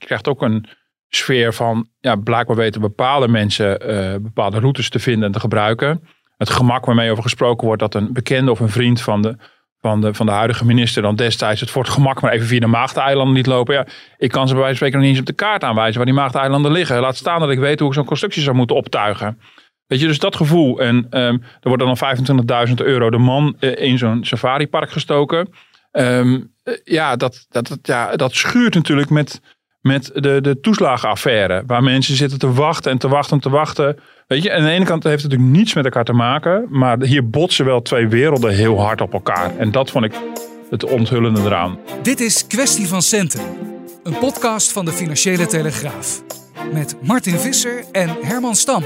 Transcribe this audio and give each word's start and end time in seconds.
Je 0.00 0.06
krijgt 0.06 0.28
ook 0.28 0.42
een 0.42 0.68
sfeer 1.08 1.54
van, 1.54 1.88
ja, 2.00 2.16
blijkbaar 2.16 2.56
weten 2.56 2.80
bepaalde 2.80 3.28
mensen 3.28 3.90
uh, 3.90 4.14
bepaalde 4.20 4.58
routes 4.58 4.88
te 4.88 4.98
vinden 4.98 5.26
en 5.26 5.32
te 5.32 5.40
gebruiken. 5.40 6.02
Het 6.36 6.50
gemak 6.50 6.84
waarmee 6.84 7.10
over 7.10 7.22
gesproken 7.22 7.66
wordt 7.66 7.82
dat 7.82 7.94
een 7.94 8.12
bekende 8.12 8.50
of 8.50 8.60
een 8.60 8.68
vriend 8.68 9.00
van 9.00 9.22
de, 9.22 9.36
van 9.80 10.00
de, 10.00 10.14
van 10.14 10.26
de 10.26 10.32
huidige 10.32 10.64
minister 10.64 11.02
dan 11.02 11.16
destijds 11.16 11.60
het 11.60 11.70
voor 11.70 11.82
het 11.82 11.92
gemak 11.92 12.20
maar 12.20 12.32
even 12.32 12.46
via 12.46 12.60
de 12.60 12.66
Maagdeilanden 12.66 13.34
niet 13.34 13.46
lopen. 13.46 13.74
Ja, 13.74 13.86
ik 14.16 14.30
kan 14.30 14.48
ze 14.48 14.54
bij 14.54 14.62
wijze 14.62 14.78
van 14.78 14.88
spreken 14.88 14.98
nog 14.98 15.06
niet 15.06 15.10
eens 15.10 15.28
op 15.28 15.36
de 15.36 15.44
kaart 15.44 15.64
aanwijzen 15.64 15.96
waar 15.96 16.06
die 16.06 16.14
Maagdeilanden 16.14 16.72
liggen. 16.72 17.00
Laat 17.00 17.16
staan 17.16 17.40
dat 17.40 17.50
ik 17.50 17.58
weet 17.58 17.78
hoe 17.78 17.88
ik 17.88 17.94
zo'n 17.94 18.04
constructie 18.04 18.42
zou 18.42 18.56
moeten 18.56 18.76
optuigen. 18.76 19.38
Weet 19.86 20.00
je, 20.00 20.06
dus 20.06 20.18
dat 20.18 20.36
gevoel. 20.36 20.80
En 20.80 20.96
um, 20.96 21.42
er 21.60 21.68
wordt 21.68 21.82
dan 21.82 22.68
25.000 22.68 22.74
euro 22.74 23.10
de 23.10 23.18
man 23.18 23.56
uh, 23.60 23.76
in 23.76 23.98
zo'n 23.98 24.24
safaripark 24.24 24.90
gestoken. 24.90 25.48
Um, 25.92 26.52
uh, 26.64 26.74
ja, 26.84 27.16
dat, 27.16 27.46
dat, 27.48 27.68
dat, 27.68 27.78
ja, 27.82 28.16
dat 28.16 28.34
schuurt 28.34 28.74
natuurlijk 28.74 29.10
met, 29.10 29.40
met 29.84 30.10
de, 30.14 30.40
de 30.40 30.60
toeslagenaffaire. 30.60 31.62
Waar 31.66 31.82
mensen 31.82 32.16
zitten 32.16 32.38
te 32.38 32.52
wachten 32.52 32.90
en 32.90 32.98
te 32.98 33.08
wachten 33.08 33.36
en 33.36 33.42
te 33.42 33.50
wachten. 33.50 33.98
Weet 34.26 34.42
je, 34.42 34.52
aan 34.52 34.62
de 34.62 34.70
ene 34.70 34.84
kant 34.84 35.04
heeft 35.04 35.22
het 35.22 35.30
natuurlijk 35.30 35.58
niets 35.58 35.74
met 35.74 35.84
elkaar 35.84 36.04
te 36.04 36.12
maken. 36.12 36.66
Maar 36.70 37.02
hier 37.02 37.30
botsen 37.30 37.64
wel 37.64 37.82
twee 37.82 38.08
werelden 38.08 38.54
heel 38.54 38.80
hard 38.80 39.00
op 39.00 39.12
elkaar. 39.12 39.56
En 39.56 39.70
dat 39.70 39.90
vond 39.90 40.04
ik 40.04 40.12
het 40.70 40.84
onthullende 40.84 41.40
eraan. 41.40 41.78
Dit 42.02 42.20
is 42.20 42.46
Kwestie 42.46 42.88
van 42.88 43.02
Centen. 43.02 43.40
Een 44.02 44.18
podcast 44.18 44.72
van 44.72 44.84
de 44.84 44.92
Financiële 44.92 45.46
Telegraaf. 45.46 46.22
Met 46.72 46.96
Martin 47.02 47.38
Visser 47.38 47.84
en 47.92 48.16
Herman 48.22 48.54
Stam. 48.54 48.82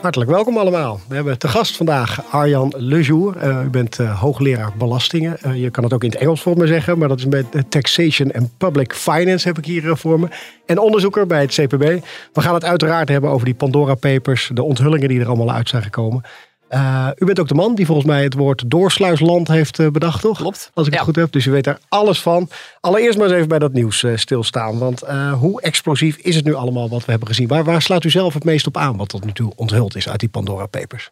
Hartelijk 0.00 0.30
welkom 0.30 0.58
allemaal. 0.58 1.00
We 1.08 1.14
hebben 1.14 1.38
te 1.38 1.48
gast 1.48 1.76
vandaag 1.76 2.24
Arjan 2.30 2.74
Lejour. 2.76 3.36
Uh, 3.36 3.64
u 3.64 3.68
bent 3.68 3.98
uh, 3.98 4.20
hoogleraar 4.20 4.72
belastingen. 4.76 5.36
Uh, 5.46 5.62
je 5.62 5.70
kan 5.70 5.84
het 5.84 5.92
ook 5.92 6.04
in 6.04 6.10
het 6.10 6.18
Engels 6.18 6.42
voor 6.42 6.56
me 6.56 6.66
zeggen, 6.66 6.98
maar 6.98 7.08
dat 7.08 7.18
is 7.18 7.26
met 7.26 7.46
Taxation 7.68 8.32
and 8.32 8.56
Public 8.58 8.92
Finance 8.92 9.48
heb 9.48 9.58
ik 9.58 9.64
hier 9.64 9.96
voor 9.96 10.20
me. 10.20 10.28
En 10.66 10.78
onderzoeker 10.78 11.26
bij 11.26 11.40
het 11.40 11.54
CPB. 11.54 12.04
We 12.32 12.40
gaan 12.40 12.54
het 12.54 12.64
uiteraard 12.64 13.08
hebben 13.08 13.30
over 13.30 13.44
die 13.44 13.54
Pandora 13.54 13.94
Papers, 13.94 14.50
de 14.54 14.62
onthullingen 14.62 15.08
die 15.08 15.20
er 15.20 15.26
allemaal 15.26 15.52
uit 15.52 15.68
zijn 15.68 15.82
gekomen. 15.82 16.22
Uh, 16.70 17.08
u 17.16 17.24
bent 17.24 17.40
ook 17.40 17.48
de 17.48 17.54
man 17.54 17.74
die 17.74 17.86
volgens 17.86 18.06
mij 18.06 18.22
het 18.22 18.34
woord 18.34 18.70
doorsluisland 18.70 19.48
heeft 19.48 19.78
uh, 19.78 19.88
bedacht, 19.88 20.20
toch? 20.20 20.38
Klopt. 20.38 20.70
Als 20.74 20.86
ik 20.86 20.92
ja. 20.92 20.98
het 20.98 21.08
goed 21.08 21.16
heb. 21.16 21.32
Dus 21.32 21.46
u 21.46 21.50
weet 21.50 21.64
daar 21.64 21.78
alles 21.88 22.20
van. 22.20 22.48
Allereerst 22.80 23.18
maar 23.18 23.26
eens 23.26 23.36
even 23.36 23.48
bij 23.48 23.58
dat 23.58 23.72
nieuws 23.72 24.02
uh, 24.02 24.16
stilstaan. 24.16 24.78
Want 24.78 25.00
hoe 25.38 25.60
explosief 25.60 26.16
is 26.16 26.36
het 26.36 26.44
nu 26.44 26.54
allemaal 26.54 26.88
wat 26.88 27.04
we 27.04 27.10
hebben 27.10 27.28
gezien? 27.28 27.48
Waar, 27.48 27.64
waar 27.64 27.82
slaat 27.82 28.04
u 28.04 28.10
zelf 28.10 28.34
het 28.34 28.44
meest 28.44 28.66
op 28.66 28.76
aan 28.76 28.96
wat 28.96 29.08
tot 29.08 29.24
nu 29.24 29.32
toe 29.32 29.52
onthuld 29.56 29.96
is 29.96 30.08
uit 30.08 30.20
die 30.20 30.28
Pandora 30.28 30.66
Papers? 30.66 31.10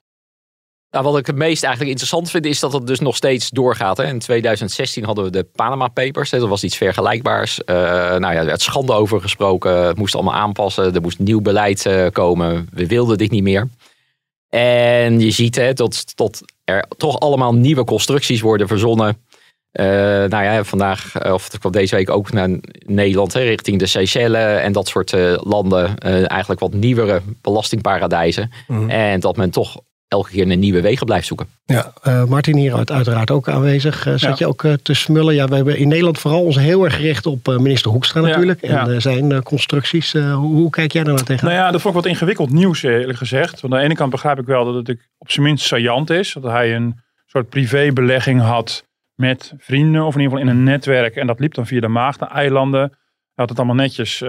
Nou, 0.91 1.05
wat 1.05 1.19
ik 1.19 1.27
het 1.27 1.37
meest 1.37 1.63
eigenlijk 1.63 1.93
interessant 1.93 2.31
vind 2.31 2.47
is 2.47 2.61
dat 2.61 2.73
het 2.73 2.87
dus 2.87 3.01
nog 3.01 3.17
steeds 3.17 3.51
doorgaat. 3.51 3.97
Hè. 3.97 4.05
In 4.05 4.19
2016 4.19 5.05
hadden 5.05 5.25
we 5.25 5.31
de 5.31 5.47
Panama 5.55 5.89
Papers. 5.89 6.31
Hè. 6.31 6.39
Dat 6.39 6.49
was 6.49 6.65
iets 6.65 6.77
vergelijkbaars. 6.77 7.61
nou 7.67 8.21
ja, 8.21 8.35
er 8.35 8.45
werd 8.45 8.63
schande 8.63 8.93
over 8.93 9.21
gesproken. 9.21 9.87
Het 9.87 9.97
moest 9.97 10.15
allemaal 10.15 10.35
aanpassen. 10.35 10.95
Er 10.95 11.01
moest 11.01 11.19
nieuw 11.19 11.41
beleid 11.41 11.89
komen. 12.13 12.69
We 12.73 12.87
wilden 12.87 13.19
dit 13.19 13.31
niet 13.31 13.43
meer. 13.43 13.69
En 14.49 15.21
je 15.21 15.31
ziet 15.31 15.57
hè, 15.57 15.73
dat, 15.73 16.05
dat 16.15 16.43
er 16.65 16.85
toch 16.97 17.21
allemaal 17.21 17.55
nieuwe 17.55 17.85
constructies 17.85 18.41
worden 18.41 18.69
verzonnen. 18.69 19.25
Uh, 19.81 19.85
nou 20.25 20.45
ja, 20.45 20.65
vandaag, 20.65 21.33
of 21.33 21.45
het 21.45 21.59
kwam 21.59 21.73
deze 21.73 21.95
week 21.95 22.11
ook 22.11 22.33
naar 22.33 22.49
Nederland, 22.87 23.33
hè, 23.33 23.43
richting 23.43 23.79
de 23.79 23.87
Seychelles 23.87 24.61
en 24.61 24.73
dat 24.73 24.89
soort 24.89 25.13
uh, 25.13 25.39
landen. 25.43 25.95
Uh, 26.07 26.31
eigenlijk 26.31 26.61
wat 26.61 26.73
nieuwere 26.73 27.23
belastingparadijzen. 27.41 28.51
Mm. 28.67 28.91
En 28.91 29.21
dat 29.21 29.37
men 29.37 29.51
toch 29.51 29.81
elke 30.09 30.31
keer 30.31 30.51
een 30.51 30.59
nieuwe 30.59 30.81
wegen 30.81 31.07
blijft 31.07 31.27
zoeken. 31.27 31.47
Ja, 31.65 31.93
uh, 32.05 32.25
Martin 32.25 32.57
hier 32.57 32.75
uiteraard 32.75 33.31
ook 33.31 33.49
aanwezig. 33.49 34.07
Uh, 34.07 34.13
zat 34.13 34.21
ja. 34.21 34.35
je 34.39 34.47
ook 34.47 34.63
uh, 34.63 34.73
te 34.73 34.95
smullen? 34.95 35.35
Ja, 35.35 35.49
we 35.49 35.55
hebben 35.55 35.79
in 35.79 35.89
Nederland 35.89 36.19
vooral 36.19 36.45
ons 36.45 36.57
heel 36.57 36.85
erg 36.85 36.95
gericht 36.95 37.27
op 37.27 37.47
minister 37.47 37.91
Hoekstra 37.91 38.21
natuurlijk. 38.21 38.67
Ja, 38.67 38.87
en 38.87 38.93
ja. 38.93 39.01
zijn 39.01 39.43
constructies. 39.43 40.13
Hoe, 40.13 40.35
hoe, 40.35 40.71
kijk 40.71 40.93
jij 40.93 41.05
daar 41.05 41.15
nou 41.15 41.27
tegen? 41.27 41.47
Nou 41.47 41.59
ja, 41.59 41.71
dat 41.71 41.81
vond 41.81 41.95
ik 41.95 42.03
wat 42.03 42.11
ingewikkeld 42.11 42.51
nieuws 42.51 42.83
eerlijk 42.83 43.19
gezegd. 43.19 43.61
Want 43.61 43.73
aan 43.73 43.79
de 43.79 43.85
ene 43.85 43.95
kant 43.95 44.11
begrijp 44.11 44.39
ik 44.39 44.47
wel 44.47 44.65
dat 44.65 44.87
het 44.87 44.99
op 45.19 45.31
zijn 45.31 45.47
minst 45.47 45.67
saillant 45.67 46.11
is. 46.11 46.33
Dat 46.33 46.53
hij 46.53 46.75
een 46.75 47.01
soort 47.27 47.49
privébelegging 47.49 48.41
had 48.41 48.85
met 49.15 49.53
vrienden. 49.59 50.05
Of 50.05 50.15
in 50.15 50.21
ieder 50.21 50.39
geval 50.39 50.53
in 50.53 50.59
een 50.59 50.65
netwerk. 50.65 51.17
En 51.17 51.27
dat 51.27 51.41
liep 51.41 51.55
dan 51.55 51.67
via 51.67 51.81
de 51.81 51.89
Maagdeneilanden. 51.89 52.81
Hij 52.81 52.91
had 53.35 53.49
het 53.49 53.59
allemaal 53.59 53.77
netjes 53.77 54.25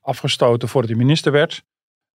afgestoten 0.00 0.68
voordat 0.68 0.90
hij 0.90 1.00
minister 1.00 1.32
werd. 1.32 1.62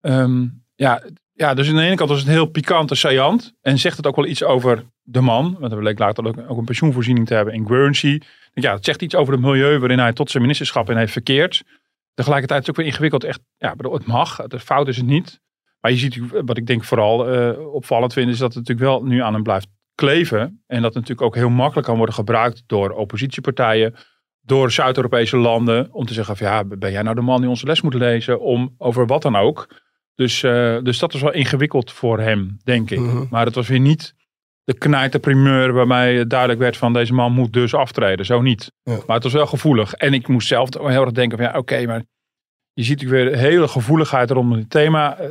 Um, 0.00 0.64
ja, 0.74 1.02
ja, 1.42 1.54
dus 1.54 1.68
aan 1.68 1.74
de 1.74 1.82
ene 1.82 1.94
kant 1.94 2.10
was 2.10 2.18
het 2.18 2.28
heel 2.28 2.46
pikant 2.46 2.90
en 2.90 2.96
saillant. 2.96 3.54
En 3.60 3.78
zegt 3.78 3.96
het 3.96 4.06
ook 4.06 4.16
wel 4.16 4.26
iets 4.26 4.44
over 4.44 4.84
de 5.02 5.20
man. 5.20 5.56
Want 5.58 5.72
we 5.72 5.82
leek 5.82 5.98
later 5.98 6.26
ook, 6.26 6.36
ook 6.48 6.58
een 6.58 6.64
pensioenvoorziening 6.64 7.26
te 7.26 7.34
hebben 7.34 7.54
in 7.54 7.66
Guernsey. 7.66 8.22
Ja, 8.54 8.74
het 8.74 8.84
zegt 8.84 9.02
iets 9.02 9.14
over 9.14 9.32
het 9.32 9.42
milieu 9.42 9.78
waarin 9.78 9.98
hij 9.98 10.12
tot 10.12 10.30
zijn 10.30 10.42
ministerschap 10.42 10.90
in 10.90 10.96
heeft 10.96 11.12
verkeerd. 11.12 11.62
Tegelijkertijd 12.14 12.60
is 12.60 12.66
het 12.66 12.76
ook 12.76 12.82
weer 12.82 12.92
ingewikkeld. 12.92 13.24
Echt, 13.24 13.40
ja, 13.56 13.74
het 13.76 14.06
mag. 14.06 14.36
De 14.46 14.60
fout 14.60 14.88
is 14.88 14.96
het 14.96 15.06
niet. 15.06 15.40
Maar 15.80 15.90
je 15.90 15.96
ziet, 15.96 16.20
wat 16.44 16.56
ik 16.56 16.66
denk 16.66 16.84
vooral 16.84 17.34
uh, 17.34 17.74
opvallend 17.74 18.12
vind, 18.12 18.30
is 18.30 18.38
dat 18.38 18.54
het 18.54 18.68
natuurlijk 18.68 18.88
wel 18.88 19.04
nu 19.04 19.22
aan 19.22 19.34
hem 19.34 19.42
blijft 19.42 19.66
kleven. 19.94 20.62
En 20.66 20.82
dat 20.82 20.94
het 20.94 20.94
natuurlijk 20.94 21.22
ook 21.22 21.34
heel 21.34 21.50
makkelijk 21.50 21.86
kan 21.86 21.96
worden 21.96 22.14
gebruikt 22.14 22.62
door 22.66 22.90
oppositiepartijen. 22.90 23.94
Door 24.40 24.70
Zuid-Europese 24.70 25.36
landen. 25.36 25.92
Om 25.92 26.06
te 26.06 26.14
zeggen 26.14 26.36
van 26.36 26.46
ja, 26.46 26.64
ben 26.64 26.92
jij 26.92 27.02
nou 27.02 27.14
de 27.14 27.20
man 27.20 27.40
die 27.40 27.48
onze 27.48 27.66
les 27.66 27.80
moet 27.80 27.94
lezen? 27.94 28.40
Om 28.40 28.74
over 28.78 29.06
wat 29.06 29.22
dan 29.22 29.36
ook. 29.36 29.68
Dus, 30.14 30.42
uh, 30.42 30.78
dus 30.82 30.98
dat 30.98 31.12
was 31.12 31.22
wel 31.22 31.32
ingewikkeld 31.32 31.92
voor 31.92 32.20
hem, 32.20 32.58
denk 32.64 32.90
ik. 32.90 32.98
Mhm. 32.98 33.24
Maar 33.30 33.46
het 33.46 33.54
was 33.54 33.68
weer 33.68 33.80
niet 33.80 34.14
de 34.64 34.78
knijte 34.78 35.18
primeur 35.18 35.72
waarbij 35.72 36.26
duidelijk 36.26 36.60
werd 36.60 36.76
van 36.76 36.92
deze 36.92 37.14
man 37.14 37.32
moet 37.32 37.52
dus 37.52 37.74
aftreden. 37.74 38.26
Zo 38.26 38.40
niet. 38.40 38.72
Ja. 38.82 38.98
Maar 39.06 39.14
het 39.14 39.24
was 39.24 39.32
wel 39.32 39.46
gevoelig. 39.46 39.94
En 39.94 40.14
ik 40.14 40.28
moest 40.28 40.48
zelf 40.48 40.68
heel 40.74 41.02
erg 41.02 41.12
denken 41.12 41.38
van 41.38 41.46
ja, 41.46 41.52
oké, 41.52 41.60
okay, 41.60 41.86
maar 41.86 42.02
je 42.72 42.82
ziet 42.82 43.02
weer 43.02 43.30
de 43.30 43.36
hele 43.36 43.68
gevoeligheid 43.68 44.30
rondom 44.30 44.58
het 44.58 44.70
thema. 44.70 45.20
Uh, 45.20 45.26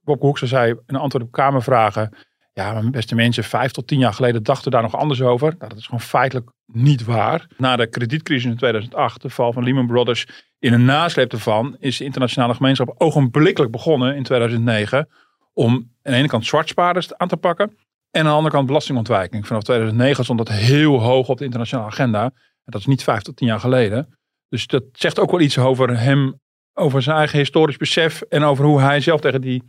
Bob 0.00 0.20
Hoekse 0.20 0.46
zei 0.46 0.74
in 0.86 0.96
antwoord 0.96 1.24
op 1.24 1.32
kamervragen. 1.32 2.16
Ja, 2.60 2.90
beste 2.90 3.14
mensen, 3.14 3.44
vijf 3.44 3.70
tot 3.70 3.86
tien 3.86 3.98
jaar 3.98 4.12
geleden 4.12 4.42
dachten 4.42 4.70
daar 4.70 4.82
nog 4.82 4.96
anders 4.96 5.22
over. 5.22 5.54
Nou, 5.58 5.68
dat 5.68 5.78
is 5.78 5.84
gewoon 5.84 6.00
feitelijk 6.00 6.50
niet 6.66 7.04
waar. 7.04 7.46
Na 7.56 7.76
de 7.76 7.86
kredietcrisis 7.86 8.50
in 8.50 8.56
2008, 8.56 9.22
de 9.22 9.30
val 9.30 9.52
van 9.52 9.64
Lehman 9.64 9.86
Brothers, 9.86 10.26
in 10.58 10.72
een 10.72 10.84
nasleep 10.84 11.32
ervan 11.32 11.76
is 11.78 11.96
de 11.96 12.04
internationale 12.04 12.54
gemeenschap 12.54 12.94
ogenblikkelijk 12.98 13.72
begonnen 13.72 14.16
in 14.16 14.22
2009 14.22 15.08
om 15.52 15.72
aan 15.72 16.12
de 16.12 16.18
ene 16.18 16.28
kant 16.28 16.46
zwartspaarders 16.46 17.14
aan 17.14 17.28
te 17.28 17.36
pakken 17.36 17.76
en 18.10 18.20
aan 18.20 18.26
de 18.26 18.36
andere 18.36 18.54
kant 18.54 18.66
belastingontwijking. 18.66 19.46
Vanaf 19.46 19.62
2009 19.62 20.24
stond 20.24 20.38
dat 20.38 20.48
heel 20.48 21.00
hoog 21.00 21.28
op 21.28 21.38
de 21.38 21.44
internationale 21.44 21.90
agenda. 21.90 22.22
En 22.24 22.32
dat 22.64 22.80
is 22.80 22.86
niet 22.86 23.02
vijf 23.02 23.22
tot 23.22 23.36
tien 23.36 23.46
jaar 23.46 23.60
geleden. 23.60 24.18
Dus 24.48 24.66
dat 24.66 24.84
zegt 24.92 25.18
ook 25.18 25.30
wel 25.30 25.40
iets 25.40 25.58
over 25.58 25.98
hem, 25.98 26.40
over 26.74 27.02
zijn 27.02 27.16
eigen 27.16 27.38
historisch 27.38 27.76
besef 27.76 28.20
en 28.20 28.42
over 28.42 28.64
hoe 28.64 28.80
hij 28.80 29.00
zelf 29.00 29.20
tegen 29.20 29.40
die, 29.40 29.62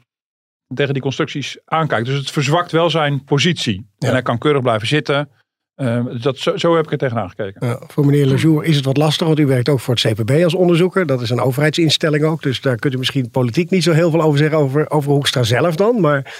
tegen 0.73 0.93
die 0.93 1.01
constructies 1.01 1.57
aankijkt. 1.65 2.05
Dus 2.05 2.17
het 2.17 2.31
verzwakt 2.31 2.71
wel 2.71 2.89
zijn 2.89 3.23
positie. 3.23 3.87
Ja. 3.97 4.07
En 4.07 4.13
hij 4.13 4.21
kan 4.21 4.37
keurig 4.37 4.61
blijven 4.61 4.87
zitten. 4.87 5.29
Uh, 5.75 6.05
dat, 6.21 6.37
zo, 6.37 6.57
zo, 6.57 6.75
heb 6.75 6.85
ik 6.85 6.91
er 6.91 6.97
tegenaan 6.97 7.29
gekeken. 7.29 7.67
Ja, 7.67 7.79
voor 7.87 8.05
meneer 8.05 8.25
Lejour 8.25 8.63
is 8.63 8.75
het 8.75 8.85
wat 8.85 8.97
lastig, 8.97 9.27
want 9.27 9.39
u 9.39 9.45
werkt 9.45 9.69
ook 9.69 9.79
voor 9.79 9.95
het 9.95 10.13
CPB 10.13 10.43
als 10.43 10.53
onderzoeker. 10.53 11.05
Dat 11.05 11.21
is 11.21 11.29
een 11.29 11.41
overheidsinstelling 11.41 12.23
ook, 12.23 12.41
dus 12.41 12.61
daar 12.61 12.75
kunt 12.75 12.93
u 12.93 12.97
misschien 12.97 13.29
politiek 13.29 13.69
niet 13.69 13.83
zo 13.83 13.91
heel 13.91 14.11
veel 14.11 14.21
over 14.21 14.39
zeggen, 14.39 14.57
over, 14.57 14.89
over 14.89 15.11
Hoekstra 15.11 15.43
zelf 15.43 15.75
dan. 15.75 16.01
Maar 16.01 16.35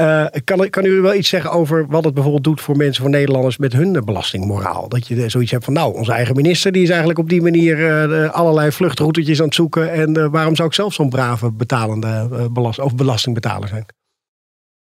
uh, 0.00 0.26
kan, 0.44 0.70
kan 0.70 0.84
u 0.84 1.00
wel 1.00 1.14
iets 1.14 1.28
zeggen 1.28 1.50
over 1.50 1.86
wat 1.86 2.04
het 2.04 2.14
bijvoorbeeld 2.14 2.44
doet 2.44 2.60
voor 2.60 2.76
mensen, 2.76 3.02
voor 3.02 3.12
Nederlanders 3.12 3.56
met 3.56 3.72
hun 3.72 4.04
belastingmoraal? 4.04 4.88
Dat 4.88 5.06
je 5.06 5.28
zoiets 5.28 5.50
hebt 5.50 5.64
van, 5.64 5.72
nou, 5.72 5.94
onze 5.94 6.12
eigen 6.12 6.36
minister 6.36 6.72
die 6.72 6.82
is 6.82 6.88
eigenlijk 6.88 7.18
op 7.18 7.28
die 7.28 7.42
manier 7.42 7.78
uh, 7.78 8.30
allerlei 8.30 8.72
vluchtroutetjes 8.72 9.38
aan 9.38 9.44
het 9.44 9.54
zoeken. 9.54 9.92
En 9.92 10.30
waarom 10.30 10.56
zou 10.56 10.68
ik 10.68 10.74
zelf 10.74 10.94
zo'n 10.94 11.08
brave 11.08 11.52
betalende 11.52 12.48
belast 12.52 12.78
of 12.78 12.94
belastingbetaler 12.94 13.68
zijn? 13.68 13.86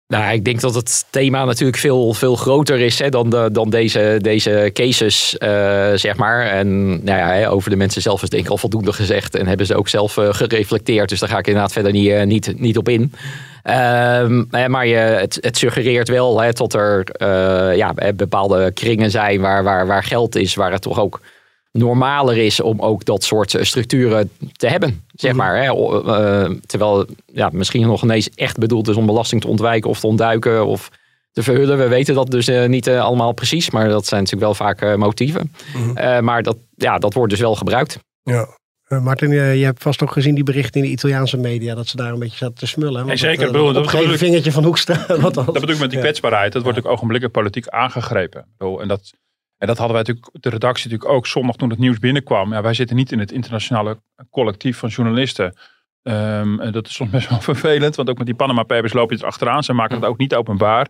Nou, 0.08 0.34
ik 0.34 0.46
denk 0.46 0.62
dat 0.62 0.76
het 0.76 1.06
thema 1.10 1.46
natuurlijk 1.46 1.78
veel, 1.78 2.14
veel 2.14 2.36
groter 2.36 2.80
is 2.80 3.00
hè, 3.00 3.10
dan, 3.10 3.50
dan 3.52 3.70
deze, 3.70 4.20
deze 4.22 4.70
cases, 4.74 5.30
zeg 6.02 6.16
maar. 6.16 6.46
En 6.46 6.90
nou 6.90 7.18
ja, 7.18 7.48
over 7.48 7.70
de 7.70 7.76
mensen 7.76 8.02
zelf 8.02 8.24
is 8.24 8.30
denk 8.30 8.44
ik 8.44 8.50
al 8.50 8.58
voldoende 8.58 8.94
gezegd. 8.94 9.36
En 9.36 9.48
hebben 9.48 9.66
ze 9.66 9.76
ook 9.76 9.88
zelf 9.88 10.14
gereflecteerd. 10.14 11.10
Dus 11.10 11.20
daar 11.20 11.30
ga 11.30 11.38
ik 11.38 11.48
inderdaad 11.48 11.72
verder 11.72 11.92
niet, 11.92 12.26
niet, 12.26 12.60
niet 12.60 12.78
op 12.78 12.90
in. 12.90 13.14
Um, 13.64 14.48
maar 14.68 14.88
je, 14.88 14.96
het, 14.96 15.38
het 15.42 15.58
suggereert 15.58 16.08
wel 16.08 16.42
hè, 16.42 16.52
dat 16.52 16.74
er 16.74 17.06
ja, 17.78 17.94
bepaalde 18.16 18.72
kringen 18.72 19.12
zijn 19.12 19.42
waar, 19.42 19.64
waar, 19.64 19.88
waar 19.88 20.04
geld 20.04 20.36
is. 20.36 20.56
Waar 20.56 20.72
het 20.72 20.82
toch 20.82 21.00
ook 21.00 21.20
normaler 21.72 22.38
is 22.38 22.60
om 22.60 22.80
ook 22.82 23.06
dat 23.06 23.24
soort 23.24 23.56
structuren 23.62 24.32
te 24.52 24.68
hebben. 24.68 25.04
Zeg 25.14 25.32
Mhm. 25.32 25.40
maar. 25.40 25.64
Hè. 25.64 25.72
Eh, 25.72 26.50
terwijl 26.66 27.06
ja, 27.26 27.50
misschien 27.52 27.88
nog 27.88 28.04
ineens 28.04 28.30
echt 28.36 28.58
bedoeld 28.58 28.88
is 28.88 28.96
om 28.96 29.06
belasting 29.06 29.42
te 29.42 29.48
ontwijken 29.48 29.90
of 29.90 30.00
te 30.00 30.08
ontduiken 30.08 30.66
of 30.66 30.90
te 31.32 31.44
verhullen. 31.44 31.78
We 31.78 31.88
weten 31.88 32.16
dat 32.16 32.32
dus 32.32 32.48
eh, 32.48 32.66
niet 32.68 32.88
eh, 32.88 33.02
allemaal 33.04 33.32
precies, 33.32 33.70
maar 33.70 33.90
dat 33.90 34.06
zijn 34.06 34.24
natuurlijk 34.24 34.58
wel 34.58 34.68
vaak 34.68 34.82
eh, 34.82 34.96
motieven. 34.96 35.54
Mhm. 35.76 35.98
Eh, 35.98 36.20
maar 36.20 36.44
dat, 36.44 36.58
ja, 36.76 36.98
dat 36.98 37.14
wordt 37.14 37.32
dus 37.32 37.40
wel 37.42 37.56
gebruikt. 37.56 37.98
Ja. 38.24 38.48
Eh, 38.92 39.02
Martin, 39.04 39.32
eh, 39.32 39.56
je 39.60 39.64
hebt 39.66 39.82
vast 39.82 40.02
ook 40.04 40.12
gezien 40.12 40.36
die 40.36 40.44
berichten 40.44 40.82
in 40.82 40.88
de 40.88 40.92
Italiaanse 40.94 41.38
media 41.38 41.76
dat 41.76 41.88
ze 41.88 41.96
daar 41.96 42.12
een 42.12 42.20
beetje 42.20 42.38
zaten 42.38 42.56
te 42.56 42.68
smullen. 42.68 43.06
Nee, 43.06 43.16
zeker. 43.18 43.44
dat, 43.44 43.52
bedoel, 43.52 43.68
eh, 43.68 43.74
dat 43.74 43.92
bedoel 43.92 44.12
ik- 44.12 44.18
vingertje 44.18 44.52
van 44.52 44.64
Hoekstra. 44.64 45.06
Wat 45.22 45.34
dan? 45.34 45.46
Dat 45.46 45.54
bedoel 45.54 45.76
ik 45.76 45.80
met 45.80 45.90
die 45.90 46.00
kwetsbaarheid. 46.00 46.54
Dat 46.54 46.64
wordt 46.64 46.78
ook 46.78 46.86
ogenblikkelijk 46.86 47.38
politiek 47.38 47.68
aangegrepen. 47.68 48.46
En 48.58 48.88
dat, 48.88 49.14
en 49.58 49.68
dat 49.68 49.78
hadden 49.78 49.96
wij 49.96 50.06
natuurlijk, 50.06 50.44
de 50.44 50.50
redactie 50.50 50.90
natuurlijk 50.90 51.18
ook 51.18 51.28
zondag 51.28 51.56
toen 51.56 51.70
het 51.70 51.80
nieuws 51.80 52.00
binnenkwam. 52.00 52.54
Ja, 52.54 52.62
wij 52.62 52.74
zitten 52.74 52.96
niet 52.96 53.12
in 53.12 53.20
het 53.20 53.32
internationale 53.32 54.02
collectief 54.30 54.78
van 54.78 54.90
journalisten. 54.90 55.54
En 56.04 56.70
dat 56.72 56.88
is 56.88 56.94
soms 56.94 57.10
best 57.10 57.30
wel 57.30 57.42
vervelend, 57.52 57.96
want 57.96 58.10
ook 58.10 58.18
met 58.18 58.26
die 58.26 58.36
Panama 58.36 58.64
Papers 58.64 58.94
loop 58.94 59.10
je 59.10 59.16
het 59.16 59.26
achteraan. 59.26 59.64
Ze 59.64 59.74
maken 59.74 59.96
het 59.96 60.06
ook 60.06 60.18
niet 60.18 60.36
openbaar. 60.36 60.88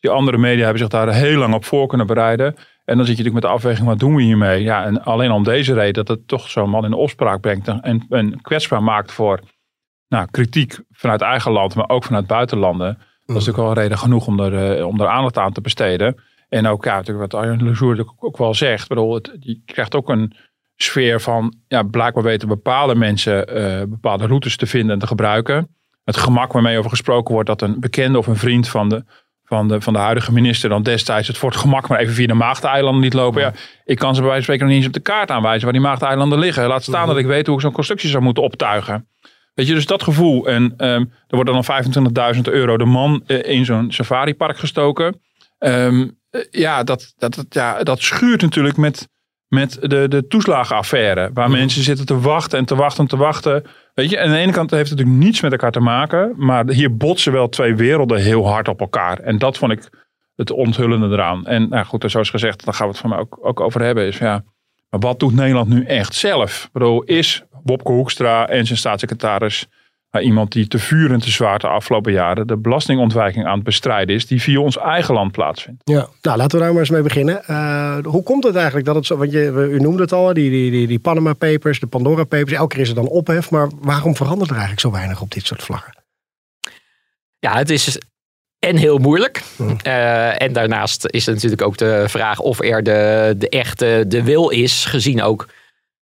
Die 0.00 0.10
andere 0.10 0.38
media 0.38 0.62
hebben 0.62 0.78
zich 0.78 0.88
daar 0.88 1.14
heel 1.14 1.38
lang 1.38 1.54
op 1.54 1.64
voor 1.64 1.86
kunnen 1.86 2.06
bereiden. 2.06 2.54
En 2.84 2.96
dan 2.96 3.06
zit 3.06 3.16
je 3.16 3.22
natuurlijk 3.22 3.34
met 3.34 3.42
de 3.42 3.58
afweging, 3.58 3.86
wat 3.86 3.98
doen 3.98 4.14
we 4.14 4.22
hiermee? 4.22 4.62
Ja, 4.62 4.84
en 4.84 5.02
alleen 5.02 5.30
om 5.30 5.44
deze 5.44 5.74
reden, 5.74 6.04
dat 6.04 6.08
het 6.08 6.28
toch 6.28 6.50
zo'n 6.50 6.70
man 6.70 6.84
in 6.84 6.92
opspraak 6.92 7.40
brengt 7.40 7.68
en, 7.68 8.06
en 8.08 8.40
kwetsbaar 8.40 8.82
maakt 8.82 9.12
voor 9.12 9.40
nou, 10.08 10.26
kritiek 10.30 10.78
vanuit 10.90 11.20
eigen 11.20 11.52
land, 11.52 11.74
maar 11.74 11.88
ook 11.88 12.04
vanuit 12.04 12.26
buitenlanden. 12.26 12.94
Dat 12.96 13.36
is 13.40 13.46
natuurlijk 13.46 13.56
wel 13.56 13.68
een 13.68 13.82
reden 13.82 13.98
genoeg 13.98 14.26
om 14.26 14.40
er, 14.40 14.78
eh, 14.78 14.86
om 14.86 15.00
er 15.00 15.08
aandacht 15.08 15.38
aan 15.38 15.52
te 15.52 15.60
besteden. 15.60 16.20
En 16.48 16.66
ook, 16.66 16.84
ja, 16.84 16.96
natuurlijk 16.96 17.32
wat 17.32 17.42
Arjen 17.42 17.64
Lejour 17.64 18.00
ook, 18.00 18.14
ook 18.18 18.36
wel 18.36 18.54
zegt. 18.54 18.88
Bedoel, 18.88 19.14
het, 19.14 19.36
je 19.40 19.62
krijgt 19.64 19.94
ook 19.94 20.08
een 20.08 20.36
sfeer 20.76 21.20
van, 21.20 21.54
ja, 21.68 21.82
blijkbaar 21.82 22.22
weten 22.22 22.48
bepaalde 22.48 22.94
mensen 22.94 23.46
eh, 23.46 23.82
bepaalde 23.88 24.26
routes 24.26 24.56
te 24.56 24.66
vinden 24.66 24.92
en 24.92 24.98
te 24.98 25.06
gebruiken. 25.06 25.76
Het 26.04 26.16
gemak 26.16 26.52
waarmee 26.52 26.78
over 26.78 26.90
gesproken 26.90 27.34
wordt 27.34 27.48
dat 27.48 27.62
een 27.62 27.80
bekende 27.80 28.18
of 28.18 28.26
een 28.26 28.36
vriend 28.36 28.68
van 28.68 28.88
de, 28.88 29.04
van 29.56 29.68
de, 29.68 29.80
van 29.80 29.92
de 29.92 29.98
huidige 29.98 30.32
minister 30.32 30.68
dan 30.68 30.82
destijds 30.82 31.28
het 31.28 31.38
voor 31.38 31.50
het 31.50 31.58
gemak 31.58 31.88
maar 31.88 31.98
even 31.98 32.14
via 32.14 32.26
de 32.26 32.34
Maagdeilanden 32.34 33.02
liet 33.02 33.12
lopen. 33.12 33.40
Ja, 33.40 33.52
ik 33.84 33.98
kan 33.98 34.14
ze 34.14 34.20
bij 34.20 34.30
wijze 34.30 34.44
van 34.44 34.54
spreken 34.54 34.64
nog 34.64 34.74
niet 34.74 34.76
eens 34.76 34.86
op 34.86 35.04
de 35.04 35.10
kaart 35.10 35.30
aanwijzen 35.30 35.62
waar 35.62 35.72
die 35.72 35.82
Maagdeilanden 35.82 36.38
liggen. 36.38 36.66
Laat 36.66 36.82
staan 36.82 37.06
dat 37.06 37.16
ik 37.16 37.26
weet 37.26 37.46
hoe 37.46 37.56
ik 37.56 37.60
zo'n 37.60 37.72
constructie 37.72 38.08
zou 38.08 38.22
moeten 38.22 38.42
optuigen. 38.42 39.08
Weet 39.54 39.66
je, 39.66 39.74
dus 39.74 39.86
dat 39.86 40.02
gevoel. 40.02 40.46
En 40.46 40.74
ehm, 40.76 41.04
er 41.26 41.36
wordt 41.36 41.50
dan 41.50 42.34
25.000 42.34 42.40
euro 42.42 42.76
de 42.76 42.84
man 42.84 43.22
eh, 43.26 43.42
in 43.42 43.64
zo'n 43.64 43.92
safaripark 43.92 44.58
gestoken. 44.58 45.20
Ehm, 45.58 46.08
eh, 46.30 46.40
ja, 46.50 46.84
dat, 46.84 47.14
dat, 47.16 47.34
dat, 47.34 47.46
ja, 47.48 47.82
dat 47.82 48.00
schuurt 48.00 48.42
natuurlijk 48.42 48.76
met, 48.76 49.08
met 49.52 49.78
de, 49.80 50.08
de 50.08 50.26
toeslagenaffaire. 50.26 51.30
Waar 51.34 51.50
mensen 51.50 51.82
zitten 51.82 52.06
te 52.06 52.20
wachten 52.20 52.58
en 52.58 52.64
te 52.64 52.74
wachten 52.74 53.02
en 53.02 53.08
te 53.08 53.16
wachten. 53.16 53.64
Weet 53.94 54.10
je, 54.10 54.20
aan 54.20 54.30
de 54.30 54.36
ene 54.36 54.52
kant 54.52 54.70
heeft 54.70 54.90
het 54.90 54.98
natuurlijk 54.98 55.24
niets 55.24 55.40
met 55.40 55.52
elkaar 55.52 55.72
te 55.72 55.80
maken. 55.80 56.34
Maar 56.36 56.68
hier 56.68 56.96
botsen 56.96 57.32
wel 57.32 57.48
twee 57.48 57.74
werelden 57.74 58.20
heel 58.20 58.48
hard 58.48 58.68
op 58.68 58.80
elkaar. 58.80 59.18
En 59.18 59.38
dat 59.38 59.58
vond 59.58 59.72
ik 59.72 59.88
het 60.36 60.50
onthullende 60.50 61.08
eraan. 61.08 61.46
En 61.46 61.68
nou 61.68 61.84
goed, 61.84 62.04
zoals 62.10 62.30
gezegd, 62.30 62.64
daar 62.64 62.74
gaan 62.74 62.86
we 62.86 62.92
het 62.92 63.00
van 63.00 63.10
mij 63.10 63.18
ook, 63.18 63.38
ook 63.42 63.60
over 63.60 63.82
hebben. 63.82 64.06
Is 64.06 64.18
ja, 64.18 64.44
maar 64.90 65.00
wat 65.00 65.20
doet 65.20 65.34
Nederland 65.34 65.68
nu 65.68 65.84
echt 65.84 66.14
zelf? 66.14 66.64
Ik 66.64 66.72
bedoel, 66.72 67.02
is 67.02 67.44
Wopke 67.64 67.92
Hoekstra 67.92 68.48
en 68.48 68.66
zijn 68.66 68.78
staatssecretaris 68.78 69.66
iemand 70.20 70.52
die 70.52 70.68
te 70.68 70.78
vuur 70.78 71.12
en 71.12 71.20
te 71.20 71.30
zwaar 71.30 71.58
de 71.58 71.66
afgelopen 71.66 72.12
jaren 72.12 72.46
de 72.46 72.56
belastingontwijking 72.56 73.46
aan 73.46 73.54
het 73.54 73.64
bestrijden 73.64 74.14
is, 74.14 74.26
die 74.26 74.42
via 74.42 74.60
ons 74.60 74.78
eigen 74.78 75.14
land 75.14 75.32
plaatsvindt? 75.32 75.80
Ja, 75.84 76.08
nou 76.22 76.36
laten 76.36 76.58
we 76.58 76.64
daar 76.64 76.72
maar 76.72 76.80
eens 76.80 76.90
mee 76.90 77.02
beginnen. 77.02 77.44
Eh, 77.44 77.98
hoe 78.02 78.22
komt 78.22 78.44
het 78.44 78.54
eigenlijk 78.54 78.86
dat 78.86 78.94
het 78.94 79.06
zo, 79.06 79.16
want 79.16 79.32
je, 79.32 79.68
u 79.72 79.80
noemde 79.80 80.02
het 80.02 80.12
al, 80.12 80.34
die, 80.34 80.50
die, 80.50 80.70
die, 80.70 80.86
die 80.86 80.98
Panama 80.98 81.32
Papers, 81.32 81.80
de 81.80 81.86
Pandora 81.86 82.24
Papers, 82.24 82.52
elke 82.52 82.74
keer 82.74 82.82
is 82.82 82.88
er 82.88 82.94
dan 82.94 83.08
ophef, 83.08 83.50
maar 83.50 83.70
waarom 83.80 84.16
verandert 84.16 84.50
er 84.50 84.56
eigenlijk 84.56 84.80
zo 84.80 84.90
weinig 84.90 85.20
op 85.20 85.30
dit 85.30 85.46
soort 85.46 85.62
vlakken? 85.62 85.94
Ja, 87.38 87.56
het 87.56 87.70
is 87.70 87.98
en 88.66 88.76
heel 88.76 88.98
moeilijk. 88.98 89.42
Mhm. 89.56 89.76
Eh, 89.82 90.42
en 90.42 90.52
daarnaast 90.52 91.06
is 91.06 91.26
er 91.26 91.34
natuurlijk 91.34 91.62
ook 91.62 91.76
de 91.76 92.04
vraag 92.06 92.38
of 92.38 92.60
er 92.60 92.82
de, 92.82 93.34
de 93.38 93.48
echte 93.48 94.04
de 94.08 94.22
wil 94.22 94.48
is, 94.48 94.84
gezien 94.84 95.22
ook 95.22 95.48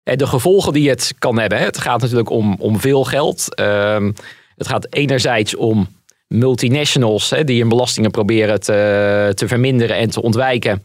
de 0.03 0.27
gevolgen 0.27 0.73
die 0.73 0.89
het 0.89 1.15
kan 1.19 1.39
hebben. 1.39 1.59
Het 1.59 1.79
gaat 1.79 2.01
natuurlijk 2.01 2.31
om, 2.31 2.57
om 2.59 2.81
veel 2.81 3.05
geld. 3.05 3.55
Ehm, 3.55 4.13
het 4.57 4.69
gaat 4.69 4.87
enerzijds 4.95 5.57
om 5.57 5.89
multinationals 6.27 7.35
die 7.45 7.61
hun 7.61 7.69
belastingen 7.69 8.11
proberen 8.11 8.61
te, 8.61 9.33
te 9.35 9.49
verminderen 9.49 9.97
en 9.97 10.11
te 10.11 10.23
ontwijken. 10.23 10.83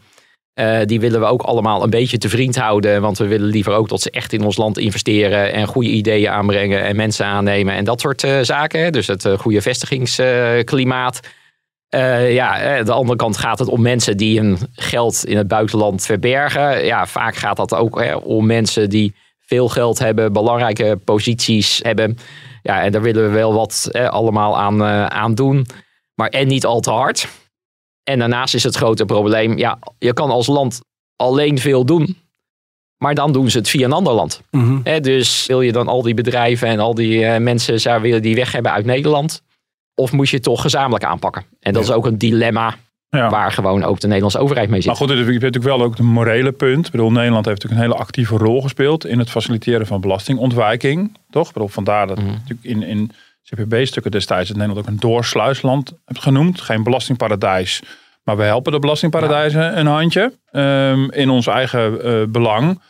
Eh, 0.56 0.78
die 0.84 1.00
willen 1.00 1.20
we 1.20 1.26
ook 1.26 1.42
allemaal 1.42 1.82
een 1.82 1.90
beetje 1.90 2.18
te 2.18 2.28
vriend 2.28 2.56
houden. 2.56 3.00
Want 3.00 3.18
we 3.18 3.26
willen 3.26 3.48
liever 3.48 3.72
ook 3.72 3.88
dat 3.88 4.00
ze 4.00 4.10
echt 4.10 4.32
in 4.32 4.44
ons 4.44 4.56
land 4.56 4.78
investeren. 4.78 5.52
En 5.52 5.66
goede 5.66 5.88
ideeën 5.88 6.30
aanbrengen. 6.30 6.82
En 6.82 6.96
mensen 6.96 7.26
aannemen. 7.26 7.74
En 7.74 7.84
dat 7.84 8.00
soort 8.00 8.24
eh, 8.24 8.38
zaken. 8.42 8.92
Dus 8.92 9.06
het 9.06 9.24
eh, 9.24 9.38
goede 9.38 9.62
vestigingsklimaat. 9.62 11.20
Eh, 11.88 12.32
ja, 12.34 12.60
eh, 12.60 12.84
de 12.84 12.92
andere 12.92 13.18
kant 13.18 13.36
gaat 13.36 13.58
het 13.58 13.68
om 13.68 13.82
mensen 13.82 14.16
die 14.16 14.40
hun 14.40 14.58
geld 14.72 15.24
in 15.24 15.36
het 15.36 15.48
buitenland 15.48 16.04
verbergen. 16.04 16.84
Ja, 16.84 17.06
vaak 17.06 17.36
gaat 17.36 17.56
dat 17.56 17.74
ook 17.74 18.00
hè, 18.00 18.14
om 18.14 18.46
mensen 18.46 18.90
die 18.90 19.14
veel 19.40 19.68
geld 19.68 19.98
hebben. 19.98 20.32
Belangrijke 20.32 21.00
posities 21.04 21.80
hebben. 21.82 22.18
Ja, 22.62 22.82
en 22.82 22.92
daar 22.92 23.02
willen 23.02 23.22
we 23.22 23.30
wel 23.30 23.52
wat 23.52 23.88
eh, 23.90 24.08
allemaal 24.08 24.58
aan, 24.58 24.82
aan 25.12 25.34
doen. 25.34 25.66
Maar 26.14 26.28
en 26.28 26.46
niet 26.46 26.64
al 26.64 26.80
te 26.80 26.90
hard. 26.90 27.28
En 28.02 28.18
daarnaast 28.18 28.54
is 28.54 28.62
het 28.62 28.76
grote 28.76 29.04
probleem, 29.04 29.58
ja, 29.58 29.78
je 29.98 30.12
kan 30.12 30.30
als 30.30 30.46
land 30.46 30.80
alleen 31.16 31.58
veel 31.58 31.84
doen, 31.84 32.16
maar 32.96 33.14
dan 33.14 33.32
doen 33.32 33.50
ze 33.50 33.58
het 33.58 33.68
via 33.68 33.84
een 33.84 33.92
ander 33.92 34.12
land. 34.12 34.40
Hè, 34.82 35.00
dus 35.00 35.46
wil 35.46 35.60
je 35.60 35.72
dan 35.72 35.88
al 35.88 36.02
die 36.02 36.14
bedrijven 36.14 36.68
en 36.68 36.78
al 36.78 36.94
die 36.94 37.26
mensen 37.38 37.80
zou 37.80 38.02
willen 38.02 38.22
die 38.22 38.34
weg 38.34 38.52
hebben 38.52 38.72
uit 38.72 38.84
Nederland? 38.84 39.42
Of 39.98 40.12
moet 40.12 40.28
je 40.28 40.34
het 40.36 40.44
toch 40.44 40.60
gezamenlijk 40.60 41.04
aanpakken? 41.04 41.44
En 41.60 41.72
dat 41.72 41.82
is 41.82 41.90
ook 41.90 42.06
een 42.06 42.18
dilemma 42.18 42.74
Ja. 43.10 43.30
waar 43.30 43.52
gewoon 43.52 43.84
ook 43.84 44.00
de 44.00 44.06
Nederlandse 44.06 44.38
overheid 44.38 44.68
mee 44.68 44.80
zit. 44.80 44.88
Maar 44.88 44.96
goed, 44.96 45.08
je 45.08 45.14
hebt 45.16 45.28
natuurlijk 45.28 45.64
wel 45.64 45.82
ook 45.82 45.98
een 45.98 46.04
morele 46.06 46.52
punt. 46.52 46.86
Ik 46.86 46.92
bedoel, 46.92 47.10
Nederland 47.10 47.46
heeft 47.46 47.62
natuurlijk 47.62 47.82
een 47.82 47.90
hele 47.90 48.04
actieve 48.06 48.36
rol 48.36 48.62
gespeeld 48.62 49.06
in 49.06 49.18
het 49.18 49.30
faciliteren 49.30 49.86
van 49.86 50.00
belastingontwijking. 50.00 51.16
Toch? 51.30 51.46
Ik 51.46 51.52
bedoel, 51.52 51.68
vandaar 51.68 52.06
dat 52.06 52.16
Mhm. 52.18 52.26
natuurlijk 52.26 52.62
in, 52.62 52.82
in 52.82 53.10
CPB-stukken 53.50 54.10
destijds 54.10 54.48
het 54.48 54.58
Nederland 54.58 54.86
ook 54.86 54.92
een 54.92 55.00
doorsluisland 55.00 55.92
hebt 56.04 56.20
genoemd. 56.22 56.60
Geen 56.60 56.82
belastingparadijs. 56.82 57.82
Maar 58.24 58.36
we 58.36 58.42
helpen 58.42 58.72
de 58.72 58.78
belastingparadijzen 58.78 59.78
een 59.78 59.86
handje 59.86 60.32
ehm, 60.50 61.04
in 61.10 61.30
ons 61.30 61.46
eigen 61.46 62.02
eh, 62.04 62.22
belang. 62.28 62.80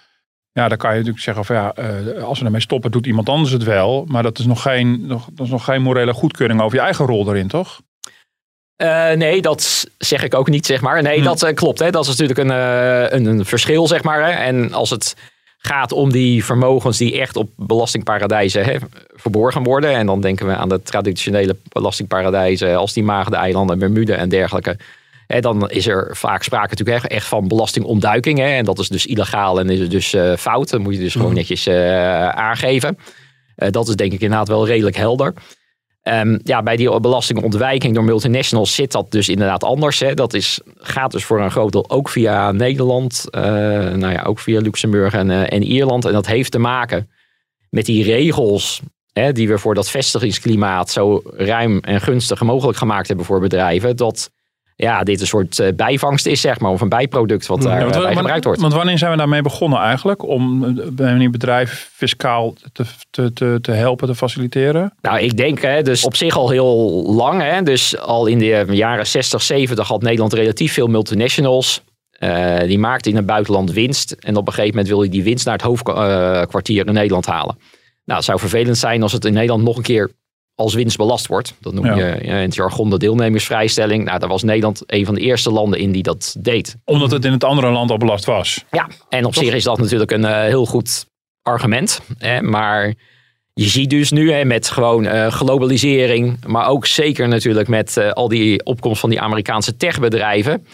Ja, 0.56 0.68
dan 0.68 0.78
kan 0.78 0.90
je 0.90 0.96
natuurlijk 0.96 1.24
zeggen 1.24 1.44
van 1.44 1.56
ja, 1.56 1.72
eh, 1.74 2.22
als 2.22 2.38
we 2.38 2.44
ermee 2.44 2.60
stoppen, 2.60 2.90
doet 2.90 3.06
iemand 3.06 3.28
anders 3.28 3.50
het 3.52 3.62
wel. 3.64 4.04
Maar 4.08 4.22
dat 4.22 4.38
is 4.38 4.46
nog 4.46 4.62
geen, 4.62 5.06
nog, 5.06 5.28
dat 5.32 5.46
is 5.46 5.52
nog 5.52 5.64
geen 5.64 5.82
morele 5.82 6.12
goedkeuring 6.12 6.60
over 6.60 6.76
je 6.76 6.82
eigen 6.82 7.06
rol 7.06 7.28
erin, 7.28 7.48
toch? 7.48 7.80
Eh, 8.76 9.12
nee, 9.12 9.42
dat 9.42 9.86
zeg 9.98 10.22
ik 10.22 10.34
ook 10.34 10.48
niet, 10.48 10.66
zeg 10.66 10.80
maar. 10.80 11.02
Nee, 11.02 11.18
Hm. 11.18 11.24
dat 11.24 11.42
eh, 11.42 11.54
klopt. 11.54 11.78
Hè. 11.78 11.90
Dat 11.90 12.02
is 12.02 12.08
natuurlijk 12.08 12.38
een, 12.38 12.50
een, 13.14 13.24
een 13.24 13.44
verschil, 13.44 13.86
zeg 13.86 14.02
maar. 14.02 14.24
Hè. 14.24 14.30
En 14.30 14.72
als 14.72 14.90
het 14.90 15.16
gaat 15.58 15.92
om 15.92 16.12
die 16.12 16.44
vermogens 16.44 16.98
die 16.98 17.20
echt 17.20 17.36
op 17.36 17.50
belastingparadijzen 17.56 18.64
hè, 18.64 18.76
verborgen 19.14 19.62
worden. 19.62 19.90
En 19.90 20.06
dan 20.06 20.20
denken 20.20 20.46
we 20.46 20.56
aan 20.56 20.68
de 20.68 20.82
traditionele 20.82 21.56
belastingparadijzen 21.68 22.76
als 22.76 22.92
die 22.92 23.04
Maagdeneilanden, 23.04 23.78
Bermude 23.78 24.14
en 24.14 24.28
dergelijke. 24.28 24.76
Hè, 25.26 25.40
dan 25.40 25.70
is 25.70 25.86
er 25.86 26.16
vaak 26.16 26.42
sprake 26.42 26.68
natuurlijk 26.70 26.96
echt- 27.04 27.12
echt 27.12 27.26
van 27.26 27.48
belastingontduiking. 27.48 28.38
Hè. 28.38 28.44
En 28.48 28.64
dat 28.64 28.78
is 28.78 28.88
dus 28.88 29.06
illegaal 29.06 29.58
en 29.60 29.70
is 29.70 29.80
het 29.80 29.90
dus 29.90 30.14
eh, 30.14 30.36
fout. 30.36 30.70
Dat 30.70 30.80
moet 30.80 30.94
je 30.94 31.00
dus 31.00 31.12
gewoon 31.14 31.34
netjes 31.34 31.66
eh, 31.66 32.28
aangeven. 32.28 32.98
Eh, 33.54 33.70
dat 33.70 33.88
is 33.88 33.96
denk 33.96 34.12
ik 34.12 34.20
inderdaad 34.20 34.48
wel 34.48 34.66
redelijk 34.66 34.96
helder. 34.96 35.32
Ehm, 36.02 36.38
ja, 36.42 36.62
bij 36.62 36.76
die 36.76 37.00
belastingontwijking 37.00 37.94
door 37.94 38.04
multinationals 38.04 38.74
zit 38.74 38.92
dat 38.92 39.10
dus 39.10 39.28
inderdaad 39.28 39.64
anders. 39.64 40.00
Hè. 40.00 40.14
Dat 40.14 40.34
is, 40.34 40.60
gaat 40.78 41.12
dus 41.12 41.24
voor 41.24 41.40
een 41.40 41.50
groot 41.50 41.72
deel 41.72 41.90
ook 41.90 42.08
via 42.08 42.52
Nederland, 42.52 43.24
nou 43.32 44.12
ja, 44.12 44.22
ook 44.22 44.38
via 44.38 44.60
Luxemburg 44.60 45.12
en, 45.14 45.30
en 45.30 45.62
Ierland. 45.62 46.04
En 46.04 46.12
dat 46.12 46.26
heeft 46.26 46.50
te 46.50 46.58
maken 46.58 47.10
met 47.70 47.84
die 47.86 48.04
regels 48.04 48.80
hè, 49.12 49.32
die 49.32 49.48
we 49.48 49.58
voor 49.58 49.74
dat 49.74 49.90
vestigingsklimaat 49.90 50.90
zo 50.90 51.22
ruim 51.24 51.78
en 51.80 52.00
gunstig 52.00 52.42
mogelijk 52.42 52.78
gemaakt 52.78 53.08
hebben 53.08 53.26
voor 53.26 53.40
bedrijven. 53.40 53.96
Dat 53.96 54.30
ja, 54.76 55.02
dit 55.02 55.20
een 55.20 55.26
soort 55.26 55.58
eh, 55.58 55.72
bijvangst 55.74 56.26
is, 56.26 56.40
zeg 56.40 56.60
maar, 56.60 56.70
of 56.70 56.80
een 56.80 56.88
bijproduct 56.88 57.46
wat 57.46 57.62
daar 57.62 57.80
Ja, 57.80 57.86
eh, 57.86 57.92
bij 57.92 58.00
want- 58.02 58.16
gebruikt 58.16 58.44
wordt. 58.44 58.60
want 58.60 58.72
wanneer 58.72 58.98
zijn 58.98 59.10
we 59.10 59.16
daarmee 59.16 59.42
begonnen 59.42 59.78
eigenlijk? 59.78 60.22
Om 60.22 60.64
eh, 60.64 61.10
een 61.10 61.30
bedrijf 61.30 61.90
fiscaal 61.92 62.54
te, 62.72 62.84
te, 63.10 63.32
te, 63.32 63.58
te 63.62 63.72
helpen, 63.72 64.06
te 64.08 64.14
faciliteren? 64.14 64.92
Nou, 65.00 65.18
ik 65.18 65.36
denk 65.36 65.60
hè, 65.60 65.82
dus 65.82 66.04
op 66.04 66.16
zich 66.16 66.36
al 66.36 66.50
heel 66.50 67.02
lang. 67.14 67.42
Hè, 67.42 67.62
dus 67.62 67.98
al 67.98 68.26
in 68.26 68.38
de 68.38 68.64
jaren 68.70 69.06
60, 69.06 69.42
70 69.42 69.88
had 69.88 70.02
Nederland 70.02 70.32
relatief 70.32 70.72
veel 70.72 70.86
multinationals. 70.86 71.82
Die 72.66 72.78
maakten 72.78 73.10
in 73.10 73.16
het 73.16 73.26
buitenland 73.26 73.72
winst. 73.72 74.12
En 74.12 74.36
op 74.36 74.46
een 74.46 74.52
gegeven 74.52 74.70
moment 74.76 74.88
wil 74.88 75.02
je 75.02 75.10
die 75.10 75.22
winst 75.22 75.44
naar 75.44 75.54
het 75.54 75.62
hoofdkwartier 75.62 76.86
in 76.86 76.92
Nederland 76.92 77.26
halen. 77.26 77.58
Nou, 78.04 78.18
het 78.18 78.24
zou 78.24 78.38
vervelend 78.38 78.78
zijn 78.78 79.02
als 79.02 79.12
het 79.12 79.24
in 79.24 79.32
Nederland 79.32 79.62
nog 79.64 79.76
een 79.76 79.82
keer 79.82 80.10
als 80.56 80.74
winst 80.74 80.96
belast 80.96 81.26
wordt. 81.26 81.54
Dat 81.60 81.72
noem 81.74 81.84
Ja. 81.86 81.96
je 81.96 82.04
eh, 82.04 82.28
in 82.28 82.34
het 82.34 82.54
jargon 82.54 82.90
de 82.90 82.98
deelnemersvrijstelling. 82.98 84.04
Nou, 84.04 84.18
daar 84.18 84.28
was 84.28 84.42
Nederland 84.42 84.82
een 84.86 85.04
van 85.04 85.14
de 85.14 85.20
eerste 85.20 85.50
landen 85.50 85.78
in 85.78 85.92
die 85.92 86.02
dat 86.02 86.36
deed. 86.38 86.76
Omdat 86.84 87.10
het 87.10 87.24
in 87.24 87.32
het 87.32 87.44
andere 87.44 87.70
land 87.70 87.90
al 87.90 87.96
belast 87.96 88.24
was. 88.24 88.64
Ja, 88.70 88.88
en 89.08 89.24
op 89.24 89.34
zich 89.34 89.54
is 89.54 89.64
dat 89.64 89.78
natuurlijk 89.78 90.10
een 90.10 90.24
eh, 90.24 90.40
heel 90.40 90.66
goed 90.66 91.06
argument. 91.42 92.00
Hè, 92.18 92.42
maar 92.42 92.94
je 93.52 93.64
ziet 93.68 93.90
dus 93.90 94.10
nu 94.10 94.32
hè, 94.32 94.44
met 94.44 94.68
gewoon 94.70 95.06
eh, 95.06 95.26
globalisering, 95.26 96.44
maar 96.46 96.68
ook 96.68 96.86
zeker 96.86 97.28
natuurlijk 97.28 97.68
met 97.68 97.96
eh, 97.96 98.10
al 98.10 98.28
die 98.28 98.64
opkomst 98.64 99.00
van 99.00 99.10
die 99.10 99.20
Amerikaanse 99.20 99.76
techbedrijven. 99.76 100.66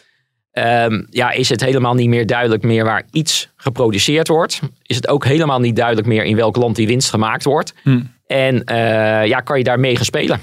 ehm, 0.53 1.03
ja, 1.11 1.31
is 1.31 1.49
het 1.49 1.61
helemaal 1.65 1.95
niet 1.95 2.09
meer 2.09 2.27
duidelijk 2.27 2.62
meer 2.62 2.85
waar 2.85 3.07
iets 3.11 3.49
geproduceerd 3.57 4.29
wordt. 4.29 4.61
Is 4.83 4.97
het 4.97 5.09
ook 5.09 5.25
helemaal 5.25 5.61
niet 5.61 5.77
duidelijk 5.77 6.07
meer 6.07 6.25
in 6.25 6.37
welk 6.37 6.57
land 6.57 6.77
die 6.77 6.87
winst 6.87 7.11
gemaakt 7.11 7.45
wordt. 7.45 7.75
Hm. 7.83 8.01
En 8.33 8.65
eh, 8.65 9.27
ja, 9.27 9.41
kan 9.41 9.59
je 9.59 9.65
daarmee 9.65 9.97
gaan 9.97 10.05
spelen? 10.05 10.41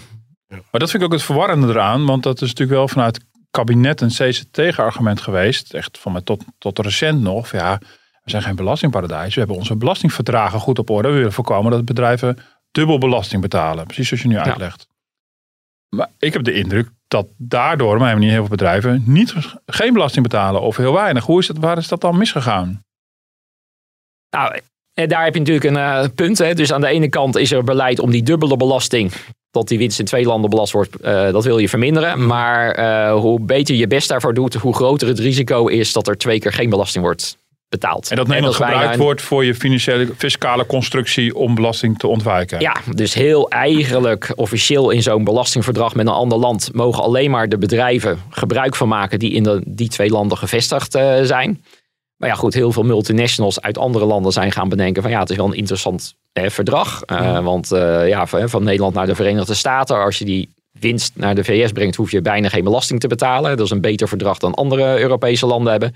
Maar 0.48 0.80
dat 0.80 0.90
vind 0.90 1.04
ik 1.04 1.04
ook 1.04 1.14
het 1.14 1.24
verwarrende 1.24 1.68
eraan. 1.68 2.06
Want 2.06 2.24
dat 2.24 2.42
is 2.42 2.48
natuurlijk 2.48 2.78
wel 2.78 2.88
vanuit 2.88 3.16
het 3.16 3.26
kabinet 3.52 4.02
een 4.02 4.12
steeds 4.12 4.46
tegenargument 4.52 5.22
geweest. 5.22 5.74
Echt 5.74 5.98
van 5.98 6.12
mij 6.12 6.22
tot, 6.22 6.44
tot 6.58 6.80
recent 6.80 7.22
nog. 7.22 7.52
Ja, 7.52 7.78
we 8.24 8.30
zijn 8.30 8.44
geen 8.44 8.56
belastingparadijs. 8.56 9.34
We 9.34 9.40
hebben 9.40 9.58
onze 9.58 9.76
belastingverdragen 9.76 10.60
goed 10.60 10.80
op 10.80 10.90
orde. 10.90 11.08
We 11.08 11.14
willen 11.14 11.32
voorkomen 11.32 11.72
dat 11.72 11.86
bedrijven 11.86 12.38
dubbel 12.72 12.98
belasting 12.98 13.42
betalen. 13.42 13.86
Precies 13.86 14.08
zoals 14.08 14.24
je 14.24 14.30
nu 14.30 14.38
uitlegt. 14.38 14.88
Maar 15.90 16.10
ik 16.20 16.34
heb 16.34 16.44
de 16.44 16.54
indruk 16.54 16.90
dat 17.08 17.28
daardoor, 17.38 17.94
op 17.94 18.00
mijn 18.00 18.14
manier, 18.14 18.32
heel 18.32 18.40
veel 18.40 18.50
bedrijven 18.50 19.04
niet, 19.06 19.34
geen 19.66 19.94
belasting 19.94 20.24
betalen. 20.24 20.62
Of 20.62 20.78
heel 20.78 20.94
weinig. 20.94 21.26
Hoe 21.26 21.40
is 21.40 21.48
het, 21.48 21.58
waar 21.58 21.78
is 21.78 21.88
dat 21.88 22.02
dan 22.02 22.18
misgegaan? 22.18 22.84
Nou, 24.30 24.60
en 25.02 25.10
daar 25.10 25.24
heb 25.24 25.34
je 25.34 25.40
natuurlijk 25.40 25.66
een 25.66 25.78
eh, 25.78 26.06
punt. 26.16 26.38
Hè. 26.38 26.54
Dus 26.54 26.74
aan 26.74 26.82
de 26.82 26.88
ene 26.88 27.10
kant 27.10 27.36
is 27.38 27.52
er 27.52 27.64
beleid 27.64 28.00
om 28.00 28.12
die 28.12 28.24
dubbele 28.24 28.58
belasting, 28.58 29.12
dat 29.52 29.68
die 29.68 29.78
winst 29.78 30.00
in 30.00 30.06
twee 30.06 30.26
landen 30.26 30.50
belast 30.50 30.74
wordt, 30.74 30.96
eh, 31.02 31.32
dat 31.32 31.44
wil 31.44 31.58
je 31.58 31.70
verminderen. 31.70 32.26
Maar 32.26 32.72
eh, 32.72 33.14
hoe 33.20 33.40
beter 33.42 33.76
je 33.76 33.88
best 33.88 34.08
daarvoor 34.10 34.34
doet, 34.34 34.54
hoe 34.54 34.76
groter 34.76 35.08
het 35.08 35.20
risico 35.20 35.68
is 35.68 35.94
dat 35.94 36.08
er 36.08 36.18
twee 36.18 36.40
keer 36.40 36.54
geen 36.54 36.70
belasting 36.70 37.04
wordt 37.04 37.38
betaald. 37.70 38.10
En 38.10 38.16
dat 38.16 38.28
Nederland 38.28 38.58
bijna 38.58 38.74
gebruikt 38.74 38.98
een- 39.00 39.04
wordt 39.06 39.22
voor 39.22 39.46
je 39.46 39.56
financiële 39.56 40.08
fiscale 40.18 40.66
constructie 40.66 41.36
om 41.36 41.56
belasting 41.56 41.98
te 42.00 42.08
ontwijken. 42.08 42.60
Ja, 42.60 42.76
dus 42.96 43.14
heel 43.14 43.50
eigenlijk 43.50 44.32
officieel 44.36 44.90
in 44.90 45.02
zo'n 45.02 45.24
belastingverdrag 45.24 45.96
met 45.96 46.08
een 46.08 46.14
ander 46.14 46.38
land 46.38 46.70
mogen 46.74 47.04
alleen 47.04 47.32
maar 47.32 47.50
de 47.50 47.58
bedrijven 47.58 48.20
gebruik 48.30 48.76
van 48.76 48.88
maken 48.88 49.20
die 49.20 49.32
in 49.32 49.44
de, 49.44 49.62
die 49.66 49.90
twee 49.90 50.10
landen 50.10 50.38
gevestigd 50.38 50.96
eh, 50.96 51.16
zijn. 51.22 51.64
Maar 52.20 52.30
ja, 52.30 52.36
goed, 52.36 52.54
heel 52.54 52.72
veel 52.72 52.84
multinationals 52.84 53.62
uit 53.62 53.78
andere 53.78 54.06
landen 54.06 54.32
zijn 54.32 54.52
gaan 54.52 54.70
bedenken 54.70 55.02
van 55.02 55.12
ja, 55.12 55.20
het 55.20 55.30
is 55.30 55.36
wel 55.36 55.46
een 55.46 55.54
interessant 55.58 56.16
eh, 56.32 56.50
verdrag. 56.50 57.02
Eh, 57.04 57.44
Want 57.44 57.72
eh, 57.72 58.08
ja, 58.08 58.26
van, 58.28 58.50
van 58.50 58.64
Nederland 58.64 58.94
naar 58.94 59.06
de 59.06 59.16
Verenigde 59.16 59.54
Staten, 59.54 60.04
als 60.04 60.18
je 60.18 60.26
die 60.26 60.50
winst 60.80 61.12
naar 61.16 61.36
de 61.36 61.44
VS 61.44 61.72
brengt, 61.72 61.96
hoef 61.96 62.12
je 62.12 62.22
bijna 62.22 62.50
geen 62.50 62.64
belasting 62.64 63.00
te 63.00 63.08
betalen. 63.08 63.58
Dat 63.58 63.66
is 63.66 63.72
een 63.72 63.82
beter 63.82 64.08
verdrag 64.08 64.38
dan 64.38 64.54
andere 64.54 65.00
Europese 65.00 65.46
landen 65.46 65.72
hebben. 65.72 65.96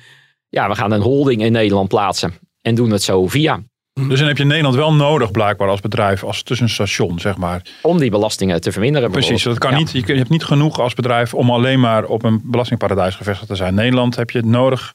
Ja, 0.49 0.69
we 0.69 0.75
gaan 0.75 0.91
een 0.91 1.01
holding 1.01 1.41
in 1.43 1.51
Nederland 1.51 1.87
plaatsen 1.87 2.33
en 2.61 2.75
doen 2.75 2.89
het 2.91 3.03
zo 3.03 3.27
via. 3.27 3.59
Dus 4.07 4.19
dan 4.19 4.27
heb 4.27 4.37
je 4.37 4.45
Nederland 4.45 4.75
wel 4.75 4.93
nodig 4.93 5.31
blijkbaar 5.31 5.69
als 5.69 5.79
bedrijf, 5.79 6.23
als 6.23 6.43
tussenstation 6.43 7.19
zeg 7.19 7.37
maar. 7.37 7.61
Om 7.81 7.97
die 7.97 8.11
belastingen 8.11 8.61
te 8.61 8.71
verminderen. 8.71 9.11
Precies, 9.11 9.43
dat 9.43 9.57
kan 9.57 9.71
Ja. 9.71 9.77
niet. 9.77 9.91
Je 9.91 10.15
hebt 10.15 10.29
niet 10.29 10.43
genoeg 10.43 10.79
als 10.79 10.93
bedrijf 10.93 11.33
om 11.33 11.49
alleen 11.49 11.79
maar 11.79 12.05
op 12.05 12.23
een 12.23 12.41
belastingparadijs 12.43 13.15
gevestigd 13.15 13.49
te 13.49 13.55
zijn. 13.55 13.73
Nederland 13.73 14.15
heb 14.15 14.29
je 14.29 14.37
het 14.37 14.47
nodig 14.47 14.93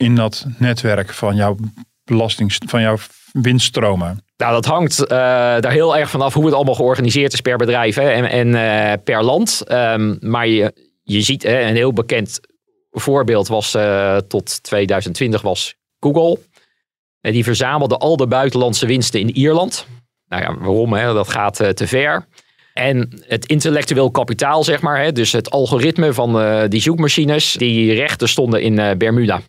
in 0.00 0.14
dat 0.14 0.46
netwerk 0.58 1.12
van 1.12 1.36
jouw 1.36 1.56
belasting, 2.04 2.56
van 2.66 2.80
jouw 2.80 2.96
winststromen. 3.32 4.24
Nou, 4.36 4.52
dat 4.52 4.64
hangt 4.64 5.02
eh, 5.02 5.08
daar 5.60 5.70
heel 5.70 5.96
erg 5.96 6.10
vanaf 6.10 6.34
hoe 6.34 6.44
het 6.44 6.54
allemaal 6.54 6.74
georganiseerd 6.74 7.32
is 7.32 7.40
per 7.40 7.56
bedrijf 7.56 7.94
hè, 7.94 8.10
en, 8.10 8.24
en 8.24 8.54
eh, 8.54 8.98
per 9.04 9.24
land. 9.24 9.62
Ehm, 9.66 10.16
maar 10.20 10.46
je, 10.46 10.72
je 11.02 11.20
ziet, 11.20 11.42
hè, 11.42 11.60
een 11.60 11.74
heel 11.74 11.92
bekend 11.92 12.40
voorbeeld 12.90 13.48
was 13.48 13.74
eh, 13.74 14.16
tot 14.16 14.62
2020 14.62 15.42
was 15.42 15.74
Google. 15.98 16.38
En 17.20 17.32
die 17.32 17.44
verzamelde 17.44 17.96
al 17.96 18.16
de 18.16 18.26
buitenlandse 18.26 18.86
winsten 18.86 19.20
in 19.20 19.30
Ierland. 19.30 19.86
Nou 20.28 20.42
ja, 20.42 20.56
waarom? 20.58 20.92
Hè? 20.92 21.12
Dat 21.12 21.28
gaat 21.28 21.76
te 21.76 21.86
ver. 21.86 22.26
En 22.74 23.22
het 23.26 23.46
intellectueel 23.46 24.10
kapitaal, 24.10 24.64
zeg 24.64 24.80
maar, 24.80 25.02
hè, 25.02 25.12
dus 25.12 25.32
het 25.32 25.50
algoritme 25.50 26.12
van 26.12 26.68
die 26.68 26.80
zoekmachines, 26.80 27.52
die 27.52 27.92
rechten 27.94 28.28
stonden 28.28 28.62
in 28.62 28.98
Bermuda. 28.98 29.40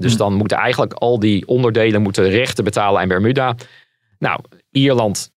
Dus 0.00 0.16
dan 0.16 0.34
moeten 0.34 0.56
eigenlijk 0.56 0.92
al 0.92 1.18
die 1.18 1.46
onderdelen 1.46 2.02
moeten 2.02 2.28
rechten 2.28 2.64
betalen 2.64 3.00
aan 3.00 3.08
Bermuda. 3.08 3.54
Nou, 4.18 4.40
Ierland 4.70 5.32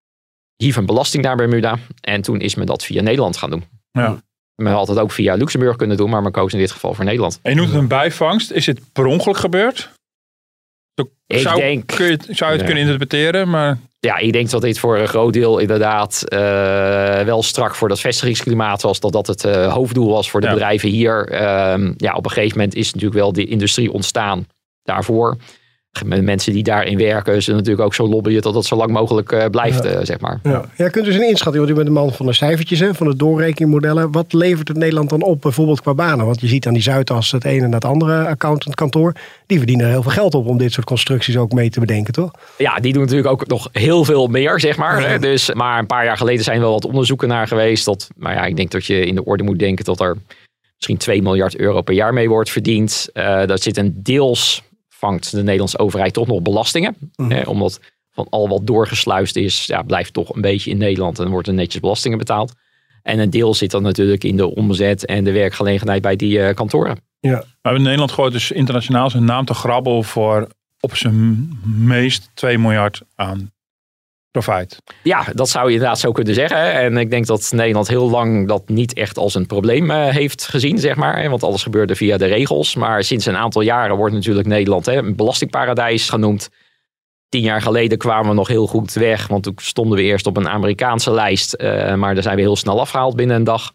hief 0.56 0.76
een 0.76 0.86
belasting 0.86 1.24
naar 1.24 1.36
Bermuda. 1.36 1.78
En 2.02 2.22
toen 2.22 2.40
is 2.40 2.56
men 2.56 2.66
dat 2.66 2.84
via 2.84 3.02
Nederland 3.02 3.38
gaan 3.38 3.50
doen. 3.50 3.64
Ja. 3.92 4.22
Men 4.56 4.74
had 4.74 4.88
het 4.88 5.00
ook 5.00 5.12
via 5.12 5.36
Luxemburg 5.36 5.76
kunnen 5.76 5.98
doen, 5.98 6.10
maar 6.10 6.22
men 6.22 6.32
koos 6.32 6.54
in 6.54 6.60
dit 6.60 6.72
geval 6.72 6.94
voor 6.94 7.06
Nederland. 7.06 7.40
En 7.42 7.52
je 7.52 7.58
noemt 7.58 7.70
het 7.72 7.80
een 7.80 7.88
bijvangst. 7.88 8.52
Is 8.52 8.66
dit 8.66 8.82
per 8.94 9.06
ongeluk 9.06 9.38
gebeurd? 9.38 9.92
Ik 11.32 11.40
zou, 11.40 11.60
denk- 11.60 11.88
kun 11.96 12.06
je, 12.06 12.18
zou 12.30 12.52
je 12.52 12.58
het 12.58 12.60
Ja. 12.60 12.66
kunnen 12.66 12.84
interpreteren, 12.84 13.50
maar 13.50 13.78
Ja, 14.00 14.18
ik 14.18 14.34
denk 14.34 14.50
dat 14.50 14.62
dit 14.62 14.80
voor 14.80 14.98
een 15.00 15.08
groot 15.08 15.34
deel 15.34 15.60
inderdaad 15.60 16.24
eh, 16.28 16.40
wel 17.22 17.44
strak 17.44 17.76
voor 17.76 17.88
dat 17.88 18.00
vestigingsklimaat 18.00 18.82
was. 18.82 19.00
Dat 19.00 19.12
dat 19.12 19.28
het 19.28 19.44
eh, 19.46 19.74
hoofddoel 19.74 20.10
was 20.12 20.30
voor 20.30 20.40
de 20.42 20.48
Ja. 20.48 20.54
bedrijven 20.54 20.90
hier. 20.90 21.28
Ehm, 21.28 21.94
ja, 21.98 22.14
op 22.14 22.26
een 22.26 22.32
gegeven 22.32 22.58
moment 22.58 22.76
is 22.76 22.86
natuurlijk 22.94 23.20
wel 23.22 23.34
die 23.34 23.48
industrie 23.48 23.92
ontstaan 23.92 24.48
daarvoor. 24.84 25.38
Met 26.06 26.24
mensen 26.24 26.54
die 26.54 26.64
daarin 26.64 26.98
werken, 26.98 27.44
ze 27.44 27.52
natuurlijk 27.52 27.82
ook 27.82 27.94
zo 27.94 28.08
lobbyen 28.08 28.42
dat 28.42 28.56
het 28.56 28.66
zo 28.66 28.76
lang 28.76 28.92
mogelijk 28.92 29.32
eh, 29.32 29.46
blijft, 29.46 29.86
eh, 29.86 30.00
zeg 30.02 30.20
maar. 30.20 30.40
Ja. 30.44 30.66
ja, 30.78 30.90
kunt 30.90 31.06
u 31.06 31.10
eens 31.10 31.18
een 31.18 31.28
inschatting, 31.28 31.66
want 31.66 31.70
u 31.70 31.74
bent 31.74 31.88
de 31.88 32.02
man 32.02 32.14
van 32.14 32.26
de 32.26 32.34
cijfertjes, 32.34 32.80
hè, 32.80 32.94
van 32.94 33.08
de 33.08 33.16
doorrekeningmodellen. 33.16 34.12
Wat 34.12 34.34
levert 34.34 34.68
het 34.68 34.78
Nederland 34.78 35.10
dan 35.10 35.22
op, 35.22 35.42
bijvoorbeeld 35.42 35.82
qua 35.82 35.94
banen? 35.94 36.26
Want 36.26 36.42
je 36.42 36.48
ziet 36.48 36.68
aan 36.68 36.74
die 36.74 36.82
Zuidas 36.82 37.32
het 37.32 37.46
ene 37.46 37.66
en 37.66 37.72
het 37.72 37.86
andere 37.86 38.28
accountantkantoor. 38.28 39.14
Die 39.46 39.58
verdienen 39.58 39.86
er 39.86 39.92
heel 39.92 40.02
veel 40.02 40.12
geld 40.12 40.34
op 40.34 40.48
om 40.48 40.58
dit 40.58 40.74
soort 40.74 40.86
constructies 40.86 41.38
ook 41.38 41.52
mee 41.52 41.70
te 41.70 41.80
bedenken, 41.80 42.14
toch? 42.14 42.32
Ja, 42.58 42.76
die 42.76 42.94
doen 42.94 43.02
natuurlijk 43.02 43.30
ook 43.30 43.48
nog 43.48 43.70
heel 43.72 44.06
veel 44.06 44.28
meer, 44.28 44.60
zeg 44.60 44.78
maar. 44.78 45.10
Hè? 45.10 45.20
Dus, 45.20 45.54
maar 45.54 45.80
een 45.80 45.86
paar 45.86 46.06
jaar 46.06 46.18
geleden 46.18 46.44
zijn 46.44 46.60
wel 46.60 46.72
wat 46.72 46.86
onderzoeken 46.86 47.28
naar 47.28 47.48
geweest. 47.48 47.86
Dat, 47.86 48.10
maar 48.16 48.34
ja, 48.34 48.46
ik 48.46 48.56
denk 48.56 48.72
dat 48.72 48.86
je 48.86 49.06
in 49.06 49.16
de 49.16 49.26
orde 49.26 49.44
moet 49.44 49.60
denken 49.60 49.86
dat 49.86 50.00
er 50.00 50.18
misschien 50.76 50.98
2 50.98 51.22
miljard 51.22 51.56
euro 51.56 51.82
per 51.82 51.94
jaar 51.94 52.14
mee 52.14 52.30
wordt 52.30 52.50
verdiend. 52.50 53.10
Eh 53.14 53.46
dat 53.46 53.62
zit 53.62 53.78
een 53.78 53.94
deels, 53.96 54.64
vangt 55.02 55.32
de 55.32 55.44
Nederlandse 55.44 55.80
overheid 55.80 56.14
toch 56.14 56.28
nog 56.28 56.42
belastingen. 56.42 56.96
Hè? 57.16 57.42
Omdat 57.42 57.80
van 58.12 58.28
al 58.30 58.50
wat 58.50 58.68
doorgesluist 58.68 59.36
is, 59.36 59.66
ja, 59.66 59.82
blijft 59.82 60.14
toch 60.14 60.36
een 60.36 60.42
beetje 60.42 60.70
in 60.70 60.78
Nederland 60.78 61.20
en 61.20 61.30
wordt 61.30 61.48
er 61.48 61.54
netjes 61.54 61.82
belastingen 61.82 62.18
betaald. 62.18 62.54
En 63.04 63.20
een 63.20 63.30
deel 63.30 63.54
zit 63.54 63.72
dan 63.72 63.84
natuurlijk 63.84 64.24
in 64.24 64.38
de 64.38 64.56
omzet 64.56 65.06
en 65.06 65.24
de 65.24 65.32
werkgelegenheid 65.32 66.02
bij 66.02 66.16
die 66.16 66.42
eh, 66.42 66.56
kantoren. 66.56 66.98
Ja. 67.20 67.44
Maar 67.62 67.76
in 67.76 67.82
Nederland 67.82 68.12
gooit 68.12 68.34
dus 68.34 68.52
internationaal 68.52 69.10
zijn 69.10 69.26
naam 69.26 69.46
te 69.46 69.54
grabbel 69.54 70.04
voor 70.04 70.48
op 70.80 70.96
zijn 70.96 71.50
meest 71.76 72.30
2 72.34 72.58
miljard 72.58 73.02
aan 73.16 73.52
Ja, 75.04 75.26
dat 75.34 75.50
zou 75.50 75.68
je 75.68 75.74
inderdaad 75.74 76.00
zo 76.00 76.12
kunnen 76.12 76.34
zeggen. 76.34 76.74
En 76.74 76.98
ik 76.98 77.10
denk 77.10 77.26
dat 77.26 77.52
Nederland 77.56 77.88
heel 77.88 78.10
lang 78.10 78.48
dat 78.48 78.70
niet 78.70 78.94
echt 78.94 79.18
als 79.18 79.36
een 79.36 79.46
probleem 79.46 79.92
eh, 79.92 80.08
heeft 80.08 80.48
gezien, 80.48 80.78
zeg 80.78 80.96
maar. 80.96 81.30
Want 81.30 81.44
alles 81.44 81.64
gebeurde 81.64 81.96
via 81.96 82.18
de 82.18 82.26
regels. 82.26 82.76
Maar 82.76 83.04
sinds 83.04 83.26
een 83.26 83.38
aantal 83.38 83.62
jaren 83.62 83.96
wordt 83.96 84.14
natuurlijk 84.14 84.48
Nederland 84.48 84.86
hè, 84.86 84.96
een 84.96 85.16
belastingparadijs 85.16 86.10
genoemd. 86.10 86.50
Tien 87.30 87.42
jaar 87.42 87.62
geleden 87.62 87.98
kwamen 87.98 88.30
we 88.30 88.36
nog 88.36 88.48
heel 88.48 88.68
goed 88.68 88.94
weg. 88.94 89.28
Want 89.28 89.44
toen 89.44 89.54
stonden 89.56 89.98
we 89.98 90.04
eerst 90.04 90.26
op 90.26 90.38
een 90.38 90.50
Amerikaanse 90.50 91.12
lijst. 91.12 91.54
eh, 91.54 91.94
maar 91.94 92.14
daar 92.14 92.24
zijn 92.24 92.36
we 92.36 92.42
heel 92.42 92.56
snel 92.56 92.80
afgehaald 92.80 93.16
binnen 93.16 93.36
een 93.36 93.44
dag. 93.44 93.72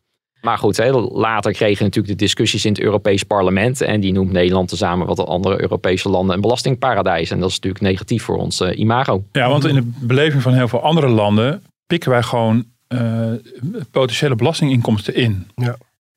Maar 0.46 0.58
goed, 0.58 0.76
hè, 0.76 0.90
later 0.92 1.52
kregen 1.52 1.78
we 1.78 1.84
natuurlijk 1.84 2.18
de 2.18 2.24
discussies 2.24 2.64
in 2.64 2.72
het 2.72 2.80
Europees 2.80 3.22
Parlement. 3.22 3.80
En 3.80 4.00
die 4.00 4.12
noemt 4.12 4.32
Nederland 4.32 4.68
tezamen 4.68 5.06
met 5.06 5.16
de 5.16 5.24
andere 5.24 5.60
Europese 5.60 6.08
landen 6.08 6.34
een 6.34 6.40
belastingparadijs. 6.40 7.30
En 7.30 7.40
dat 7.40 7.48
is 7.48 7.54
natuurlijk 7.54 7.84
negatief 7.84 8.22
voor 8.22 8.36
ons 8.36 8.60
eh, 8.60 8.78
imago. 8.78 9.24
Ja, 9.32 9.48
want 9.48 9.64
in 9.64 9.74
de 9.74 9.92
beleving 10.00 10.42
van 10.42 10.52
heel 10.52 10.68
veel 10.68 10.82
andere 10.82 11.08
landen 11.08 11.62
pikken 11.86 12.10
wij 12.10 12.22
gewoon 12.22 12.64
eh, 12.88 13.32
potentiële 13.90 14.34
belastinginkomsten 14.34 15.14
in. 15.14 15.50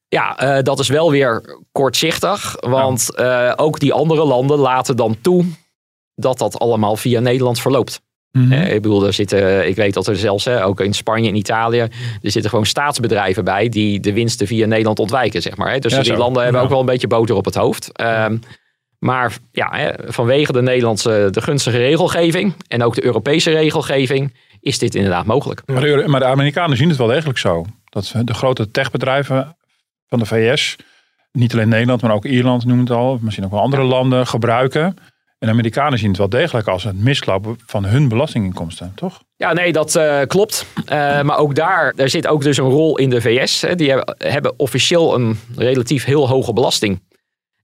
Ja, 0.08 0.38
eh, 0.38 0.64
dat 0.64 0.80
is 0.80 0.88
wel 0.88 1.12
weer 1.12 1.60
kortzichtig. 1.72 2.56
Want 2.60 3.16
eh, 3.16 3.54
ook 3.56 3.80
die 3.80 3.94
andere 3.94 4.26
landen 4.26 4.58
laten 4.58 4.96
dan 4.96 5.18
toe 5.22 5.46
dat 6.16 6.38
dat 6.38 6.60
allemaal 6.60 6.96
via 6.96 7.20
Nederland 7.20 7.60
verloopt. 7.60 8.02
Mhm. 8.32 8.52
Ik 8.54 8.82
bedoel, 8.82 9.06
er 9.06 9.14
zitten, 9.14 9.68
ik 9.68 9.76
weet 9.76 9.94
dat 9.94 10.08
er 10.08 10.16
zelfs, 10.16 10.46
hè, 10.46 10.66
ook 10.66 10.80
in 10.80 10.94
Spanje 10.94 11.30
en 11.30 11.36
Italië, 11.36 11.80
er 11.80 11.90
zitten 12.22 12.50
gewoon 12.50 12.66
staatsbedrijven 12.66 13.44
bij 13.44 13.70
die 13.70 14.00
de 14.00 14.14
winsten 14.14 14.48
via 14.48 14.66
Nederland 14.68 15.00
ontwijken, 15.00 15.42
zeg 15.42 15.56
maar. 15.58 15.72
Hè. 15.72 15.80
Dus 15.80 15.94
Ja, 15.96 16.02
die 16.02 16.18
landen 16.18 16.42
hebben 16.44 16.60
Ja. 16.60 16.66
ook 16.66 16.72
wel 16.74 16.80
een 16.80 16.86
beetje 16.86 17.08
boter 17.08 17.36
op 17.36 17.46
het 17.46 17.56
hoofd. 17.56 17.92
Ehm, 17.92 18.38
maar 19.00 19.38
ja, 19.52 19.70
hè, 19.72 19.92
vanwege 20.12 20.52
de 20.52 20.62
Nederlandse, 20.62 21.28
de 21.32 21.42
gunstige 21.42 21.78
regelgeving 21.78 22.54
en 22.68 22.84
ook 22.84 22.96
de 22.96 23.06
Europese 23.06 23.52
regelgeving, 23.52 24.36
is 24.62 24.78
dit 24.78 24.96
inderdaad 24.96 25.26
mogelijk. 25.26 25.62
Maar, 25.66 25.82
de, 25.82 26.04
maar 26.08 26.20
de 26.20 26.26
Amerikanen 26.26 26.78
zien 26.78 26.90
het 26.90 26.98
wel 26.98 27.08
degelijk 27.08 27.38
zo. 27.38 27.66
Dat 27.90 28.14
de 28.24 28.34
grote 28.34 28.72
techbedrijven 28.72 29.58
van 30.08 30.20
de 30.20 30.26
VS, 30.26 30.76
niet 31.32 31.54
alleen 31.54 31.70
Nederland, 31.70 32.02
maar 32.02 32.14
ook 32.14 32.26
Ierland 32.26 32.66
noemen 32.66 32.86
het 32.86 32.94
al, 32.96 33.18
misschien 33.22 33.46
ook 33.46 33.52
wel 33.52 33.60
andere 33.62 33.84
landen, 33.84 34.28
gebruiken 34.28 34.96
En 35.40 35.50
Amerikanen 35.50 36.00
zien 36.00 36.08
het 36.08 36.18
wel 36.18 36.30
degelijk 36.30 36.68
als 36.68 36.84
het 36.84 37.00
mislopen 37.00 37.58
van 37.66 37.86
hun 37.86 38.08
belastinginkomsten, 38.08 38.92
toch? 38.96 39.24
Ja, 39.36 39.54
nee, 39.54 39.72
dat 39.72 39.96
uh, 39.96 40.22
klopt. 40.28 40.66
Uh, 40.78 40.86
maar 41.22 41.38
ook 41.38 41.56
daar, 41.56 41.94
daar 41.96 42.10
zit 42.10 42.28
ook 42.28 42.44
dus 42.44 42.58
een 42.58 42.70
rol 42.70 42.98
in 42.98 43.10
de 43.10 43.22
VS. 43.22 43.62
Hè. 43.62 43.76
Die 43.76 43.90
hebben, 43.90 44.16
hebben, 44.18 44.54
officieel 44.58 45.16
een 45.16 45.40
relatief 45.56 46.06
heel 46.06 46.28
hoge 46.28 46.54
belasting. 46.54 47.02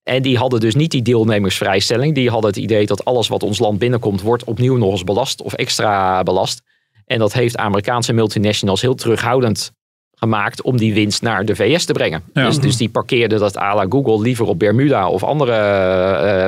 En 0.04 0.22
die 0.22 0.38
hadden 0.38 0.60
dus 0.60 0.76
niet 0.76 0.92
die 0.92 1.02
deelnemersvrijstelling. 1.02 2.16
Die 2.16 2.30
hadden 2.30 2.50
het 2.50 2.60
idee 2.60 2.86
dat 2.86 3.06
alles 3.06 3.28
wat 3.28 3.44
ons 3.44 3.60
land 3.60 3.80
binnenkomt, 3.80 4.22
wordt 4.22 4.44
opnieuw 4.44 4.78
nog 4.78 4.92
eens 4.92 5.04
belast 5.04 5.42
of 5.42 5.54
extra 5.54 6.24
belast. 6.24 6.62
En 7.06 7.20
dat 7.20 7.34
heeft 7.34 7.58
Amerikaanse 7.58 8.14
multinationals 8.14 8.82
heel 8.82 8.96
terughoudend 8.96 9.72
gemaakt 10.16 10.62
om 10.62 10.78
die 10.78 10.94
winst 10.94 11.22
naar 11.22 11.46
de 11.46 11.56
VS 11.56 11.86
te 11.86 11.94
brengen. 11.94 12.24
Ja. 12.34 12.46
Dus, 12.46 12.60
dus 12.60 12.78
die 12.78 12.90
parkeerden 12.90 13.40
dat 13.40 13.58
à 13.58 13.76
la 13.76 13.86
Google 13.90 14.22
liever 14.22 14.46
op 14.46 14.60
Bermuda 14.60 15.10
of 15.10 15.24
andere 15.24 15.54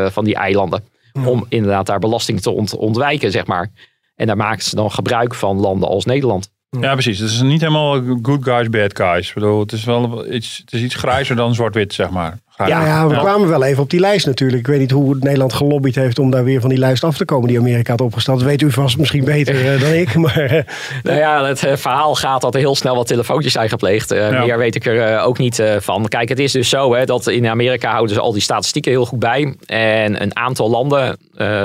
uh, 0.04 0.10
van 0.12 0.26
die 0.26 0.36
eilanden. 0.36 0.84
Om 1.26 1.46
inderdaad 1.50 1.86
daar 1.86 2.00
belasting 2.00 2.42
te 2.42 2.50
ont 2.50 2.76
ontwijken, 2.76 3.32
zeg 3.32 3.46
maar. 3.46 3.72
En 4.16 4.28
daar 4.28 4.38
maken 4.38 4.64
ze 4.64 4.76
dan 4.76 4.92
gebruik 4.92 5.36
van 5.36 5.60
landen 5.60 5.90
als 5.90 6.06
Nederland. 6.06 6.52
Ja, 6.70 6.94
precies. 6.94 7.20
Het 7.20 7.30
is 7.30 7.42
niet 7.42 7.62
helemaal 7.62 8.02
good 8.22 8.44
guys, 8.44 8.70
bad 8.70 8.98
guys. 8.98 9.28
Ik 9.28 9.34
bedoel, 9.34 9.60
het 9.60 9.72
is 9.72 9.84
wel 9.84 10.34
iets, 10.34 10.58
het 10.58 10.74
is 10.74 10.82
iets 10.82 10.96
grijzer 10.96 11.36
dan 11.36 11.56
zwart-wit, 11.56 11.94
zeg 11.94 12.10
maar. 12.10 12.40
Ja, 12.66 12.86
ja, 12.86 13.08
we 13.08 13.18
kwamen 13.18 13.48
wel 13.48 13.64
even 13.64 13.84
op 13.84 13.90
die 13.90 14.00
lijst 14.00 14.26
natuurlijk. 14.26 14.60
Ik 14.60 14.68
weet 14.68 14.80
niet 14.80 14.92
hoe 14.92 15.18
Nederland 15.20 15.54
gelobbyd 15.54 15.96
heeft 15.96 16.20
om 16.20 16.32
daar 16.32 16.44
weer 16.44 16.62
van 16.62 16.70
die 16.70 16.80
lijst 16.80 17.04
af 17.04 17.18
te 17.18 17.26
komen 17.26 17.48
die 17.48 17.60
Amerika 17.60 17.92
had 17.92 18.02
opgesteld. 18.02 18.40
Dat 18.40 18.48
weet 18.48 18.62
u 18.62 18.72
vast 18.72 18.98
misschien 18.98 19.24
beter 19.24 19.74
uh, 19.74 19.82
dan 19.82 19.92
ik. 19.92 20.16
Maar, 20.28 20.54
uh, 20.54 20.64
nou 21.04 21.18
ja, 21.18 21.46
het 21.46 21.64
uh, 21.64 21.76
verhaal 21.76 22.16
gaat 22.16 22.42
dat 22.42 22.54
er 22.54 22.60
heel 22.60 22.76
snel 22.76 22.96
wat 22.96 23.08
telefoontjes 23.08 23.54
zijn 23.54 23.70
gepleegd. 23.70 24.14
Ja. 24.14 24.46
Meer 24.46 24.58
weet 24.58 24.76
ik 24.76 24.86
er 24.86 25.20
ook 25.20 25.38
niet 25.38 25.64
van. 25.80 26.08
Kijk, 26.08 26.30
het 26.30 26.40
is 26.40 26.52
dus 26.52 26.70
zo 26.70 26.94
hè, 26.94 27.06
dat 27.06 27.28
in 27.28 27.48
Amerika 27.48 27.92
houden 27.92 28.16
ze 28.16 28.22
al 28.22 28.32
die 28.32 28.42
statistieken 28.42 28.92
heel 28.92 29.06
goed 29.06 29.20
bij. 29.20 29.56
En 29.66 30.22
een 30.22 30.36
aantal 30.36 30.70
landen, 30.70 31.18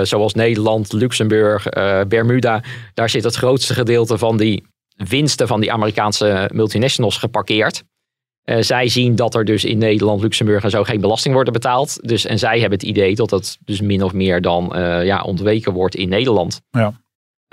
zoals 0.02 0.34
Nederland, 0.34 0.92
Luxemburg, 0.92 1.66
Bermuda, 2.08 2.62
daar 2.94 3.10
zit 3.10 3.24
het 3.24 3.34
grootste 3.34 3.74
gedeelte 3.74 4.18
van 4.18 4.36
die 4.36 4.64
winsten 4.96 5.46
van 5.46 5.60
die 5.60 5.72
Amerikaanse 5.72 6.50
multinationals 6.52 7.18
geparkeerd. 7.18 7.82
Uh, 8.44 8.56
zij 8.60 8.88
zien 8.88 9.16
dat 9.16 9.34
er 9.34 9.44
dus 9.44 9.64
in 9.64 9.78
Nederland, 9.78 10.22
Luxemburg 10.22 10.64
en 10.64 10.70
zo 10.70 10.84
geen 10.84 11.00
belasting 11.00 11.34
worden 11.34 11.52
betaald. 11.52 11.98
Dus, 12.08 12.24
en 12.26 12.38
zij 12.38 12.60
hebben 12.60 12.78
het 12.78 12.88
idee 12.88 13.14
dat 13.14 13.30
dat 13.30 13.58
dus 13.64 13.80
min 13.80 14.02
of 14.02 14.12
meer 14.12 14.40
dan 14.40 14.72
uh, 14.76 15.04
ja, 15.04 15.22
ontweken 15.22 15.72
wordt 15.72 15.94
in 15.94 16.08
Nederland. 16.08 16.60
Ja. 16.70 17.00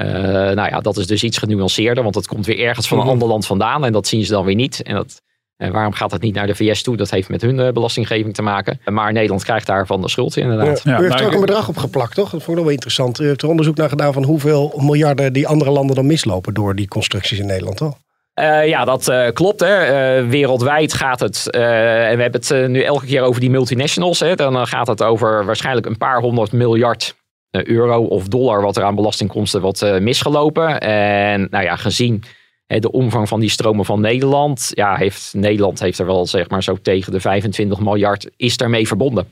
Uh, 0.02 0.08
nou 0.56 0.70
ja, 0.70 0.80
dat 0.80 0.98
is 0.98 1.08
dus 1.08 1.24
iets 1.24 1.38
genuanceerder, 1.38 2.04
want 2.04 2.16
het 2.16 2.28
komt 2.28 2.46
weer 2.46 2.60
ergens 2.60 2.88
van 2.88 3.00
een 3.00 3.08
ander 3.08 3.28
land 3.28 3.46
vandaan 3.46 3.86
en 3.86 3.92
dat 3.92 4.08
zien 4.08 4.26
ze 4.26 4.32
dan 4.32 4.46
weer 4.46 4.56
niet. 4.56 4.82
En 4.82 4.96
dat, 4.96 5.22
waarom 5.58 5.94
gaat 5.94 6.12
het 6.12 6.22
niet 6.22 6.34
naar 6.34 6.48
de 6.48 6.56
VS 6.56 6.84
toe? 6.84 6.98
Dat 6.98 7.10
heeft 7.10 7.30
met 7.30 7.42
hun 7.42 7.74
belastinggeving 7.74 8.34
te 8.34 8.42
maken. 8.42 8.80
Maar 8.86 9.14
Nederland 9.14 9.44
krijgt 9.44 9.68
daarvan 9.68 10.02
de 10.02 10.10
schuld 10.10 10.38
inderdaad. 10.38 10.82
Ja, 10.84 11.00
u 11.00 11.04
heeft 11.04 11.20
er 11.20 11.26
ook 11.26 11.34
een 11.34 11.40
bedrag 11.40 11.68
op 11.68 11.78
geplakt, 11.78 12.16
toch? 12.16 12.30
Dat 12.30 12.44
vond 12.44 12.58
ik 12.58 12.64
wel 12.64 12.74
interessant. 12.74 13.20
U 13.20 13.26
heeft 13.26 13.42
er 13.42 13.50
onderzoek 13.50 13.76
naar 13.76 13.90
gedaan 13.90 14.14
van 14.14 14.24
hoeveel 14.24 14.74
miljarden 14.78 15.34
die 15.34 15.48
andere 15.48 15.72
landen 15.72 15.96
dan 15.96 16.08
mislopen 16.08 16.54
door 16.54 16.76
die 16.76 16.88
constructies 16.88 17.40
in 17.40 17.46
Nederland, 17.46 17.78
toch? 17.78 17.98
Uh, 18.40 18.68
ja, 18.68 18.86
dat 18.86 19.08
uh, 19.08 19.28
klopt. 19.34 19.60
Hè. 19.60 20.20
Uh, 20.22 20.30
wereldwijd 20.30 20.94
gaat 20.94 21.20
het, 21.20 21.50
en 21.50 22.16
we 22.16 22.22
hebben 22.22 22.42
het 22.42 22.68
nu 22.68 22.82
elke 22.82 23.06
keer 23.06 23.22
over 23.22 23.42
die 23.42 23.50
multinationals. 23.50 24.20
Hè. 24.20 24.36
Dan 24.36 24.68
gaat 24.68 24.88
het 24.88 25.04
over 25.04 25.46
waarschijnlijk 25.46 25.86
een 25.86 25.98
paar 25.98 26.22
honderd 26.22 26.52
miljard 26.52 27.16
euro 27.52 28.04
of 28.04 28.28
dollar 28.28 28.62
wat 28.62 28.78
er 28.78 28.84
aan 28.84 28.96
belastingkomsten 28.96 29.62
wordt 29.62 30.00
misgelopen. 30.00 30.80
En 30.80 31.48
nou 31.50 31.64
ja, 31.64 31.76
gezien 31.76 32.24
de 32.68 32.92
omvang 32.92 33.28
van 33.28 33.40
die 33.40 33.50
stromen 33.50 33.86
van 33.86 34.02
Nederland, 34.02 34.72
ja, 34.74 34.96
heeft 34.96 35.34
Nederland 35.34 35.80
heeft 35.80 36.00
er 36.00 36.06
wel 36.06 36.26
zeg 36.26 36.50
maar 36.50 36.64
zo 36.64 36.78
tegen 36.82 37.12
de 37.12 37.20
25 37.20 37.80
miljard 37.80 38.30
is 38.36 38.58
daarmee 38.58 38.88
verbonden. 38.88 39.28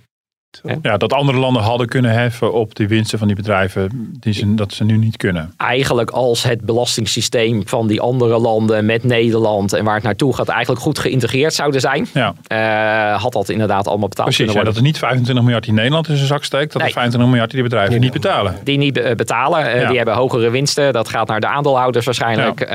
Ja, 0.82 0.98
dat 0.98 1.13
andere 1.13 1.38
landen 1.38 1.62
hadden 1.63 1.88
kunnen 1.88 2.12
heffen 2.12 2.54
op 2.54 2.75
de 2.75 2.88
winsten 2.88 3.18
van 3.20 3.27
die 3.27 3.36
bedrijven, 3.36 4.13
die 4.20 4.34
ze, 4.34 4.56
dat 4.56 4.74
ze 4.74 4.84
nu 4.84 4.98
niet 4.98 5.18
kunnen. 5.18 5.54
Eigenlijk 5.58 6.10
als 6.10 6.44
het 6.44 6.62
belastingssysteem 6.62 7.68
van 7.68 7.88
die 7.88 8.01
andere 8.01 8.38
landen 8.39 8.86
met 8.86 9.04
Nederland 9.04 9.74
en 9.74 9.84
waar 9.84 9.96
het 9.96 10.04
naartoe 10.04 10.36
gaat 10.36 10.48
eigenlijk 10.48 10.82
goed 10.82 11.00
geïntegreerd 11.00 11.54
zouden 11.54 11.82
zijn, 11.82 12.08
ja. 12.13 12.34
uh, 13.13 13.22
had 13.22 13.34
dat 13.34 13.50
inderdaad 13.50 13.88
allemaal 13.88 14.08
betaald 14.08 14.27
Precies, 14.27 14.46
kunnen 14.46 14.56
ja, 14.56 14.72
worden. 14.72 14.74
dat 14.74 14.82
er 14.84 14.88
niet 14.88 14.98
25 14.98 15.44
miljard 15.44 15.68
in 15.68 15.74
Nederland 15.74 16.08
in 16.10 16.16
zijn 16.16 16.27
zak 16.27 16.44
steekt, 16.44 16.72
dat 16.72 16.82
Nee. 16.82 16.88
er 16.88 16.94
25 16.94 17.30
miljard 17.30 17.51
die 17.51 17.63
bedrijven 17.63 18.00
niet 18.00 18.13
betalen. 18.13 18.56
Die 18.63 18.77
niet 18.77 18.98
uh, 18.98 19.12
betalen, 19.16 19.66
uh, 19.66 19.82
Ja. 19.82 19.88
die 19.88 19.98
hebben 19.98 20.16
hogere 20.16 20.50
winsten. 20.50 20.94
Dat 20.94 21.10
gaat 21.10 21.27
naar 21.27 21.39
de 21.39 21.48
aandeelhouders 21.48 22.06
waarschijnlijk. 22.06 22.60
uh, 22.62 22.68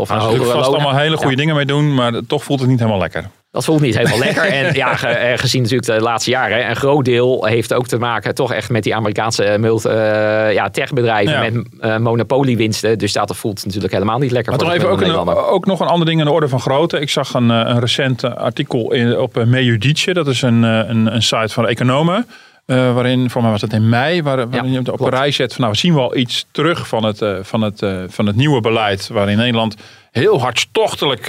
of 0.00 0.08
Daar 0.08 0.16
naar 0.16 0.26
hogere 0.26 0.44
vast 0.44 0.54
lonen. 0.54 0.64
allemaal 0.64 0.96
hele 0.96 1.16
goede 1.16 1.30
Ja. 1.30 1.36
dingen 1.36 1.54
mee 1.56 1.66
doen, 1.66 1.94
maar 1.94 2.12
toch 2.26 2.44
voelt 2.44 2.60
het 2.60 2.68
niet 2.68 2.78
helemaal 2.78 3.00
lekker. 3.00 3.24
Dat 3.56 3.64
voelt 3.64 3.80
niet 3.80 3.96
helemaal 3.96 4.18
lekker. 4.28 4.44
En 4.44 4.74
ja, 4.74 5.02
eh, 5.02 5.38
gezien 5.38 5.62
natuurlijk 5.62 5.88
de 5.88 6.00
laatste 6.00 6.30
jaren. 6.30 6.68
Een 6.68 6.76
groot 6.76 7.04
deel 7.04 7.44
heeft 7.44 7.74
ook 7.74 7.86
te 7.86 7.98
maken 7.98 8.34
toch 8.34 8.52
echt 8.52 8.70
met 8.70 8.82
die 8.82 8.94
Amerikaanse 8.94 9.56
multi, 9.60 9.88
eh, 9.88 10.52
ja, 10.52 10.70
techbedrijven. 10.70 11.32
Ja. 11.32 11.50
Met 11.50 11.66
eh, 11.80 11.96
monopoliewinsten. 11.96 12.98
Dus 12.98 13.12
dat 13.12 13.36
voelt 13.36 13.64
natuurlijk 13.64 13.92
helemaal 13.92 14.18
niet 14.18 14.30
lekker 14.30 14.52
Maar 14.52 14.60
voor 14.60 14.70
toch 14.70 14.78
even 14.78 14.90
ook, 14.90 15.00
een, 15.00 15.34
ook 15.34 15.66
nog 15.66 15.80
een 15.80 15.86
ander 15.86 16.06
ding 16.06 16.18
in 16.18 16.26
de 16.26 16.32
orde 16.32 16.48
van 16.48 16.60
grootte. 16.60 17.00
Ik 17.00 17.10
zag 17.10 17.34
een, 17.34 17.48
een 17.48 17.80
recent 17.80 18.24
artikel 18.24 18.92
in, 18.92 19.18
op 19.18 19.38
uh, 19.38 19.44
Mejudice. 19.44 20.12
Dat 20.12 20.26
is 20.26 20.42
een, 20.42 20.62
een, 20.62 21.14
een 21.14 21.22
site 21.22 21.48
van 21.48 21.66
economen. 21.66 22.26
Eh, 22.66 22.94
waarin, 22.94 23.30
voor 23.30 23.42
mij 23.42 23.50
was 23.50 23.60
het 23.60 23.72
in 23.72 23.88
mei, 23.88 24.22
waar, 24.22 24.50
waarin 24.50 24.72
je 24.72 24.78
op 24.78 24.84
klopt. 24.84 25.02
een 25.02 25.08
rij 25.08 25.30
zet 25.30 25.52
van 25.52 25.60
nou 25.60 25.72
we 25.72 25.78
zien 25.78 25.94
wel 25.94 26.16
iets 26.16 26.46
terug 26.50 26.88
van 26.88 27.04
het, 27.04 27.22
eh, 27.22 27.36
van 27.42 27.60
het, 27.60 27.82
eh, 27.82 28.02
van 28.08 28.26
het 28.26 28.36
nieuwe 28.36 28.60
beleid. 28.60 29.08
Waarin 29.08 29.36
Nederland 29.36 29.76
heel 30.10 30.40
hartstochtelijk 30.40 31.24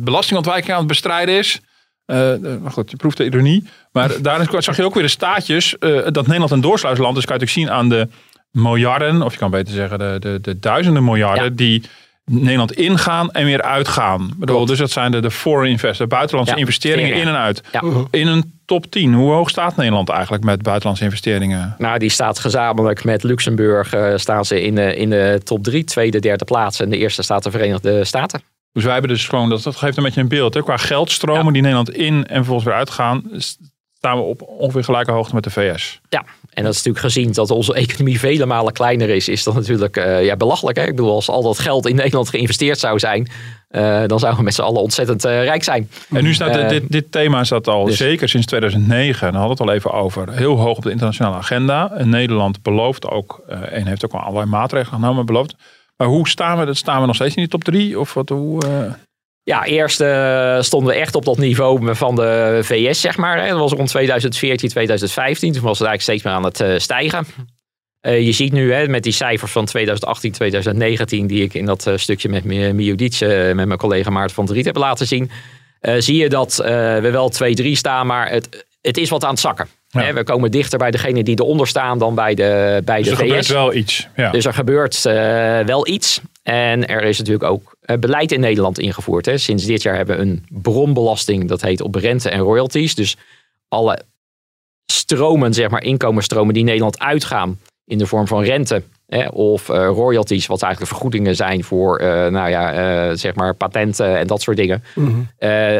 belastingontwijking 0.00 0.72
aan 0.72 0.78
het 0.78 0.86
bestrijden 0.86 1.38
is. 1.38 1.60
Maar 2.06 2.70
goed, 2.70 2.90
je 2.90 2.96
proeft 2.96 3.16
de 3.16 3.24
ironie. 3.24 3.68
Maar 3.92 4.10
daarin 4.22 4.62
zag 4.62 4.76
je 4.76 4.84
ook 4.84 4.94
weer 4.94 5.02
de 5.02 5.08
staatjes 5.08 5.76
dat 6.06 6.26
Nederland 6.26 6.50
een 6.50 6.60
doorsluisland 6.60 7.16
is. 7.16 7.24
Kan 7.24 7.38
je 7.38 7.40
natuurlijk 7.40 7.70
zien 7.70 7.78
aan 7.78 7.88
de 7.88 8.08
miljarden, 8.50 9.22
of 9.22 9.32
je 9.32 9.38
kan 9.38 9.50
beter 9.50 9.74
zeggen 9.74 9.98
de, 9.98 10.16
de, 10.20 10.38
de 10.42 10.58
duizenden 10.58 11.04
miljarden 11.04 11.44
Ja. 11.44 11.50
die 11.50 11.82
Nederland 12.24 12.72
ingaan 12.72 13.30
en 13.30 13.44
weer 13.44 13.62
uitgaan. 13.62 14.30
Bedoel, 14.36 14.66
dus 14.66 14.78
dat 14.78 14.90
zijn 14.90 15.10
de, 15.10 15.20
de 15.20 15.30
foreign 15.30 15.70
investors, 15.70 16.08
buitenlandse 16.08 16.54
Ja, 16.54 16.60
investeringen 16.60 17.14
in 17.14 17.28
en 17.28 17.36
uit. 17.36 17.62
Ja. 17.72 17.82
In 18.10 18.26
een 18.26 18.60
top 18.66 18.86
10, 18.90 19.14
hoe 19.14 19.32
hoog 19.32 19.48
staat 19.50 19.76
Nederland 19.76 20.08
eigenlijk 20.08 20.44
met 20.44 20.62
buitenlandse 20.62 21.04
investeringen? 21.04 21.74
Nou, 21.78 21.98
die 21.98 22.08
staat 22.10 22.38
gezamenlijk 22.38 23.04
met 23.04 23.22
Luxemburg. 23.22 23.92
eh, 23.92 24.12
staan 24.16 24.44
ze 24.44 24.62
in 24.62 24.74
de, 24.74 24.96
in 24.96 25.10
de 25.10 25.40
top 25.44 25.62
drie, 25.64 25.84
tweede, 25.84 26.18
derde 26.20 26.44
plaats. 26.44 26.80
En 26.80 26.90
de 26.90 26.96
eerste 26.96 27.22
staat 27.22 27.42
de 27.42 27.50
Verenigde 27.50 28.04
Staten. 28.04 28.42
Dus 28.72 28.82
wij 28.84 28.92
hebben 28.92 29.10
dus 29.10 29.28
gewoon, 29.28 29.48
dat, 29.48 29.62
dat 29.62 29.76
geeft 29.76 29.96
een 29.96 30.02
beetje 30.02 30.20
een 30.20 30.28
beeld. 30.28 30.54
Hè? 30.54 30.62
Qua 30.62 30.76
geldstromen 30.76 31.44
Ja. 31.44 31.50
die 31.52 31.60
Nederland 31.62 31.90
in 31.90 32.26
en 32.26 32.34
vervolgens 32.36 32.66
weer 32.66 32.74
uitgaan, 32.76 33.22
staan 33.98 34.16
we 34.16 34.22
op 34.22 34.42
ongeveer 34.42 34.84
gelijke 34.84 35.10
hoogte 35.10 35.34
met 35.34 35.44
de 35.44 35.50
VS. 35.50 36.00
Ja, 36.08 36.24
en 36.54 36.64
dat 36.64 36.72
is 36.72 36.82
natuurlijk 36.82 37.04
gezien 37.04 37.32
dat 37.32 37.50
onze 37.50 37.74
economie 37.74 38.18
vele 38.18 38.46
malen 38.46 38.72
kleiner 38.72 39.08
is, 39.08 39.28
is 39.28 39.44
dat 39.44 39.54
natuurlijk 39.54 39.96
eh, 39.96 40.24
ja, 40.24 40.36
belachelijk. 40.36 40.76
Hè? 40.76 40.82
Ik 40.82 40.96
bedoel, 40.96 41.14
als 41.14 41.28
al 41.28 41.42
dat 41.42 41.58
geld 41.58 41.86
in 41.86 41.96
Nederland 41.96 42.28
geïnvesteerd 42.28 42.78
zou 42.78 42.98
zijn, 42.98 43.28
eh, 43.68 43.82
dan 44.06 44.18
zouden 44.18 44.36
we 44.36 44.44
met 44.44 44.54
z'n 44.54 44.62
allen 44.62 44.82
ontzettend 44.82 45.24
eh, 45.24 45.44
rijk 45.44 45.64
zijn. 45.64 45.90
En 46.10 46.22
nu 46.22 46.34
staat 46.34 46.68
dit, 46.68 46.82
dit 46.88 47.12
thema 47.12 47.44
staat 47.44 47.68
al 47.68 47.84
dus- 47.84 47.96
zeker 47.96 48.28
sinds 48.28 48.46
2009, 48.46 49.32
daar 49.32 49.40
hadden 49.40 49.56
we 49.56 49.62
het 49.62 49.70
al 49.72 49.76
even 49.76 49.92
over, 49.92 50.32
heel 50.32 50.56
hoog 50.56 50.76
op 50.76 50.82
de 50.82 50.90
internationale 50.90 51.36
agenda. 51.36 51.92
En 51.92 52.08
Nederland 52.08 52.62
belooft 52.62 53.08
ook, 53.08 53.42
en 53.48 53.86
heeft 53.86 54.04
ook 54.04 54.12
al 54.12 54.20
allerlei 54.20 54.46
maatregelen 54.46 55.00
genomen, 55.00 55.26
beloofd. 55.26 55.54
Maar 55.96 56.08
hoe 56.08 56.28
staan 56.28 56.66
we? 56.66 56.74
Staan 56.74 57.00
we 57.00 57.06
nog 57.06 57.14
steeds 57.14 57.34
in 57.34 57.42
die 57.42 57.50
top 57.50 57.64
3? 57.64 58.00
Of 58.00 58.14
wat, 58.14 58.28
hoe, 58.28 58.60
Ja, 59.44 59.64
eerst 59.64 60.00
eh, 60.00 60.60
stonden 60.60 60.94
we 60.94 61.00
echt 61.00 61.14
op 61.14 61.24
dat 61.24 61.38
niveau 61.38 61.94
van 61.94 62.14
de 62.14 62.60
VS, 62.62 63.00
zeg 63.00 63.16
maar. 63.16 63.48
Dat 63.48 63.58
was 63.58 63.72
rond 63.72 63.88
2014, 63.88 64.68
2015. 64.68 65.52
Toen 65.52 65.62
was 65.62 65.78
het 65.78 65.88
eigenlijk 65.88 66.02
steeds 66.02 66.22
meer 66.22 66.32
aan 66.32 66.44
het 66.44 66.60
eh, 66.60 66.78
stijgen. 66.78 67.26
Eh, 68.00 68.20
je 68.26 68.32
ziet 68.32 68.52
nu 68.52 68.72
hè, 68.72 68.88
met 68.88 69.02
die 69.02 69.12
cijfers 69.12 69.52
van 69.52 69.64
2018, 69.64 70.32
2019, 70.32 71.26
die 71.26 71.42
ik 71.42 71.54
in 71.54 71.64
dat 71.64 71.90
stukje 71.96 72.28
met 72.28 72.44
Mi- 72.44 72.72
Miodic, 72.72 73.20
met 73.54 73.66
mijn 73.66 73.76
collega 73.76 74.10
Maarten 74.10 74.34
van 74.34 74.46
der 74.46 74.54
Riet 74.54 74.64
heb 74.64 74.76
laten 74.76 75.06
zien, 75.06 75.30
zie 75.98 76.16
je 76.16 76.28
dat 76.28 76.56
we 77.00 77.08
wel 77.12 77.32
2-3 77.62 77.66
staan, 77.72 78.06
maar 78.06 78.30
het, 78.30 78.66
het 78.80 78.96
is 78.96 79.08
wat 79.10 79.24
aan 79.24 79.30
het 79.30 79.40
zakken. 79.40 79.68
Ja. 79.88 80.02
Hè, 80.02 80.12
we 80.12 80.24
komen 80.24 80.50
dichter 80.50 80.78
bij 80.78 80.90
degene 80.90 81.22
die 81.22 81.40
eronder 81.40 81.66
staan 81.66 81.98
dan 81.98 82.14
bij 82.14 82.34
de, 82.34 82.82
bij 82.84 83.02
dus 83.02 83.04
de 83.06 83.10
er 83.10 83.16
VS. 83.16 83.26
gebeurt 83.26 83.46
wel 83.48 83.74
iets. 83.74 84.08
Ja. 84.16 84.30
Dus 84.30 84.44
er 84.44 84.54
gebeurt 84.54 85.02
wel 85.66 85.86
iets. 85.86 86.20
En 86.42 86.86
er 86.86 87.02
is 87.02 87.18
natuurlijk 87.18 87.44
ook 87.50 87.71
beleid 87.98 88.32
in 88.32 88.40
Nederland 88.40 88.78
ingevoerd. 88.78 89.26
Hè. 89.26 89.38
Sinds 89.38 89.64
dit 89.64 89.82
jaar 89.82 89.96
hebben 89.96 90.16
we 90.16 90.22
een 90.22 90.44
bronbelasting. 90.48 91.48
Dat 91.48 91.62
heet 91.62 91.80
op 91.80 91.94
rente 91.94 92.30
en 92.30 92.40
royalties. 92.40 92.94
Dus 92.94 93.16
alle 93.68 94.02
stromen, 94.86 95.54
zeg 95.54 95.70
maar 95.70 95.82
inkomensstromen 95.82 96.54
die 96.54 96.64
Nederland 96.64 96.98
uitgaan. 96.98 97.58
In 97.84 97.98
de 97.98 98.06
vorm 98.06 98.26
van 98.26 98.42
rente 98.42 98.82
hè, 99.06 99.28
of 99.28 99.68
eh, 99.68 99.86
royalties. 99.86 100.46
Wat 100.46 100.62
eigenlijk 100.62 100.92
vergoedingen 100.92 101.36
zijn 101.36 101.64
voor 101.64 101.98
eh, 101.98 102.08
nou 102.30 102.50
ja, 102.50 102.72
eh, 102.72 103.16
zeg 103.16 103.34
maar 103.34 103.54
patenten 103.54 104.18
en 104.18 104.26
dat 104.26 104.42
soort 104.42 104.56
dingen. 104.56 104.84
Eh, 105.38 105.76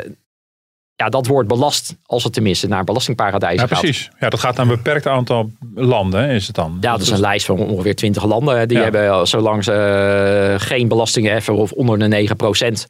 ja, 1.03 1.09
dat 1.09 1.27
wordt 1.27 1.49
belast 1.49 1.97
als 2.07 2.25
het 2.25 2.33
tenminste 2.33 2.69
naar 2.69 2.85
belastingparadijzen 2.85 3.61
ja, 3.69 3.75
gaat. 3.75 3.81
precies. 3.81 4.11
Ja, 4.19 4.29
dat 4.29 4.41
gaat 4.41 4.57
naar 4.57 4.67
een 4.67 4.75
beperkt 4.77 5.07
aantal 5.07 5.51
landen, 5.75 6.29
is 6.29 6.47
het 6.47 6.57
dan. 6.57 6.77
Ja, 6.81 6.93
dat 6.93 7.01
is 7.01 7.11
een 7.11 7.21
lijst 7.21 7.47
van 7.47 7.59
ongeveer 7.59 7.95
20 7.95 8.25
landen. 8.25 8.69
Die 8.69 8.77
Ja. 8.77 8.83
hebben, 8.83 9.07
eh, 9.07 9.25
zolang 9.25 9.65
ze 9.65 9.73
eh, 9.73 10.67
geen 10.67 10.89
belastingen 10.89 11.33
heffen 11.33 11.55
of 11.55 11.73
onder 11.73 11.99
de 11.99 12.09
9%, 12.09 12.87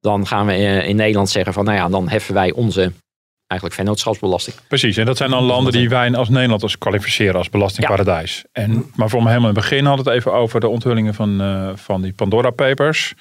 dan 0.00 0.26
gaan 0.26 0.46
we 0.46 0.52
eh, 0.52 0.88
in 0.88 0.96
Nederland 0.96 1.30
zeggen 1.30 1.52
van, 1.52 1.64
nou 1.64 1.76
ja, 1.76 1.88
dan 1.88 2.08
heffen 2.08 2.34
wij 2.34 2.52
onze 2.52 2.92
eigenlijk 3.46 3.80
vennootschapsbelasting. 3.80 4.56
Precies, 4.68 4.96
en 4.96 5.06
dat 5.06 5.16
zijn 5.16 5.30
dan 5.30 5.42
landen 5.44 5.72
die 5.72 5.88
wij 5.88 6.14
als 6.14 6.28
Nederland 6.28 6.62
als 6.62 6.78
kwalificeren 6.78 7.34
als 7.34 7.50
belastingparadijs. 7.50 8.44
En, 8.52 8.90
maar 8.94 9.08
voor 9.08 9.22
me 9.22 9.28
helemaal 9.28 9.48
in 9.50 9.54
het 9.56 9.64
begin 9.64 9.84
had 9.84 9.98
het 9.98 10.06
even 10.06 10.32
over 10.32 10.60
de 10.60 10.68
onthullingen 10.68 11.14
van, 11.14 11.40
van 11.74 12.02
die 12.02 12.12
Pandora 12.12 12.50
Papers. 12.50 13.14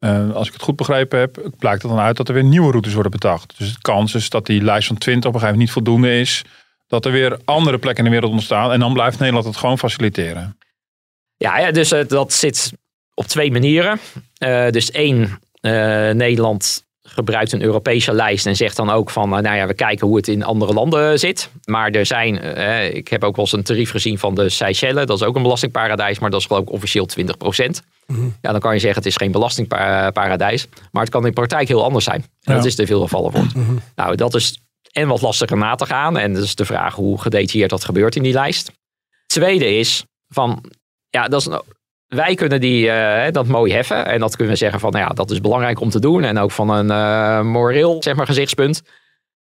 Uh, 0.00 0.34
als 0.34 0.46
ik 0.46 0.52
het 0.52 0.62
goed 0.62 0.76
begrepen 0.76 1.18
heb, 1.18 1.50
blijkt 1.58 1.82
er 1.82 1.88
dan 1.88 1.98
uit 1.98 2.16
dat 2.16 2.28
er 2.28 2.34
weer 2.34 2.44
nieuwe 2.44 2.70
routes 2.70 2.92
worden 2.92 3.12
bedacht. 3.12 3.58
Dus 3.58 3.72
de 3.72 3.80
kans 3.80 4.14
is 4.14 4.30
dat 4.30 4.46
die 4.46 4.62
lijst 4.62 4.86
van 4.86 4.98
20 4.98 5.28
op 5.30 5.34
een 5.34 5.40
gegeven 5.40 5.58
moment 5.58 5.76
niet 5.76 5.84
voldoende 5.84 6.20
is. 6.20 6.44
Dat 6.86 7.04
er 7.04 7.12
weer 7.12 7.38
andere 7.44 7.78
plekken 7.78 8.04
in 8.04 8.10
de 8.10 8.16
wereld 8.16 8.34
ontstaan. 8.34 8.72
En 8.72 8.80
dan 8.80 8.92
blijft 8.92 9.18
Nederland 9.18 9.46
het 9.46 9.56
gewoon 9.56 9.78
faciliteren. 9.78 10.58
Ja, 11.36 11.58
ja 11.58 11.70
dus 11.70 11.92
uh, 11.92 12.06
dat 12.06 12.32
zit 12.32 12.72
op 13.14 13.26
twee 13.26 13.52
manieren. 13.52 13.98
Uh, 14.38 14.70
dus 14.70 14.90
één, 14.90 15.38
Nederland 16.16 16.85
gebruikt 17.06 17.52
een 17.52 17.62
Europese 17.62 18.12
lijst 18.12 18.46
en 18.46 18.56
zegt 18.56 18.76
dan 18.76 18.90
ook 18.90 19.10
van, 19.10 19.28
nou 19.28 19.56
ja, 19.56 19.66
we 19.66 19.74
kijken 19.74 20.06
hoe 20.06 20.16
het 20.16 20.28
in 20.28 20.44
andere 20.44 20.72
landen 20.72 21.18
zit. 21.18 21.50
Maar 21.64 21.90
er 21.90 22.06
zijn, 22.06 22.40
eh, 22.40 22.94
ik 22.94 23.08
heb 23.08 23.24
ook 23.24 23.36
wel 23.36 23.44
eens 23.44 23.54
een 23.54 23.62
tarief 23.62 23.90
gezien 23.90 24.18
van 24.18 24.34
de 24.34 24.48
Seychelles, 24.48 25.06
dat 25.06 25.20
is 25.20 25.26
ook 25.26 25.36
een 25.36 25.42
belastingparadijs, 25.42 26.18
maar 26.18 26.30
dat 26.30 26.40
is 26.40 26.46
geloof 26.46 26.62
ik 26.62 26.70
officieel 26.70 27.06
20 27.06 27.36
procent. 27.36 27.82
Mm 28.06 28.34
Ja, 28.40 28.50
dan 28.52 28.60
kan 28.60 28.74
je 28.74 28.78
zeggen 28.78 28.98
het 28.98 29.10
is 29.10 29.16
geen 29.16 29.32
belastingparadijs, 29.32 30.66
maar 30.92 31.02
het 31.02 31.12
kan 31.12 31.26
in 31.26 31.32
praktijk 31.32 31.68
heel 31.68 31.84
anders 31.84 32.04
zijn. 32.04 32.24
En 32.42 32.54
dat 32.54 32.64
is 32.64 32.74
te 32.74 32.86
veel 32.86 33.00
gevallen 33.00 33.32
wordt. 33.32 33.54
Mhm. 33.54 33.74
Nou, 33.94 34.14
dat 34.14 34.34
is 34.34 34.58
en 34.92 35.08
wat 35.08 35.22
lastiger 35.22 35.56
na 35.56 35.74
te 35.74 35.86
gaan 35.86 36.18
en 36.18 36.34
dat 36.34 36.42
is 36.42 36.54
de 36.54 36.64
vraag 36.64 36.94
hoe 36.94 37.20
gedetailleerd 37.20 37.70
dat 37.70 37.84
gebeurt 37.84 38.16
in 38.16 38.22
die 38.22 38.32
lijst. 38.32 38.72
Tweede 39.26 39.78
is 39.78 40.04
van, 40.28 40.64
ja, 41.10 41.28
dat 41.28 41.40
is 41.40 41.48
wij 42.06 42.34
kunnen 42.34 42.60
die, 42.60 42.86
uh, 42.86 43.24
dat 43.30 43.46
mooi 43.46 43.72
heffen. 43.72 44.06
En 44.06 44.20
dat 44.20 44.36
kunnen 44.36 44.52
we 44.52 44.58
zeggen 44.58 44.80
van, 44.80 44.92
nou 44.92 45.04
ja, 45.04 45.10
dat 45.10 45.30
is 45.30 45.40
belangrijk 45.40 45.80
om 45.80 45.90
te 45.90 46.00
doen. 46.00 46.24
En 46.24 46.38
ook 46.38 46.50
van 46.50 46.70
een 46.70 46.86
uh, 46.86 47.52
moreel, 47.52 48.02
zeg 48.02 48.14
maar, 48.14 48.26
gezichtspunt. 48.26 48.82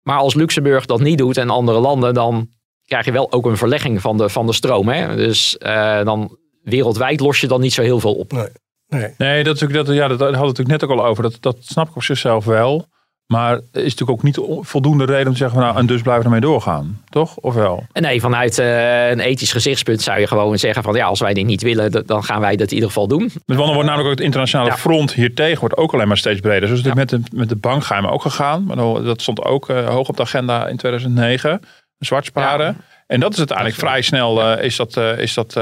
Maar 0.02 0.18
als 0.18 0.34
Luxemburg 0.34 0.86
dat 0.86 1.00
niet 1.00 1.18
doet 1.18 1.36
en 1.36 1.50
andere 1.50 1.78
landen, 1.78 2.14
dan 2.14 2.48
krijg 2.84 3.04
je 3.04 3.12
wel 3.12 3.32
ook 3.32 3.46
een 3.46 3.56
verlegging 3.56 4.00
van 4.00 4.16
de, 4.16 4.28
van 4.28 4.46
de 4.46 4.52
stroom. 4.52 4.88
Hè? 4.88 5.16
Dus 5.16 5.56
uh, 5.58 6.04
dan 6.04 6.38
wereldwijd 6.62 7.20
los 7.20 7.40
je 7.40 7.46
dan 7.46 7.60
niet 7.60 7.72
zo 7.72 7.82
heel 7.82 8.00
veel 8.00 8.14
op. 8.14 8.32
Nee, 8.32 8.48
nee. 8.88 9.14
nee 9.18 9.44
dat, 9.44 9.56
is 9.56 9.64
ook, 9.64 9.72
dat, 9.72 9.86
ja, 9.86 10.08
dat 10.08 10.20
hadden 10.20 10.40
we 10.40 10.46
natuurlijk 10.46 10.80
net 10.80 10.84
ook 10.84 10.98
al 10.98 11.06
over. 11.06 11.22
Dat, 11.22 11.36
dat 11.40 11.56
snap 11.60 11.88
ik 11.88 11.96
op 11.96 12.02
zichzelf 12.02 12.44
wel. 12.44 12.86
Maar 13.26 13.54
is 13.54 13.60
natuurlijk 13.72 14.10
ook 14.10 14.22
niet 14.22 14.40
voldoende 14.60 15.04
reden 15.04 15.26
om 15.26 15.32
te 15.32 15.38
zeggen, 15.38 15.60
nou, 15.60 15.76
en 15.76 15.86
dus 15.86 16.02
blijven 16.02 16.22
we 16.22 16.34
ermee 16.34 16.50
doorgaan. 16.50 17.02
Toch? 17.08 17.36
Of 17.36 17.54
wel? 17.54 17.86
Nee, 17.92 18.20
vanuit 18.20 18.58
uh, 18.58 19.08
een 19.08 19.20
ethisch 19.20 19.52
gezichtspunt 19.52 20.02
zou 20.02 20.20
je 20.20 20.26
gewoon 20.26 20.58
zeggen 20.58 20.82
van, 20.82 20.94
ja, 20.94 21.06
als 21.06 21.20
wij 21.20 21.34
dit 21.34 21.46
niet 21.46 21.62
willen, 21.62 22.06
dan 22.06 22.24
gaan 22.24 22.40
wij 22.40 22.56
dat 22.56 22.68
in 22.68 22.74
ieder 22.74 22.88
geval 22.88 23.08
doen. 23.08 23.30
Met 23.46 23.56
wordt 23.56 23.74
namelijk 23.74 24.04
ook 24.04 24.10
het 24.10 24.20
internationale 24.20 24.70
ja. 24.70 24.76
front 24.76 25.12
hiertegen 25.12 25.60
wordt 25.60 25.76
ook 25.76 25.92
alleen 25.92 26.08
maar 26.08 26.16
steeds 26.16 26.40
breder. 26.40 26.68
Dus 26.68 26.80
ja. 26.80 26.94
met, 26.94 27.08
de, 27.08 27.20
met 27.32 27.48
de 27.48 27.56
bankgeheim 27.56 28.06
ook 28.06 28.22
gegaan. 28.22 28.64
Maar 28.64 28.76
dat 28.76 29.22
stond 29.22 29.44
ook 29.44 29.68
uh, 29.68 29.88
hoog 29.88 30.08
op 30.08 30.16
de 30.16 30.22
agenda 30.22 30.68
in 30.68 30.76
2009. 30.76 31.60
Zwart 31.98 32.24
sparen. 32.24 32.66
Ja. 32.66 32.84
En 33.06 33.20
dat 33.20 33.32
is 33.32 33.38
uiteindelijk 33.38 33.76
vrij 33.76 34.02
snel, 34.02 34.40
uh, 34.40 34.64
is 34.64 34.76
dat, 34.76 34.96
is 34.96 35.34
dat 35.34 35.56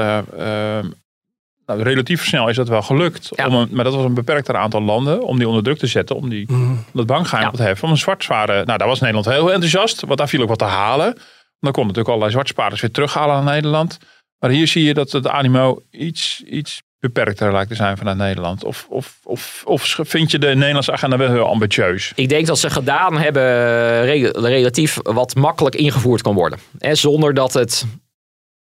nou, 1.65 1.81
relatief 1.81 2.25
snel 2.25 2.49
is 2.49 2.55
dat 2.55 2.67
wel 2.67 2.81
gelukt. 2.81 3.45
Om 3.45 3.53
een, 3.53 3.67
maar 3.71 3.83
dat 3.83 3.93
was 3.93 4.05
een 4.05 4.13
beperkter 4.13 4.55
aantal 4.55 4.81
landen. 4.81 5.23
Om 5.23 5.37
die 5.37 5.47
onder 5.47 5.63
druk 5.63 5.77
te 5.77 5.87
zetten. 5.87 6.15
Om 6.15 6.29
die, 6.29 6.51
mm. 6.51 6.85
dat 6.93 7.05
bankgeheim 7.05 7.45
ja. 7.45 7.51
te 7.51 7.63
hebben. 7.63 7.83
Om 7.83 7.89
een 7.89 7.97
zwartsparen. 7.97 8.65
Nou, 8.65 8.77
daar 8.77 8.87
was 8.87 8.99
Nederland 8.99 9.25
heel 9.25 9.51
enthousiast. 9.51 10.01
Want 10.01 10.17
daar 10.17 10.29
viel 10.29 10.41
ook 10.41 10.49
wat 10.49 10.59
te 10.59 10.65
halen. 10.65 11.17
Dan 11.59 11.71
kon 11.71 11.81
natuurlijk 11.81 12.07
allerlei 12.07 12.31
zwartsparers 12.31 12.81
weer 12.81 12.91
terughalen 12.91 13.35
naar 13.35 13.53
Nederland. 13.53 13.97
Maar 14.39 14.49
hier 14.49 14.67
zie 14.67 14.83
je 14.83 14.93
dat 14.93 15.11
het 15.11 15.27
animo 15.27 15.81
iets, 15.91 16.43
iets 16.45 16.81
beperkter 16.99 17.51
lijkt 17.51 17.69
te 17.69 17.75
zijn 17.75 17.97
vanuit 17.97 18.17
Nederland. 18.17 18.63
Of, 18.63 18.85
of, 18.89 19.19
of, 19.23 19.63
of 19.65 19.97
vind 20.01 20.31
je 20.31 20.39
de 20.39 20.47
Nederlandse 20.47 20.91
agenda 20.91 21.17
wel 21.17 21.31
heel 21.31 21.47
ambitieus? 21.47 22.11
Ik 22.15 22.29
denk 22.29 22.47
dat 22.47 22.59
ze 22.59 22.69
gedaan 22.69 23.17
hebben 23.17 23.43
relatief 24.31 24.97
wat 25.03 25.35
makkelijk 25.35 25.75
ingevoerd 25.75 26.21
kan 26.21 26.33
worden. 26.33 26.59
Hè, 26.77 26.95
zonder 26.95 27.33
dat 27.33 27.53
het 27.53 27.85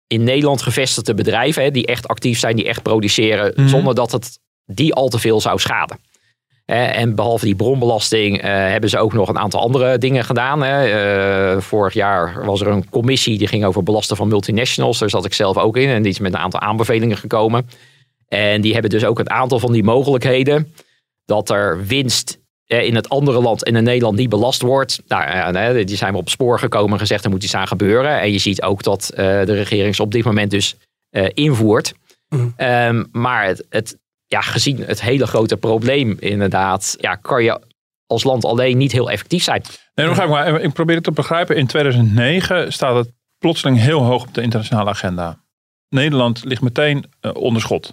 in 0.07 0.25
Nederland 0.25 0.62
gevestigde 0.62 1.14
bedrijven, 1.14 1.62
hè, 1.62 1.71
die 1.71 1.87
echt 1.87 2.09
actief 2.09 2.38
zijn, 2.38 2.57
die 2.57 2.66
echt 2.66 2.83
produceren, 2.83 3.53
mm. 3.57 3.69
zonder 3.69 3.95
dat 3.95 4.12
het 4.12 4.38
die 4.64 4.95
al 4.95 5.09
te 5.09 5.19
veel 5.19 5.40
zou 5.40 5.59
schaden. 5.59 5.99
En 6.66 7.14
behalve 7.14 7.45
die 7.45 7.57
bronbelasting 7.57 8.37
uh, 8.37 8.42
hebben 8.45 8.90
ze 8.90 8.99
ook 8.99 9.12
nog 9.12 9.29
een 9.29 9.38
aantal 9.38 9.61
andere 9.61 9.99
dingen 9.99 10.25
gedaan. 10.25 10.64
Uh, 10.64 11.61
vorig 11.61 11.95
jaar 11.95 12.45
was 12.45 12.61
er 12.61 12.66
een 12.66 12.88
commissie 12.88 13.38
die 13.38 13.47
ging 13.47 13.64
over 13.64 13.83
belasten 13.83 14.16
van 14.16 14.29
multinationals. 14.29 14.99
Daar 14.99 15.11
zat 15.11 15.25
ik 15.25 15.33
zelf 15.33 15.57
ook 15.57 15.77
in 15.77 15.88
en 15.88 16.03
die 16.03 16.12
is 16.12 16.19
met 16.19 16.33
een 16.33 16.38
aantal 16.38 16.61
aanbevelingen 16.61 17.16
gekomen. 17.16 17.69
En 18.29 18.61
die 18.61 18.73
hebben 18.73 18.90
dus 18.90 19.05
ook 19.05 19.19
een 19.19 19.31
aantal 19.31 19.59
van 19.59 19.73
die 19.73 19.85
mogelijkheden 19.85 20.73
dat 21.25 21.51
er 21.51 21.87
winst 21.87 22.38
in 22.66 22.94
het 22.94 23.09
andere 23.09 23.40
land 23.40 23.64
en 23.64 23.76
in 23.76 23.85
Nederland 23.85 24.16
niet 24.16 24.29
belast 24.29 24.62
wordt. 24.62 25.02
Nou, 25.09 25.85
die 25.85 25.96
zijn 25.96 26.12
we 26.12 26.18
op 26.18 26.29
spoor 26.29 26.59
gekomen 26.59 26.92
en 26.92 26.98
gezegd 26.98 27.24
er 27.24 27.31
moet 27.31 27.44
iets 27.44 27.55
aan 27.55 27.68
gebeuren. 27.68 28.20
En 28.20 28.33
je 28.33 28.38
ziet 28.38 28.62
ook 28.62 28.83
dat 28.83 29.11
uh, 29.11 29.16
de 29.16 29.55
regering 29.55 29.98
op 29.98 30.12
dit 30.12 30.24
moment 30.24 30.50
dus 30.50 30.76
uh, 31.11 31.26
invoert. 31.35 31.94
Mm. 32.29 32.55
Um, 32.57 33.09
maar 33.12 33.46
het, 33.46 33.66
het, 33.70 33.98
ja, 34.26 34.40
gezien 34.40 34.79
het 34.79 35.02
hele 35.02 35.26
grote 35.26 35.57
probleem 35.57 36.16
inderdaad, 36.20 36.96
ja, 37.00 37.14
kan 37.14 37.44
je 37.44 37.61
als 38.07 38.24
land 38.24 38.44
alleen 38.44 38.76
niet 38.76 38.92
heel 38.92 39.11
effectief 39.11 39.42
zijn. 39.42 39.62
Nee, 39.94 40.07
nog 40.07 40.29
maar, 40.29 40.61
ik 40.61 40.72
probeer 40.72 40.94
het 40.94 41.05
te 41.05 41.12
begrijpen. 41.12 41.57
In 41.57 41.66
2009 41.66 42.72
staat 42.72 42.96
het 42.96 43.12
plotseling 43.38 43.79
heel 43.79 44.02
hoog 44.02 44.22
op 44.22 44.35
de 44.35 44.42
internationale 44.42 44.90
agenda. 44.90 45.44
Nederland 45.88 46.44
ligt 46.44 46.62
meteen 46.62 47.05
uh, 47.20 47.35
onder 47.35 47.62
schot 47.62 47.92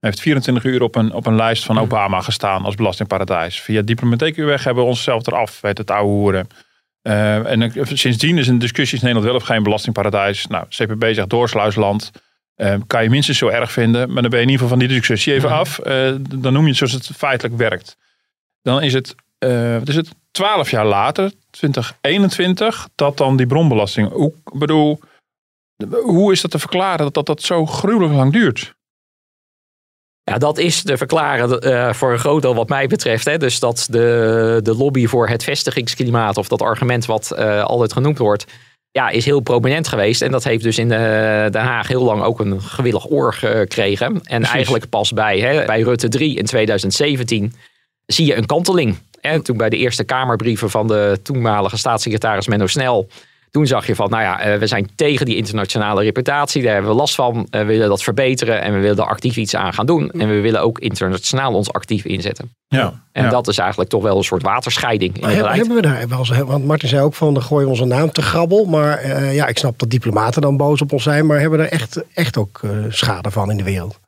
heeft 0.00 0.20
24 0.20 0.64
uur 0.64 0.82
op 0.82 0.94
een, 0.94 1.12
op 1.12 1.26
een 1.26 1.36
lijst 1.36 1.64
van 1.64 1.78
Obama 1.78 2.20
gestaan 2.20 2.64
als 2.64 2.74
belastingparadijs. 2.74 3.60
Via 3.60 3.82
diplomatieke 3.82 4.44
weg 4.44 4.64
hebben 4.64 4.82
we 4.82 4.88
onszelf 4.88 5.26
eraf, 5.26 5.60
weet 5.60 5.78
het 5.78 5.90
oude 5.90 6.08
hoeren. 6.08 6.48
Uh, 7.02 7.50
en 7.50 7.72
sindsdien 7.98 8.38
is 8.38 8.48
een 8.48 8.58
discussie 8.58 8.98
in 8.98 9.04
Nederland 9.04 9.32
wel 9.32 9.40
of 9.40 9.46
geen 9.46 9.62
belastingparadijs. 9.62 10.46
Nou, 10.46 10.66
CPB 10.68 11.14
zegt 11.14 11.30
doorsluisland. 11.30 12.10
Uh, 12.56 12.74
kan 12.86 13.02
je 13.02 13.10
minstens 13.10 13.38
zo 13.38 13.48
erg 13.48 13.72
vinden, 13.72 14.12
maar 14.12 14.22
dan 14.22 14.30
ben 14.30 14.40
je 14.40 14.46
in 14.46 14.50
ieder 14.50 14.62
geval 14.62 14.68
van 14.68 14.78
die 14.78 14.98
discussie 14.98 15.32
even 15.32 15.50
af. 15.50 15.80
Uh, 15.86 16.14
dan 16.18 16.52
noem 16.52 16.62
je 16.62 16.68
het 16.68 16.76
zoals 16.76 16.92
het 16.92 17.10
feitelijk 17.16 17.56
werkt. 17.56 17.96
Dan 18.62 18.82
is 18.82 18.92
het, 18.92 19.14
wat 19.78 19.88
is 19.88 19.96
het, 19.96 20.08
12 20.30 20.70
jaar 20.70 20.86
later, 20.86 21.32
2021, 21.50 22.88
dat 22.94 23.16
dan 23.16 23.36
die 23.36 23.46
bronbelasting. 23.46 24.08
Hoe, 24.08 24.32
bedoel, 24.52 25.00
hoe 26.02 26.32
is 26.32 26.40
dat 26.40 26.50
te 26.50 26.58
verklaren 26.58 26.98
dat 26.98 27.14
dat, 27.14 27.26
dat 27.26 27.42
zo 27.42 27.66
gruwelijk 27.66 28.14
lang 28.14 28.32
duurt? 28.32 28.74
Ja, 30.24 30.38
dat 30.38 30.58
is 30.58 30.82
te 30.82 30.96
verklaren 30.96 31.66
uh, 31.68 31.92
voor 31.92 32.12
een 32.12 32.18
groot 32.18 32.42
deel 32.42 32.54
wat 32.54 32.68
mij 32.68 32.86
betreft. 32.86 33.24
Hè. 33.24 33.38
Dus 33.38 33.58
dat 33.58 33.86
de, 33.90 34.60
de 34.62 34.74
lobby 34.74 35.06
voor 35.06 35.28
het 35.28 35.44
vestigingsklimaat, 35.44 36.36
of 36.36 36.48
dat 36.48 36.62
argument 36.62 37.06
wat 37.06 37.32
uh, 37.38 37.64
altijd 37.64 37.92
genoemd 37.92 38.18
wordt, 38.18 38.46
ja, 38.90 39.08
is 39.08 39.24
heel 39.24 39.40
prominent 39.40 39.88
geweest. 39.88 40.22
En 40.22 40.30
dat 40.30 40.44
heeft 40.44 40.62
dus 40.62 40.78
in 40.78 40.88
de, 40.88 41.48
Den 41.50 41.62
Haag 41.62 41.88
heel 41.88 42.02
lang 42.02 42.22
ook 42.22 42.40
een 42.40 42.62
gewillig 42.62 43.10
oor 43.10 43.34
gekregen. 43.34 44.20
En 44.22 44.44
eigenlijk 44.44 44.88
pas 44.88 45.12
bij, 45.12 45.38
hè, 45.38 45.64
bij 45.64 45.80
Rutte 45.80 46.08
3 46.08 46.36
in 46.36 46.44
2017 46.44 47.54
zie 48.06 48.26
je 48.26 48.36
een 48.36 48.46
kanteling. 48.46 48.98
En 49.20 49.42
toen 49.42 49.56
bij 49.56 49.68
de 49.68 49.76
eerste 49.76 50.04
Kamerbrieven 50.04 50.70
van 50.70 50.86
de 50.86 51.20
toenmalige 51.22 51.76
staatssecretaris 51.76 52.46
Menno 52.46 52.66
Snel 52.66 53.08
toen 53.50 53.66
zag 53.66 53.86
je 53.86 53.94
van, 53.94 54.10
nou 54.10 54.22
ja, 54.22 54.40
eh, 54.40 54.58
we 54.58 54.66
zijn 54.66 54.90
tegen 54.94 55.26
die 55.26 55.36
internationale 55.36 56.02
reputatie. 56.02 56.62
Daar 56.62 56.72
hebben 56.72 56.90
we 56.90 56.96
last 56.96 57.14
van. 57.14 57.46
We 57.50 57.64
willen 57.64 57.88
dat 57.88 58.02
verbeteren 58.02 58.62
en 58.62 58.74
we 58.74 58.80
willen 58.80 58.96
er 58.96 59.08
actief 59.08 59.36
iets 59.36 59.54
aan 59.54 59.72
gaan 59.72 59.86
doen. 59.86 60.10
En 60.10 60.28
we 60.28 60.40
willen 60.40 60.60
ook 60.60 60.78
internationaal 60.78 61.54
ons 61.54 61.72
actief 61.72 62.04
inzetten. 62.04 62.54
Ja, 62.68 63.02
en 63.12 63.30
dat 63.30 63.48
is 63.48 63.58
eigenlijk 63.58 63.90
toch 63.90 64.02
wel 64.02 64.16
een 64.16 64.24
soort 64.24 64.42
waterscheiding. 64.42 65.16
In 65.16 65.28
hebben, 65.28 65.52
hebben 65.52 65.74
we 65.74 65.82
daar 65.82 66.08
wel 66.08 66.18
eens, 66.18 66.38
want 66.38 66.66
Martin 66.66 66.88
zei 66.88 67.02
ook 67.02 67.14
van, 67.14 67.34
dan 67.34 67.42
gooien 67.42 67.64
we 67.64 67.70
onze 67.70 67.84
naam 67.84 68.12
te 68.12 68.22
grabbel. 68.22 68.64
Maar 68.64 69.04
uh, 69.04 69.34
ja, 69.34 69.46
ik 69.46 69.58
snap 69.58 69.78
dat 69.78 69.90
diplomaten 69.90 70.42
dan 70.42 70.56
boos 70.56 70.80
op 70.80 70.92
ons 70.92 71.02
zijn. 71.02 71.26
Maar 71.26 71.40
hebben 71.40 71.58
we 71.58 71.64
er 71.64 71.72
echt, 71.72 72.02
echt 72.14 72.36
ook 72.36 72.60
uh, 72.64 72.70
schade 72.88 73.30
van 73.30 73.50
in 73.50 73.56
de 73.56 73.62
wereld? 73.62 73.98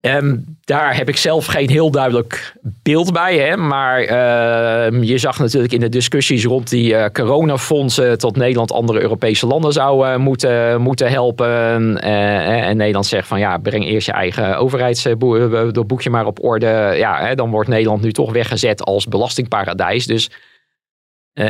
Um, 0.00 0.44
daar 0.64 0.96
heb 0.96 1.08
ik 1.08 1.16
zelf 1.16 1.46
geen 1.46 1.70
heel 1.70 1.90
duidelijk 1.90 2.54
beeld 2.82 3.12
bij. 3.12 3.38
Hè? 3.38 3.56
Maar 3.56 4.00
uh, 4.02 5.02
je 5.02 5.18
zag 5.18 5.38
natuurlijk 5.38 5.72
in 5.72 5.80
de 5.80 5.88
discussies 5.88 6.44
rond 6.44 6.70
die 6.70 6.92
uh, 6.92 7.04
coronafondsen 7.12 8.18
tot 8.18 8.36
Nederland 8.36 8.72
andere 8.72 9.00
Europese 9.00 9.46
landen 9.46 9.72
zou 9.72 10.06
uh, 10.06 10.16
moeten, 10.16 10.80
moeten 10.80 11.10
helpen. 11.10 11.98
en 12.00 12.76
Nederland 12.76 13.06
zegt 13.06 13.28
van 13.28 13.38
ja, 13.38 13.58
breng 13.58 13.86
eerst 13.86 14.06
je 14.06 14.12
eigen 14.12 14.58
overheidsboekje 14.58 16.10
maar 16.10 16.26
op 16.26 16.44
orde. 16.44 16.92
Ja, 16.96 17.26
hè, 17.26 17.34
dan 17.34 17.50
wordt 17.50 17.68
Nederland 17.68 18.02
nu 18.02 18.12
toch 18.12 18.32
weggezet 18.32 18.82
als 18.82 19.06
belastingparadijs. 19.06 20.06
Dus 20.06 20.30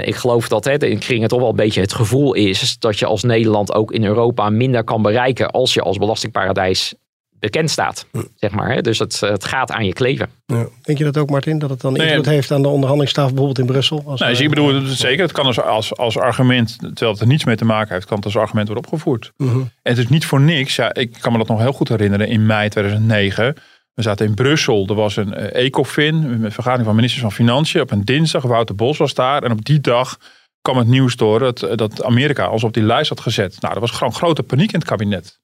ik 0.03 0.15
geloof 0.15 0.49
dat 0.49 0.65
het 0.65 0.83
in 0.83 0.99
kringen 0.99 1.29
toch 1.29 1.41
wel 1.41 1.49
een 1.49 1.57
beetje 1.57 1.81
het 1.81 1.95
gevoel 1.95 2.35
is 2.35 2.79
dat 2.79 2.99
je 2.99 3.07
als 3.07 3.23
Nederland 3.23 3.75
ook 3.75 3.93
in 3.93 4.05
Europa 4.05 4.51
minder 4.51 4.85
kan 4.85 5.03
bereiken 5.03 5.51
als 5.51 5.75
je 5.75 5.81
als 5.81 5.99
belastingparadijs 5.99 6.95
bekend 7.39 7.71
staat. 7.71 8.07
Zeg 8.35 8.51
maar, 8.51 8.73
hè? 8.73 8.81
Dus 8.81 8.99
het, 8.99 9.21
het 9.21 9.45
gaat 9.45 9.71
aan 9.71 9.85
je 9.85 9.93
kleven. 9.93 10.29
Ja. 10.47 10.67
Denk 10.83 10.99
je 10.99 11.05
dat 11.05 11.17
ook, 11.17 11.31
Martin? 11.31 11.59
Dat 11.59 11.71
het 11.71 11.81
dan 11.81 11.97
invloed 11.97 12.25
nee, 12.25 12.35
heeft 12.35 12.51
aan 12.51 12.63
de 12.63 12.69
onderhandelingstafel 12.69 13.31
bijvoorbeeld 13.31 13.59
in 13.59 13.73
Brussel? 13.73 14.03
Als 14.07 14.21
nee, 14.21 14.31
dus 14.31 14.41
ik 14.41 14.49
bedoel, 14.49 14.81
zeker. 14.87 15.23
Het 15.23 15.33
kan 15.33 15.47
als, 15.47 15.61
als, 15.61 15.97
als 15.97 16.19
argument, 16.19 16.79
terwijl 16.79 17.11
het 17.11 17.21
er 17.21 17.27
niets 17.27 17.45
mee 17.45 17.57
te 17.57 17.65
maken 17.65 17.95
heeft, 17.95 18.07
kan 18.07 18.17
het 18.17 18.25
als 18.25 18.37
argument 18.37 18.67
worden 18.67 18.85
opgevoerd. 18.85 19.33
Uh 19.37 19.49
-huh. 19.49 19.57
En 19.57 19.71
het 19.83 19.99
is 19.99 20.09
niet 20.09 20.27
voor 20.27 20.41
niks. 20.41 20.77
Ja, 20.77 20.95
ik 20.95 21.17
kan 21.21 21.33
me 21.33 21.39
dat 21.39 21.49
nog 21.49 21.61
heel 21.61 21.73
goed 21.73 21.89
herinneren. 21.89 22.29
In 22.29 22.47
mei 22.47 22.69
2009. 22.69 23.55
We 23.95 24.03
zaten 24.03 24.27
in 24.27 24.35
Brussel. 24.35 24.87
Er 24.87 24.95
was 24.95 25.17
een 25.17 25.29
uh, 25.29 25.65
ECOFIN, 25.65 26.15
een 26.15 26.53
vergadering 26.53 26.87
van 26.87 26.95
ministers 26.95 27.23
van 27.23 27.33
Financiën. 27.33 27.81
Op 27.81 27.91
een 27.91 28.05
dinsdag. 28.05 28.43
Wouter 28.43 28.75
Bos 28.75 28.99
was 28.99 29.15
daar. 29.15 29.43
En 29.43 29.53
op 29.53 29.65
die 29.65 29.81
dag 29.81 30.19
kwam 30.63 30.79
het 30.79 30.87
nieuws 30.87 31.17
door 31.17 31.39
dat, 31.39 31.69
dat 31.75 32.05
Amerika 32.05 32.51
ons 32.51 32.65
op 32.65 32.73
die 32.73 32.83
lijst 32.83 33.09
had 33.09 33.21
gezet. 33.21 33.61
Nou, 33.61 33.75
er 33.75 33.81
was 33.81 33.91
gewoon 33.91 34.15
grote 34.15 34.43
paniek 34.43 34.73
in 34.73 34.79
het 34.79 34.89
kabinet. 34.89 35.41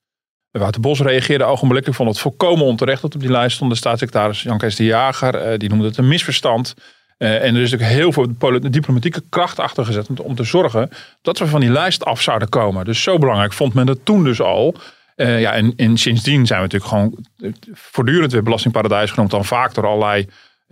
Wouter 0.52 0.80
Bos 0.80 1.00
reageerde 1.00 1.44
ogenblikkelijk, 1.44 1.96
vond 1.96 2.10
het 2.10 2.18
volkomen 2.18 2.64
onterecht 2.64 3.02
dat 3.02 3.14
op 3.14 3.20
die 3.20 3.30
lijst 3.30 3.56
stond 3.56 3.70
de 3.70 3.76
staatssecretaris 3.76 4.42
Jan 4.42 4.58
Kees 4.58 4.76
de 4.76 4.84
Jager. 4.84 5.34
eh, 5.34 5.58
die 5.58 5.68
noemde 5.68 5.86
het 5.86 5.96
een 5.96 6.08
misverstand. 6.08 6.74
Eh, 7.18 7.34
en 7.34 7.54
er 7.54 7.62
is 7.62 7.70
natuurlijk 7.70 7.98
heel 7.98 8.12
veel 8.12 8.26
diplomatieke 8.70 9.22
kracht 9.28 9.58
achter 9.58 9.84
gezet 9.84 10.20
om 10.20 10.34
te, 10.34 10.44
zorgen 10.44 10.88
dat 11.22 11.38
we 11.38 11.46
van 11.46 11.60
die 11.60 11.70
lijst 11.70 12.04
af 12.04 12.20
zouden 12.20 12.48
komen. 12.48 12.84
Dus 12.84 13.02
zo 13.02 13.18
belangrijk 13.18 13.52
vond 13.52 13.74
men 13.74 13.86
het 13.86 14.04
toen 14.04 14.24
dus 14.24 14.40
al. 14.40 14.74
Eh, 15.16 15.40
ja, 15.40 15.52
en, 15.52 15.72
en 15.76 15.96
sindsdien 15.96 16.46
zijn 16.46 16.62
we 16.62 16.64
natuurlijk 16.64 16.90
gewoon 16.90 17.24
voortdurend 17.72 18.32
weer 18.32 18.42
belastingparadijs 18.42 19.10
genoemd. 19.10 19.30
Dan 19.30 19.44
vaak 19.44 19.74
door 19.74 19.86
allerlei 19.86 20.28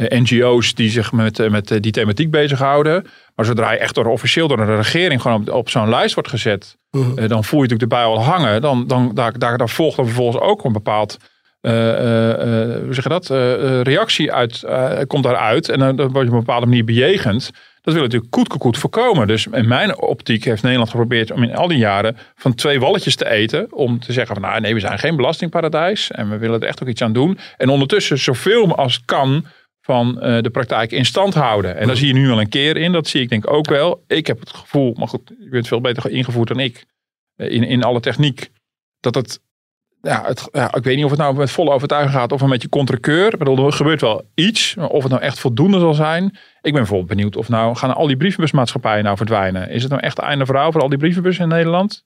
NGO's 0.09 0.75
die 0.75 0.91
zich 0.91 1.13
met, 1.13 1.39
eh, 1.39 1.51
met 1.51 1.71
eh, 1.71 1.81
die 1.81 1.93
thematiek 1.93 2.31
bezighouden. 2.31 3.07
Maar 3.35 3.45
zodra 3.45 3.73
je 3.73 3.79
echt 3.79 3.95
door 3.95 4.07
officieel 4.07 4.49
door 4.49 4.57
de 4.57 4.77
regering 4.77 5.23
gewoon 5.23 5.41
op, 5.41 5.55
op 5.55 5.71
zo'n 5.71 5.89
lijst 5.89 6.15
wordt 6.15 6.29
gezet, 6.29 6.77
eh, 6.91 7.01
dan 7.29 7.45
voel 7.45 7.63
je 7.63 7.69
natuurlijk 7.69 7.93
erbij 7.93 8.05
al 8.05 8.23
hangen. 8.23 8.61
Dan, 8.61 8.87
dan 8.87 9.15
daar, 9.15 9.39
daar, 9.39 9.59
daar 9.59 9.69
volgt 9.69 9.97
dan 9.97 10.07
vervolgens 10.07 10.43
ook 10.43 10.65
een 10.65 10.73
bepaald 10.73 11.19
eh, 11.61 11.91
eh, 11.91 12.73
eh, 12.73 12.83
hoe 12.85 12.95
zeg 12.95 13.03
je 13.03 13.11
dat? 13.11 13.31
Eh, 13.31 13.55
eh, 13.55 13.83
reactie 13.83 14.33
uit, 14.33 14.63
eh, 14.63 14.99
komt 15.07 15.25
daaruit. 15.25 15.69
En 15.69 15.79
dan, 15.79 15.97
word 15.97 16.13
je 16.13 16.19
op 16.19 16.33
een 16.33 16.39
bepaalde 16.39 16.67
manier 16.67 16.85
bejegend. 16.85 17.51
Dat 17.83 17.95
wil 17.95 18.03
natuurlijk 18.03 18.31
koet 18.31 18.49
koet 18.49 18.79
voorkomen. 18.79 19.27
Dus 19.27 19.47
in 19.47 19.69
mijn 19.69 20.01
optiek 20.01 20.45
heeft 20.45 20.63
Nederland 20.63 20.91
geprobeerd 20.91 21.31
om 21.31 21.43
in 21.43 21.55
al 21.55 21.69
die 21.69 21.79
jaren 21.79 22.17
van 22.35 22.55
twee 22.55 22.81
walletjes 22.81 23.17
te 23.17 23.29
eten. 23.31 23.67
Om 23.73 24.01
te 24.01 24.13
zeggen 24.13 24.35
van 24.35 24.45
nou 24.45 24.61
nee, 24.61 24.75
we 24.75 24.81
zijn 24.81 24.99
geen 24.99 25.17
belastingparadijs. 25.17 26.11
En 26.11 26.31
we 26.31 26.39
willen 26.39 26.61
er 26.61 26.69
echt 26.69 26.83
ook 26.83 26.89
iets 26.89 27.03
aan 27.03 27.13
doen. 27.13 27.39
En 27.57 27.69
ondertussen 27.69 28.19
zoveel 28.19 28.77
als 28.77 29.01
kan 29.05 29.45
van 29.81 30.21
eh, 30.21 30.43
de 30.43 30.51
praktijk 30.51 30.93
in 30.93 31.05
stand 31.05 31.35
houden. 31.35 31.77
En 31.77 31.87
daar 31.87 31.97
zie 31.97 32.07
je 32.07 32.13
nu 32.15 32.27
wel 32.27 32.41
een 32.41 32.49
keer 32.49 32.77
in. 32.77 32.93
Dat 32.93 33.07
zie 33.07 33.21
ik 33.23 33.29
denk 33.29 33.45
ik 33.45 33.53
ook 33.53 33.69
wel. 33.69 34.05
Ik 34.07 34.27
heb 34.27 34.41
het 34.41 34.51
gevoel, 34.51 34.95
maar 34.99 35.09
goed, 35.09 35.33
je 35.41 35.49
bent 35.49 35.69
veel 35.69 35.81
beter 35.81 36.11
ingevoerd 36.11 36.49
dan 36.49 36.61
ik. 36.61 36.87
eh, 37.37 37.51
In, 37.53 37.63
in 37.65 37.83
alle 37.83 38.01
techniek. 38.01 38.51
Dat 39.01 39.15
het 39.15 39.41
ja, 40.03 40.25
het, 40.27 40.49
ja, 40.53 40.75
ik 40.75 40.85
weet 40.85 40.97
niet 40.97 41.05
of 41.05 41.11
het 41.11 41.21
nou 41.21 41.35
met 41.37 41.51
volle 41.51 41.71
overtuiging 41.71 42.13
gaat 42.15 42.33
of 42.33 42.41
een 42.41 42.49
beetje 42.49 42.69
contrekeur. 42.69 43.33
Ik 43.33 43.39
bedoel, 43.39 43.67
er 43.67 43.73
gebeurt 43.73 44.01
wel 44.01 44.31
iets. 44.35 44.75
Maar 44.75 44.89
of 44.89 45.03
het 45.03 45.13
nou 45.13 45.25
echt 45.25 45.39
voldoende 45.41 45.79
zal 45.79 45.95
zijn. 45.95 46.25
Ik 46.25 46.39
ben 46.63 46.73
bijvoorbeeld 46.73 47.09
benieuwd 47.09 47.37
of 47.37 47.49
nou 47.49 47.77
gaan 47.77 47.95
al 47.95 48.07
die 48.07 48.17
brievenbusmaatschappijen 48.17 49.05
nou 49.05 49.17
verdwijnen. 49.17 49.71
Is 49.71 49.83
het 49.83 49.91
nou 49.91 50.03
echt 50.03 50.19
einde 50.19 50.47
verhaal 50.47 50.73
voor 50.73 50.81
al 50.81 50.89
die 50.89 50.99
brievenbussen 50.99 51.45
in 51.45 51.51
Nederland? 51.51 52.03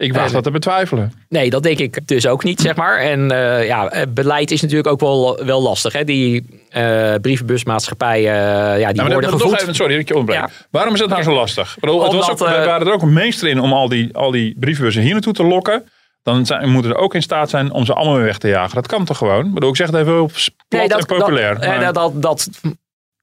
Ik 0.00 0.12
Nee, 0.12 0.30
dat 0.30 0.42
te 0.42 0.50
betwijfelen. 0.50 1.12
Nee, 1.28 1.50
dat 1.50 1.62
denk 1.62 1.78
ik 1.78 2.06
dus 2.06 2.26
ook 2.26 2.44
niet, 2.44 2.60
zeg 2.60 2.76
maar. 2.76 2.98
En 2.98 3.30
eh, 3.30 3.66
ja, 3.66 3.90
eh, 3.90 4.02
beleid 4.08 4.50
is 4.50 4.60
natuurlijk 4.60 4.88
ook 4.88 5.00
wel, 5.00 5.44
wel 5.44 5.62
lastig. 5.62 5.92
Hè? 5.92 6.04
Die 6.04 6.60
eh 6.70 7.14
brievenbusmaatschappijen, 7.20 8.32
ja, 8.32 8.74
die 8.74 8.84
Nou, 8.84 8.94
maar 8.96 9.10
worden 9.12 9.30
gevoed. 9.30 9.60
even, 9.60 9.74
sorry 9.74 9.92
dat 9.92 10.00
ik 10.00 10.08
je 10.08 10.16
onderbreek. 10.16 10.48
Ja. 10.48 10.54
Waarom 10.70 10.94
is 10.94 11.00
dat 11.00 11.08
nou 11.08 11.22
zo 11.22 11.34
lastig? 11.34 11.76
Bedoel, 11.80 12.02
het 12.02 12.12
was 12.12 12.30
ook, 12.30 12.38
we 12.38 12.44
waren 12.44 12.86
er 12.86 12.92
ook 12.92 13.02
een 13.02 13.12
meester 13.12 13.48
in 13.48 13.60
om 13.60 13.72
al 13.72 13.88
die, 13.88 14.16
al 14.16 14.30
die 14.30 14.56
brievenbussen 14.58 15.02
hier 15.02 15.12
naartoe 15.12 15.32
te 15.32 15.44
lokken. 15.44 15.84
Dan 16.22 16.46
zijn, 16.46 16.70
moeten 16.70 16.90
we 16.90 16.96
er 16.96 17.02
ook 17.02 17.14
in 17.14 17.22
staat 17.22 17.50
zijn 17.50 17.72
om 17.72 17.84
ze 17.84 17.94
allemaal 17.94 18.16
weer 18.16 18.24
weg 18.24 18.38
te 18.38 18.48
jagen. 18.48 18.74
Dat 18.74 18.86
kan 18.86 19.04
toch 19.04 19.16
gewoon? 19.16 19.46
Ik 19.46 19.54
bedoel, 19.54 19.70
ik 19.70 19.76
zeg 19.76 19.86
het 19.86 19.96
even 19.96 20.22
op 20.22 20.32
plat 20.68 20.90
en 20.90 21.06
populair. 21.06 21.54
Dat, 21.54 21.66
maar- 21.66 21.92
dat, 21.92 22.22
dat, 22.22 22.48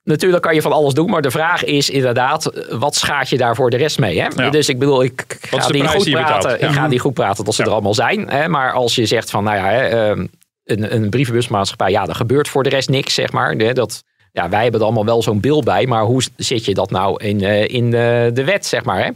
natuurlijk 0.08 0.43
kan 0.43 0.54
je 0.56 0.62
van 0.62 0.72
alles 0.72 0.93
doen, 0.93 1.10
maar 1.10 1.22
de 1.22 1.32
vraag 1.32 1.63
is 1.63 1.89
inderdaad, 1.89 2.46
eh, 2.46 2.78
wat 2.80 2.96
schaadt 2.96 3.30
je 3.30 3.38
daar 3.38 3.56
voor 3.56 3.70
de 3.70 3.78
rest 3.78 4.00
mee? 4.00 4.20
Hè? 4.22 4.28
Ja. 4.36 4.50
Dus 4.50 4.70
ik 4.70 4.80
bedoel, 4.80 5.04
ik 5.04 5.38
ga 5.41 5.67
die 5.67 5.88
goed 5.88 6.10
praten. 6.10 6.50
Ja. 6.60 6.67
Ik 6.67 6.74
ga 6.74 6.88
die 6.88 7.00
goed 7.00 7.13
praten 7.13 7.46
dat 7.46 7.54
ze 7.56 7.62
Ja. 7.62 7.67
er 7.67 7.74
allemaal 7.74 7.93
zijn. 7.93 8.30
Hè? 8.30 8.48
Maar 8.48 8.72
als 8.72 8.96
je 8.96 9.06
zegt 9.06 9.30
van, 9.30 9.43
nou 9.43 9.58
ja, 9.58 9.70
hè, 9.70 9.88
ehm, 9.88 10.28
een, 10.63 10.96
een 10.96 11.10
brievenbusmaatschappij, 11.10 11.91
ja, 11.91 12.08
er 12.08 12.15
gebeurt 12.15 12.48
voor 12.48 12.63
de 12.63 12.70
rest 12.70 12.89
niks, 12.89 13.13
zeg 13.13 13.32
maar. 13.32 13.74
Dat, 13.74 14.04
ja, 14.32 14.50
wij 14.50 14.62
hebben 14.62 14.80
er 14.80 14.86
allemaal 14.86 15.06
wel 15.06 15.22
zo'n 15.22 15.39
beeld 15.39 15.63
bij, 15.63 15.86
maar 15.86 16.04
hoe 16.04 16.24
zit 16.36 16.65
je 16.65 16.74
dat 16.74 16.91
nou 16.91 17.24
in, 17.24 17.41
eh, 17.43 17.67
in 17.67 17.91
de, 17.91 18.30
de 18.34 18.43
wet, 18.43 18.65
zeg 18.65 18.84
maar? 18.84 19.06
Hè? 19.06 19.10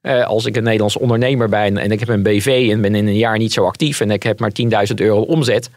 Eh, 0.00 0.26
als 0.26 0.46
ik 0.46 0.56
een 0.56 0.62
Nederlands 0.62 0.96
ondernemer 0.96 1.48
ben 1.48 1.76
en 1.76 1.92
ik 1.92 2.00
heb 2.00 2.08
een 2.08 2.22
BV 2.22 2.68
en 2.72 2.80
ben 2.80 2.94
in 2.94 3.06
een 3.06 3.16
jaar 3.16 3.38
niet 3.38 3.52
zo 3.52 3.64
actief 3.64 4.00
en 4.00 4.10
ik 4.10 4.22
heb 4.22 4.40
maar 4.40 4.52
10.000 4.52 5.00
euro 5.00 5.20
omzet. 5.20 5.70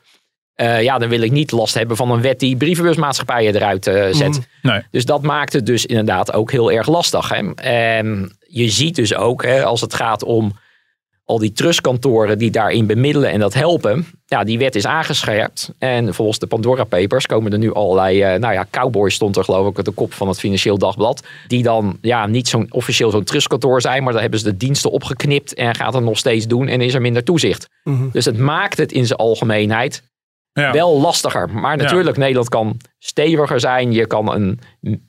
Eh, 0.56 0.82
ja, 0.82 0.98
dan 0.98 1.10
wil 1.10 1.22
ik 1.22 1.32
niet 1.32 1.52
last 1.52 1.74
hebben 1.74 1.98
van 1.98 2.12
een 2.12 2.22
wet 2.22 2.40
die 2.40 2.58
brievenbusmaatschappijen 2.58 3.56
eruit 3.56 3.88
eh, 3.88 4.08
zet. 4.12 4.48
Nee. 4.62 4.82
Dus 4.92 5.06
dat 5.06 5.22
maakt 5.22 5.54
het 5.54 5.66
dus 5.66 5.86
inderdaad 5.86 6.34
ook 6.34 6.52
heel 6.52 6.72
erg 6.72 6.88
lastig. 6.88 7.30
Hè? 7.30 7.54
En 7.56 8.38
je 8.40 8.70
ziet 8.70 8.96
dus 8.96 9.16
ook, 9.16 9.44
hè, 9.44 9.64
als 9.64 9.82
het 9.82 9.94
gaat 9.94 10.24
om 10.24 10.54
al 11.26 11.40
die 11.40 11.52
trustkantoren 11.52 12.38
die 12.38 12.52
daarin 12.52 12.86
bemiddelen 12.86 13.32
en 13.32 13.40
dat 13.40 13.54
helpen. 13.54 14.06
Ja, 14.26 14.44
die 14.44 14.58
wet 14.58 14.76
is 14.76 14.86
aangescherpt. 14.86 15.74
En 15.78 16.14
volgens 16.14 16.40
de 16.40 16.48
Pandora 16.48 16.84
Papers 16.84 17.26
komen 17.26 17.52
er 17.52 17.58
nu 17.58 17.74
allerlei, 17.74 18.22
eh, 18.22 18.40
nou 18.40 18.54
ja, 18.54 18.66
Cowboys 18.70 19.14
stond 19.14 19.38
er 19.38 19.44
geloof 19.44 19.68
ik 19.68 19.78
op 19.78 19.86
de 19.86 19.92
kop 19.92 20.14
van 20.14 20.28
het 20.28 20.40
Financieel 20.40 20.78
Dagblad. 20.78 21.24
Die 21.48 21.64
dan 21.64 21.98
ja, 22.02 22.28
niet 22.28 22.48
zo'n 22.48 22.68
officieel 22.70 23.12
zo'n 23.12 23.24
trustkantoor 23.24 23.82
zijn, 23.82 24.04
maar 24.04 24.14
dan 24.14 24.22
hebben 24.22 24.40
ze 24.40 24.46
de 24.46 24.58
diensten 24.58 24.92
opgeknipt 24.92 25.54
en 25.54 25.76
gaat 25.76 25.94
het 25.94 26.04
nog 26.04 26.18
steeds 26.18 26.48
doen 26.48 26.68
en 26.68 26.82
is 26.82 26.94
er 26.94 27.02
minder 27.02 27.24
toezicht. 27.24 27.70
Dus 28.12 28.26
het 28.26 28.38
maakt 28.38 28.78
het 28.78 28.92
in 28.92 29.06
zijn 29.06 29.20
algemeenheid 29.20 30.04
ja. 30.54 30.72
wel 30.72 31.00
lastiger. 31.02 31.50
Maar 31.50 31.78
natuurlijk, 31.78 32.18
Nederland 32.18 32.50
kan 32.50 32.78
steviger 33.00 33.60
zijn. 33.60 33.92
Je 33.92 34.06
kan 34.08 34.34
een 34.34 34.60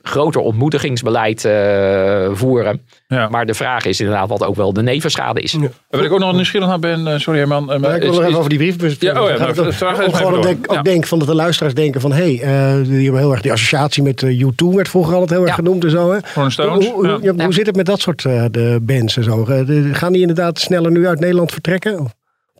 groter 0.01 0.41
ontmoedigingsbeleid 0.41 1.45
eh, 1.45 2.29
voeren. 2.31 2.81
Ja. 3.07 3.29
Maar 3.29 3.45
de 3.45 3.53
vraag 3.53 3.85
is 3.85 3.99
inderdaad 3.99 4.29
wat 4.29 4.43
ook 4.43 4.55
wel 4.55 4.73
de 4.73 4.81
nevenschade 4.81 5.41
is. 5.41 5.57
Wat 5.89 6.03
ik 6.03 6.11
ook 6.11 6.19
nog 6.19 6.33
nieuwsgierig 6.33 6.67
naar 6.67 6.79
ben, 6.79 7.07
eh, 7.07 7.17
sorry 7.19 7.39
Herman. 7.39 7.71
eh, 7.71 7.79
Maar 7.79 7.95
ik 7.95 8.01
wil 8.01 8.09
nog 8.11 8.19
even 8.19 8.31
is- 8.31 8.37
over 8.37 8.49
die 8.49 8.57
briefbus. 8.57 8.95
Ja, 8.99 9.21
oh 9.23 9.29
ja, 9.29 9.47
het 9.53 9.75
vraag 9.75 10.17
gewoon 10.17 10.41
denk, 10.41 10.65
ook 10.71 10.75
Ja. 10.75 10.81
denk 10.81 11.05
van 11.07 11.19
dat 11.19 11.27
de 11.27 11.35
luisteraars 11.35 11.73
denken 11.75 12.01
van... 12.01 12.11
hé, 12.11 12.35
hey, 12.35 12.41
eh, 12.79 12.83
die 12.87 13.03
hebben 13.03 13.21
heel 13.21 13.31
erg 13.31 13.41
die 13.41 13.51
associatie 13.51 14.03
met 14.03 14.23
eh, 14.23 14.39
U2 14.45 14.75
werd 14.75 14.89
vroeger 14.89 15.13
altijd 15.13 15.29
heel 15.39 15.47
erg 15.47 15.55
genoemd 15.55 15.83
en 15.83 15.89
zo. 15.89 16.11
Hè? 16.11 16.49
Stones, 16.49 16.85
Hoe, 16.85 16.93
hoe, 16.93 17.07
ja. 17.21 17.33
ja, 17.35 17.43
hoe 17.43 17.53
zit 17.53 17.65
het 17.65 17.75
met 17.75 17.85
dat 17.85 17.99
soort 17.99 18.21
de 18.21 18.79
bands 18.81 19.17
en 19.17 19.23
zo? 19.23 19.45
De- 19.45 19.89
gaan 19.93 20.11
die 20.11 20.21
inderdaad 20.21 20.59
sneller 20.59 20.91
nu 20.91 21.07
uit 21.07 21.19
Nederland 21.19 21.51
vertrekken? 21.51 22.07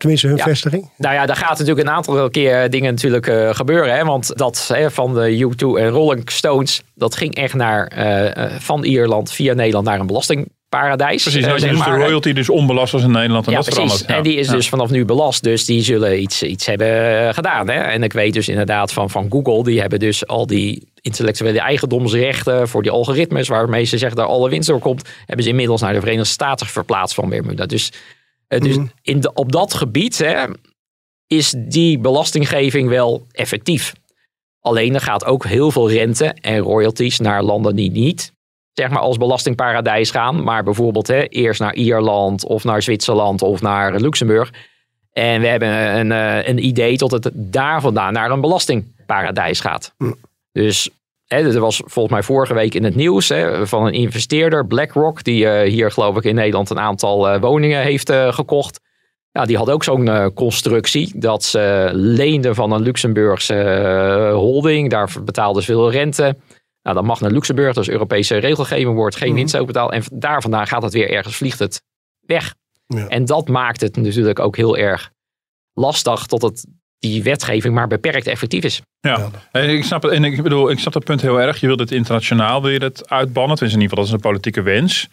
Tenminste 0.04 0.28
hun 0.28 0.38
Ja. 0.38 0.44
vestiging? 0.44 0.90
Nou 0.98 1.14
ja, 1.16 1.26
daar 1.26 1.36
gaat 1.36 1.60
natuurlijk 1.60 1.88
een 1.88 1.94
aantal 1.94 2.30
keer 2.30 2.70
dingen 2.70 2.92
natuurlijk 2.94 3.28
eh, 3.28 3.50
gebeuren. 3.54 3.96
Hè? 3.96 4.04
Want 4.04 4.38
dat 4.38 4.70
hè, 4.74 4.92
van 4.92 5.14
de 5.14 5.38
U2 5.38 5.80
en 5.80 5.90
Rolling 5.90 6.32
Stones, 6.32 6.82
dat 6.96 7.16
ging 7.16 7.36
echt 7.36 7.54
naar, 7.54 7.88
eh, 7.88 8.38
eh, 8.46 8.52
van 8.60 8.84
Ierland 8.84 9.32
via 9.32 9.54
Nederland 9.54 9.86
naar 9.86 10.00
een 10.00 10.08
belastingparadijs. 10.08 11.22
Precies, 11.22 11.46
nou, 11.46 11.60
dus 11.60 11.70
de 11.70 11.76
maar, 11.76 12.00
royalty 12.00 12.34
dus 12.34 12.50
onbelast 12.50 12.92
was 12.92 13.04
in 13.04 13.12
Nederland. 13.12 13.46
En 13.46 13.52
Ja, 13.52 13.58
dat 13.58 13.66
precies. 13.66 13.84
verandert. 13.84 14.10
Ja. 14.10 14.18
En 14.18 14.24
die 14.24 14.36
is 14.38 14.48
Ja. 14.48 14.54
dus 14.54 14.70
vanaf 14.70 14.90
nu 14.90 15.06
belast. 15.06 15.44
Dus 15.44 15.66
die 15.66 15.82
zullen 15.82 16.22
iets, 16.22 16.44
iets 16.44 16.66
hebben 16.66 17.34
gedaan. 17.34 17.70
Hè? 17.70 17.80
En 17.80 18.04
ik 18.04 18.14
weet 18.14 18.34
dus 18.34 18.48
inderdaad 18.50 18.94
van, 18.94 19.10
van 19.10 19.28
Google. 19.30 19.64
Die 19.64 19.82
hebben 19.82 20.00
dus 20.00 20.28
al 20.28 20.48
die 20.48 20.88
intellectuele 21.02 21.60
eigendomsrechten 21.60 22.68
voor 22.68 22.82
die 22.82 22.92
algoritmes. 22.92 23.48
Waarmee 23.48 23.84
ze 23.84 23.98
zeggen 23.98 24.18
dat 24.18 24.28
alle 24.28 24.50
winst 24.50 24.68
door 24.68 24.80
komt. 24.80 25.10
Hebben 25.26 25.44
ze 25.44 25.50
inmiddels 25.52 25.82
naar 25.82 25.94
de 25.94 26.00
Verenigde 26.00 26.30
Staten 26.30 26.68
verplaatst 26.68 27.16
van 27.16 27.30
Bermuda. 27.30 27.66
Dus, 27.66 27.92
eh, 28.54 28.62
dus 28.62 28.78
in 29.02 29.20
de, 29.20 29.34
op 29.34 29.52
dat 29.52 29.74
gebied 29.74 30.18
hè, 30.18 30.46
is 31.28 31.56
die 31.58 32.00
belastinggeving 32.00 32.90
wel 32.90 33.26
effectief. 33.32 33.94
Alleen 34.60 34.94
er 34.94 35.02
gaat 35.02 35.26
ook 35.26 35.46
heel 35.46 35.72
veel 35.72 35.92
rente 35.92 36.26
en 36.26 36.60
royalties 36.60 37.20
naar 37.20 37.44
landen 37.44 37.76
die 37.76 37.92
niet 37.92 38.34
zeg 38.74 38.90
maar 38.90 39.00
als 39.00 39.18
belastingparadijs 39.18 40.12
gaan. 40.12 40.44
Maar 40.44 40.64
bijvoorbeeld 40.64 41.08
hè, 41.08 41.28
eerst 41.28 41.60
naar 41.60 41.74
Ierland 41.74 42.46
of 42.46 42.64
naar 42.64 42.82
Zwitserland 42.82 43.42
of 43.42 43.62
naar 43.62 44.00
Luxemburg. 44.00 44.52
En 45.12 45.42
we 45.42 45.48
hebben 45.48 45.70
een, 45.70 46.12
eh, 46.12 46.48
een 46.48 46.66
idee 46.66 46.98
tot 46.98 47.12
het 47.12 47.30
daar 47.34 47.82
vandaan 47.82 48.14
naar 48.14 48.32
een 48.32 48.42
belastingparadijs 48.42 49.60
gaat. 49.60 49.94
Dus 50.52 50.90
hè, 51.34 51.54
er 51.54 51.60
was 51.60 51.82
volgens 51.86 52.14
mij 52.14 52.24
vorige 52.24 52.54
week 52.54 52.76
in 52.76 52.84
het 52.84 52.96
nieuws 52.96 53.32
van 53.64 53.86
een 53.86 53.94
investeerder, 53.94 54.68
BlackRock, 54.68 55.24
die 55.24 55.48
eh, 55.48 55.70
hier 55.70 55.92
geloof 55.92 56.18
ik 56.18 56.24
in 56.24 56.36
Nederland 56.36 56.70
een 56.70 56.80
aantal 56.80 57.30
eh, 57.30 57.42
woningen 57.42 57.82
heeft 57.82 58.10
eh, 58.10 58.34
gekocht. 58.34 58.80
Ja, 59.32 59.46
die 59.46 59.58
had 59.58 59.70
ook 59.70 59.84
zo'n 59.84 60.34
constructie 60.34 61.12
dat 61.16 61.44
ze 61.44 61.90
leenden 61.94 62.56
van 62.56 62.72
een 62.72 62.82
Luxemburgse 62.82 64.32
holding. 64.34 64.90
Daar 64.90 65.12
betaalden 65.24 65.64
ze 65.64 65.72
veel 65.72 65.92
rente. 65.92 66.38
Nou, 66.82 66.96
dan 66.96 67.06
mag 67.06 67.22
naar 67.22 67.32
Luxemburg, 67.32 67.74
dus 67.74 67.90
Europese 67.90 68.38
regelgeving, 68.38 68.96
wordt 68.96 69.16
geen 69.16 69.34
winst 69.34 69.58
ook 69.58 69.68
betaald. 69.68 69.92
En 69.92 70.04
daar 70.12 70.42
vandaan 70.42 70.68
gaat 70.68 70.84
het 70.84 70.94
weer 70.94 71.10
ergens, 71.10 71.36
vliegt 71.36 71.60
het 71.60 71.82
weg. 72.20 72.56
Ja. 72.88 73.08
En 73.08 73.26
dat 73.26 73.48
maakt 73.48 73.82
het 73.82 73.96
natuurlijk 73.96 74.40
ook 74.40 74.56
heel 74.56 74.78
erg 74.78 75.12
lastig 75.74 76.26
tot 76.26 76.42
het, 76.42 76.66
die 77.10 77.24
wetgeving 77.24 77.74
maar 77.74 77.88
beperkt 77.88 78.28
effectief 78.28 78.64
is. 78.64 78.82
Ja, 79.00 79.30
en 79.52 79.70
ik 79.70 79.84
snap 79.84 80.04
het. 80.04 80.12
En 80.12 80.24
ik 80.24 80.44
bedoel, 80.44 80.70
ik 80.70 80.80
snap 80.80 80.94
dat 80.94 81.04
punt 81.04 81.22
heel 81.22 81.42
erg. 81.42 81.60
Je 81.60 81.68
wilt 81.68 81.80
het 81.80 81.92
internationaal, 81.92 82.62
wil 82.62 82.72
je 82.72 82.84
het 82.84 83.10
uitbannen. 83.10 83.56
Tenminste, 83.56 83.80
in 83.80 83.84
ieder 83.84 83.98
geval, 83.98 83.98
dat 83.98 84.06
is 84.06 84.12
een 84.12 84.32
politieke 84.32 84.62
wens. 84.62 85.08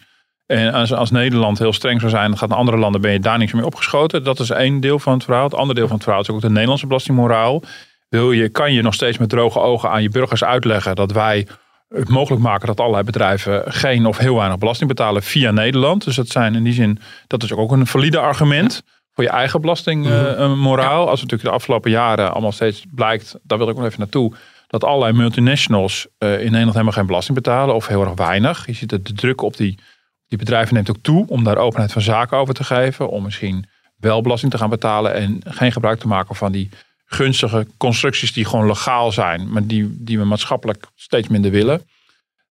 En 0.45 0.73
als, 0.73 0.93
als 0.93 1.11
Nederland 1.11 1.59
heel 1.59 1.73
streng 1.73 1.99
zou 1.99 2.11
zijn, 2.11 2.29
dan 2.29 2.37
gaat 2.37 2.49
naar 2.49 2.57
andere 2.57 2.77
landen, 2.77 3.01
ben 3.01 3.11
je 3.11 3.19
daar 3.19 3.37
niks 3.37 3.53
mee 3.53 3.65
opgeschoten. 3.65 4.23
Dat 4.23 4.39
is 4.39 4.49
één 4.49 4.79
deel 4.79 4.99
van 4.99 5.13
het 5.13 5.23
verhaal. 5.23 5.43
Het 5.43 5.53
andere 5.53 5.73
deel 5.73 5.87
van 5.87 5.95
het 5.95 6.03
verhaal 6.03 6.21
is 6.21 6.29
ook 6.29 6.41
de 6.41 6.49
Nederlandse 6.49 6.87
belastingmoraal. 6.87 7.63
Wil 8.09 8.31
je, 8.31 8.49
kan 8.49 8.73
je 8.73 8.81
nog 8.81 8.93
steeds 8.93 9.17
met 9.17 9.29
droge 9.29 9.59
ogen 9.59 9.89
aan 9.89 10.01
je 10.01 10.09
burgers 10.09 10.43
uitleggen 10.43 10.95
dat 10.95 11.11
wij 11.11 11.47
het 11.89 12.09
mogelijk 12.09 12.41
maken 12.41 12.67
dat 12.67 12.79
allerlei 12.79 13.03
bedrijven 13.03 13.63
geen 13.65 14.05
of 14.05 14.17
heel 14.17 14.35
weinig 14.35 14.57
belasting 14.57 14.89
betalen 14.89 15.23
via 15.23 15.51
Nederland. 15.51 16.03
Dus 16.03 16.15
dat 16.15 16.27
zijn 16.27 16.55
in 16.55 16.63
die 16.63 16.73
zin, 16.73 16.99
dat 17.27 17.43
is 17.43 17.53
ook 17.53 17.71
een 17.71 17.87
valide 17.87 18.19
argument 18.19 18.83
voor 19.21 19.29
je 19.29 19.37
eigen 19.37 19.61
belastingmoraal. 19.61 21.09
Als 21.09 21.21
het 21.21 21.29
natuurlijk 21.29 21.49
de 21.49 21.55
afgelopen 21.55 21.91
jaren 21.91 22.31
allemaal 22.31 22.51
steeds 22.51 22.85
blijkt, 22.91 23.35
daar 23.43 23.57
wil 23.57 23.69
ik 23.69 23.75
nog 23.75 23.85
even 23.85 23.99
naartoe, 23.99 24.33
dat 24.67 24.83
allerlei 24.83 25.13
multinationals 25.13 26.07
eh, 26.17 26.31
in 26.31 26.37
Nederland 26.37 26.71
helemaal 26.71 26.93
geen 26.93 27.05
belasting 27.05 27.37
betalen 27.37 27.75
of 27.75 27.87
heel 27.87 28.01
erg 28.01 28.13
weinig. 28.15 28.65
Je 28.65 28.73
ziet 28.73 28.89
de, 28.89 29.01
de 29.01 29.13
druk 29.13 29.41
op 29.41 29.57
die, 29.57 29.79
die 30.27 30.37
bedrijven 30.37 30.73
neemt 30.73 30.89
ook 30.89 31.01
toe 31.01 31.27
om 31.27 31.43
daar 31.43 31.57
openheid 31.57 31.91
van 31.91 32.01
zaken 32.01 32.37
over 32.37 32.53
te 32.53 32.63
geven. 32.63 33.09
Om 33.09 33.23
misschien 33.23 33.65
wel 33.97 34.21
belasting 34.21 34.51
te 34.51 34.57
gaan 34.57 34.69
betalen 34.69 35.13
en 35.13 35.41
geen 35.43 35.71
gebruik 35.71 35.99
te 35.99 36.07
maken 36.07 36.35
van 36.35 36.51
die 36.51 36.69
gunstige 37.05 37.67
constructies 37.77 38.33
die 38.33 38.45
gewoon 38.45 38.67
legaal 38.67 39.11
zijn, 39.11 39.51
maar 39.51 39.65
die, 39.65 39.95
die 39.99 40.19
we 40.19 40.25
maatschappelijk 40.25 40.87
steeds 40.95 41.27
minder 41.27 41.51
willen. 41.51 41.81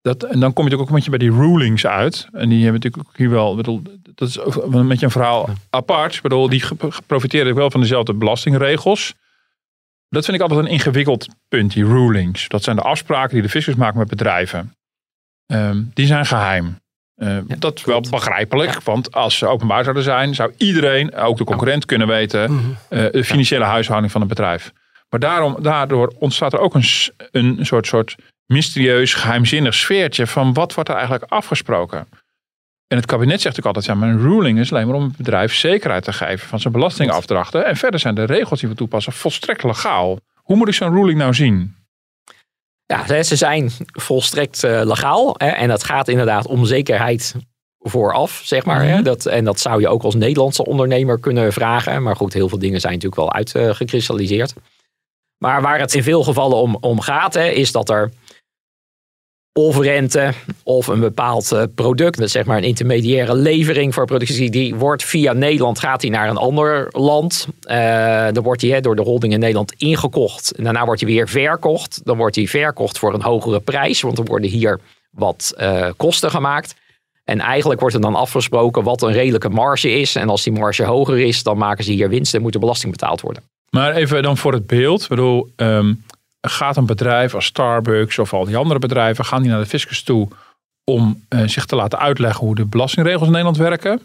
Dat, 0.02 0.22
en 0.22 0.40
dan 0.40 0.52
kom 0.52 0.64
je 0.64 0.70
natuurlijk 0.70 0.80
ook 0.80 0.88
een 0.88 0.94
beetje 0.94 1.10
bij 1.10 1.18
die 1.18 1.32
rulings 1.32 1.86
uit. 1.86 2.28
En 2.32 2.48
die 2.48 2.62
hebben 2.62 2.80
natuurlijk 2.80 3.08
ook 3.08 3.16
hier 3.16 3.30
wel, 3.30 3.56
bedoel, 3.56 3.82
dat 4.14 4.28
is 4.28 4.38
een 4.70 4.88
beetje 4.88 5.06
een 5.06 5.12
verhaal 5.12 5.48
apart. 5.70 6.14
Ik 6.14 6.22
bedoel, 6.22 6.48
die 6.48 6.64
profiteren 7.06 7.54
wel 7.54 7.70
van 7.70 7.80
dezelfde 7.80 8.14
belastingregels. 8.14 9.14
Dat 10.08 10.24
vind 10.24 10.36
ik 10.36 10.42
altijd 10.42 10.60
een 10.60 10.72
ingewikkeld 10.72 11.28
punt, 11.48 11.72
die 11.72 11.84
rulings. 11.84 12.48
Dat 12.48 12.62
zijn 12.62 12.76
de 12.76 12.82
afspraken 12.82 13.32
die 13.32 13.42
de 13.42 13.48
fiscus 13.48 13.74
maakt 13.74 13.96
met 13.96 14.08
bedrijven. 14.08 14.74
Ehm, 15.46 15.82
die 15.94 16.06
zijn 16.06 16.26
geheim. 16.26 16.78
Uh, 17.16 17.38
dat 17.58 17.78
is 17.78 17.84
wel 17.84 18.00
begrijpelijk, 18.10 18.82
want 18.82 19.12
als 19.12 19.38
ze 19.38 19.46
openbaar 19.46 19.82
zouden 19.82 20.02
zijn, 20.02 20.34
zou 20.34 20.52
iedereen, 20.56 21.14
ook 21.14 21.36
de 21.36 21.44
concurrent, 21.44 21.84
kunnen 21.84 22.06
weten 22.06 22.76
uh, 22.90 23.10
de 23.10 23.24
financiële 23.24 23.64
huishouding 23.64 24.12
van 24.12 24.20
een 24.20 24.28
bedrijf. 24.28 24.72
Maar 25.10 25.20
daarom, 25.20 25.56
daardoor 25.62 26.12
ontstaat 26.18 26.52
er 26.52 26.58
ook 26.58 26.74
een, 26.74 26.84
een 27.30 27.66
soort, 27.66 27.86
soort 27.86 28.16
mysterieus, 28.46 29.14
geheimzinnig 29.14 29.74
sfeertje 29.74 30.26
van 30.26 30.52
wat 30.52 30.74
wordt 30.74 30.88
er 30.88 30.94
eigenlijk 30.96 31.32
afgesproken. 31.32 32.08
En 32.86 32.96
het 32.96 33.06
kabinet 33.06 33.40
zegt 33.40 33.58
ook 33.58 33.66
altijd, 33.66 33.84
ja, 33.84 33.94
maar 33.94 34.08
een 34.08 34.20
ruling 34.20 34.58
is 34.58 34.72
alleen 34.72 34.86
maar 34.86 34.96
om 34.96 35.02
het 35.02 35.16
bedrijf 35.16 35.54
zekerheid 35.54 36.04
te 36.04 36.12
geven 36.12 36.48
van 36.48 36.60
zijn 36.60 36.72
belastingafdrachten. 36.72 37.66
En 37.66 37.76
verder 37.76 38.00
zijn 38.00 38.14
de 38.14 38.24
regels 38.24 38.60
die 38.60 38.68
we 38.68 38.74
toepassen 38.74 39.12
volstrekt 39.12 39.62
legaal. 39.62 40.18
Hoe 40.34 40.56
moet 40.56 40.68
ik 40.68 40.74
zo'n 40.74 40.94
ruling 40.94 41.18
nou 41.18 41.34
zien? 41.34 41.74
Ja, 42.86 43.22
ze 43.22 43.36
zijn 43.36 43.70
volstrekt 43.86 44.64
uh, 44.64 44.80
legaal. 44.84 45.34
Hè, 45.38 45.46
en 45.46 45.68
dat 45.68 45.84
gaat 45.84 46.08
inderdaad 46.08 46.46
om 46.46 46.64
zekerheid 46.64 47.34
vooraf, 47.78 48.40
zeg 48.44 48.64
maar. 48.64 48.82
hè, 48.82 48.94
mhm. 48.94 49.02
dat, 49.02 49.26
en 49.26 49.44
dat 49.44 49.60
zou 49.60 49.80
je 49.80 49.88
ook 49.88 50.02
als 50.02 50.14
Nederlandse 50.14 50.64
ondernemer 50.64 51.20
kunnen 51.20 51.52
vragen. 51.52 52.02
Maar 52.02 52.16
goed, 52.16 52.32
heel 52.32 52.48
veel 52.48 52.58
dingen 52.58 52.80
zijn 52.80 52.92
natuurlijk 52.92 53.20
wel 53.20 53.32
uitgekristalliseerd. 53.32 54.54
Maar 55.44 55.62
waar 55.62 55.80
het 55.80 55.94
in 55.94 56.02
veel 56.02 56.22
gevallen 56.22 56.56
om, 56.56 56.76
om 56.80 57.00
gaat, 57.00 57.34
hè, 57.34 57.48
is 57.48 57.72
dat 57.72 57.88
er 57.88 58.10
of 59.52 59.78
rente 59.78 60.32
of 60.62 60.86
een 60.86 61.00
bepaald 61.00 61.52
uh, 61.52 61.62
product, 61.74 62.30
zeg 62.30 62.44
maar 62.44 62.56
een 62.56 62.64
intermediaire 62.64 63.34
levering 63.34 63.94
voor 63.94 64.06
productie, 64.06 64.50
die 64.50 64.74
wordt 64.74 65.04
via 65.04 65.32
Nederland, 65.32 65.78
gaat 65.78 66.00
die 66.00 66.10
naar 66.10 66.28
een 66.28 66.36
ander 66.36 66.88
land. 66.90 67.46
Uh, 67.64 68.26
dan 68.32 68.42
wordt 68.42 68.60
die 68.60 68.80
door 68.80 68.96
de 68.96 69.02
holding 69.02 69.32
in 69.32 69.38
Nederland 69.38 69.72
ingekocht. 69.76 70.52
En 70.52 70.64
daarna 70.64 70.84
wordt 70.84 71.00
die 71.00 71.14
weer 71.14 71.28
verkocht. 71.28 72.00
Dan 72.04 72.16
wordt 72.16 72.34
die 72.34 72.50
verkocht 72.50 72.98
voor 72.98 73.14
een 73.14 73.22
hogere 73.22 73.60
prijs, 73.60 74.00
want 74.00 74.18
er 74.18 74.24
worden 74.24 74.50
hier 74.50 74.80
wat 75.10 75.54
uh, 75.58 75.88
kosten 75.96 76.30
gemaakt. 76.30 76.74
En 77.24 77.40
eigenlijk 77.40 77.80
wordt 77.80 77.94
er 77.94 78.00
dan 78.00 78.14
afgesproken 78.14 78.82
wat 78.82 79.02
een 79.02 79.12
redelijke 79.12 79.48
marge 79.48 79.90
is. 79.90 80.16
En 80.16 80.28
als 80.28 80.42
die 80.42 80.52
marge 80.52 80.84
hoger 80.84 81.18
is, 81.18 81.42
dan 81.42 81.58
maken 81.58 81.84
ze 81.84 81.92
hier 81.92 82.08
winst 82.08 82.34
en 82.34 82.42
moet 82.42 82.54
er 82.54 82.60
belasting 82.60 82.92
betaald 82.92 83.20
worden. 83.20 83.42
Maar 83.70 83.94
even 83.94 84.22
dan 84.22 84.36
voor 84.36 84.52
het 84.52 84.66
beeld. 84.66 85.02
Ik 85.02 85.08
bedoel, 85.08 85.52
um, 85.56 86.04
gaat 86.40 86.76
een 86.76 86.86
bedrijf 86.86 87.34
als 87.34 87.44
Starbucks 87.44 88.18
of 88.18 88.32
al 88.32 88.44
die 88.44 88.56
andere 88.56 88.78
bedrijven, 88.78 89.24
gaan 89.24 89.42
die 89.42 89.50
naar 89.50 89.60
de 89.60 89.66
fiscus 89.66 90.02
toe 90.02 90.28
om 90.84 91.24
uh, 91.28 91.48
zich 91.48 91.66
te 91.66 91.76
laten 91.76 91.98
uitleggen 91.98 92.46
hoe 92.46 92.54
de 92.54 92.64
belastingregels 92.64 93.26
in 93.26 93.30
Nederland 93.30 93.56
werken. 93.56 94.00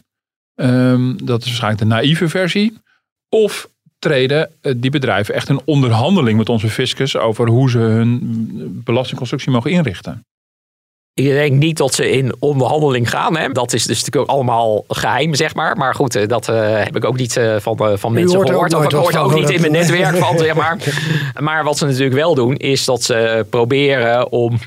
Um, 0.56 1.26
dat 1.26 1.40
is 1.40 1.46
waarschijnlijk 1.46 1.82
de 1.82 1.88
naïeve 1.88 2.30
versie. 2.30 2.78
Of 3.30 3.70
treden 4.00 4.52
uh, 4.62 4.74
die 4.78 4.92
bedrijven 4.92 5.36
echt 5.36 5.50
een 5.50 5.62
onderhandeling 5.66 6.38
met 6.38 6.50
onze 6.50 6.70
fiscus 6.70 7.18
over 7.18 7.48
hoe 7.48 7.70
ze 7.70 7.78
hun 7.78 8.82
belastingconstructie 8.84 9.52
mogen 9.52 9.72
inrichten. 9.72 10.26
Ik 11.18 11.26
denk 11.26 11.54
niet 11.54 11.78
dat 11.78 11.94
ze 11.94 12.10
in 12.10 12.36
onderhandeling 12.40 13.10
gaan. 13.10 13.38
Hè. 13.38 13.50
Dat 13.50 13.74
is 13.74 13.86
dus 13.86 13.98
natuurlijk 13.98 14.32
ook 14.32 14.36
allemaal 14.36 14.84
geheim, 14.88 15.34
zeg 15.34 15.56
maar. 15.56 15.78
Maar 15.78 15.96
goed, 15.96 16.16
eh, 16.16 16.28
dat 16.28 16.50
uh, 16.50 16.84
heb 16.84 16.96
ik 16.96 17.06
ook 17.06 17.18
niet 17.18 17.36
uh, 17.36 17.56
van, 17.60 17.98
van 18.00 18.14
mensen 18.14 18.48
gehoord. 18.48 18.74
Of 18.74 18.84
ik 18.84 18.92
hoor 18.92 19.16
ook 19.16 19.34
niet 19.34 19.50
in 19.50 19.62
mijn 19.62 19.72
netwerk 19.72 20.16
van, 20.18 20.38
zeg 20.38 20.56
maar. 20.56 20.78
Maar 21.40 21.64
wat 21.64 21.78
ze 21.78 21.86
natuurlijk 21.86 22.16
wel 22.16 22.36
doen, 22.36 22.56
is 22.56 22.86
dat 22.86 23.04
ze 23.04 23.46
proberen 23.50 24.32
om 24.32 24.60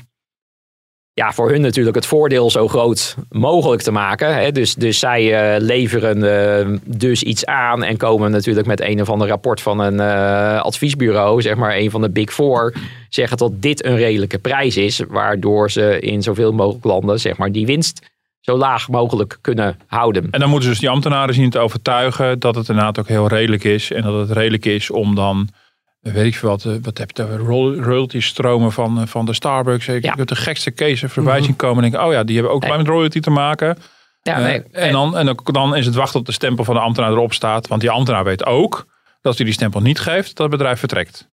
ja, 1.13 1.31
voor 1.31 1.49
hun 1.49 1.61
natuurlijk 1.61 1.95
het 1.95 2.05
voordeel 2.05 2.49
zo 2.49 2.67
groot 2.67 3.15
mogelijk 3.29 3.81
te 3.81 3.91
maken. 3.91 4.35
Hè. 4.35 4.51
Dus, 4.51 4.75
dus 4.75 4.99
zij 4.99 5.55
uh, 5.55 5.61
leveren 5.61 6.17
uh, 6.17 6.77
dus 6.85 7.23
iets 7.23 7.45
aan 7.45 7.83
en 7.83 7.97
komen 7.97 8.31
natuurlijk 8.31 8.67
met 8.67 8.81
een 8.81 9.01
of 9.01 9.09
ander 9.09 9.27
rapport 9.27 9.61
van 9.61 9.79
een 9.79 9.93
uh, 9.93 10.61
adviesbureau, 10.61 11.41
zeg 11.41 11.55
maar 11.55 11.75
een 11.75 11.91
van 11.91 12.01
de 12.01 12.09
Big 12.09 12.33
Four, 12.33 12.73
zeggen 13.09 13.37
dat 13.37 13.61
dit 13.61 13.85
een 13.85 13.97
redelijke 13.97 14.37
prijs 14.37 14.77
is, 14.77 15.01
waardoor 15.07 15.71
ze 15.71 15.99
in 15.99 16.23
zoveel 16.23 16.51
mogelijk 16.51 16.85
landen 16.85 17.19
zeg 17.19 17.37
maar, 17.37 17.51
die 17.51 17.65
winst 17.65 18.07
zo 18.39 18.57
laag 18.57 18.89
mogelijk 18.89 19.37
kunnen 19.41 19.79
houden. 19.87 20.27
En 20.31 20.39
dan 20.39 20.49
moeten 20.49 20.69
dus 20.69 20.79
die 20.79 20.89
ambtenaren 20.89 21.33
zien 21.33 21.49
te 21.49 21.59
overtuigen 21.59 22.39
dat 22.39 22.55
het 22.55 22.69
inderdaad 22.69 22.99
ook 22.99 23.07
heel 23.07 23.27
redelijk 23.27 23.63
is 23.63 23.91
en 23.91 24.01
dat 24.01 24.19
het 24.19 24.37
redelijk 24.37 24.65
is 24.65 24.89
om 24.89 25.15
dan 25.15 25.49
weet 25.99 26.25
ik 26.25 26.35
veel 26.35 26.49
wat, 26.49 26.65
eh, 26.65 26.73
wat 26.81 26.97
heb 26.97 27.09
je 27.13 27.37
royalty 27.81 28.19
stromen 28.19 28.71
van, 28.71 29.01
eh, 29.01 29.07
van 29.07 29.25
de 29.25 29.33
Starbucks. 29.33 29.87
Ik 29.87 30.03
heb 30.03 30.27
de 30.27 30.35
gekste 30.35 30.73
cases 30.73 31.11
voorbij 31.11 31.37
mhm. 31.37 31.45
zien 31.45 31.55
komen 31.55 31.83
en 31.83 31.91
denk 31.91 32.03
oh 32.03 32.11
ja, 32.11 32.23
die 32.23 32.35
hebben 32.35 32.53
ook 32.53 32.63
nee. 32.63 32.77
met 32.77 32.87
royalty 32.87 33.19
te 33.19 33.29
maken. 33.29 33.77
Ja, 34.21 34.37
eh, 34.37 34.43
nee, 34.43 34.63
en 34.71 34.91
dan, 34.91 35.17
en 35.17 35.37
dan 35.43 35.75
is 35.75 35.85
het 35.85 35.95
wachten 35.95 36.17
tot 36.17 36.25
de 36.25 36.31
stempel 36.31 36.63
van 36.63 36.75
de 36.75 36.81
ambtenaar 36.81 37.11
erop 37.11 37.33
staat. 37.33 37.67
Want 37.67 37.81
die 37.81 37.89
ambtenaar 37.89 38.23
weet 38.23 38.45
ook 38.45 38.75
dat 38.75 39.17
als 39.21 39.35
hij 39.35 39.45
die 39.45 39.53
stempel 39.55 39.81
niet 39.81 39.99
geeft, 39.99 40.27
dat 40.27 40.37
het 40.37 40.57
bedrijf 40.57 40.79
vertrekt. 40.79 41.27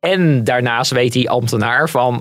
En 0.00 0.44
daarnaast 0.44 0.90
weet 0.90 1.12
die 1.12 1.30
ambtenaar 1.30 1.88
van 1.88 2.20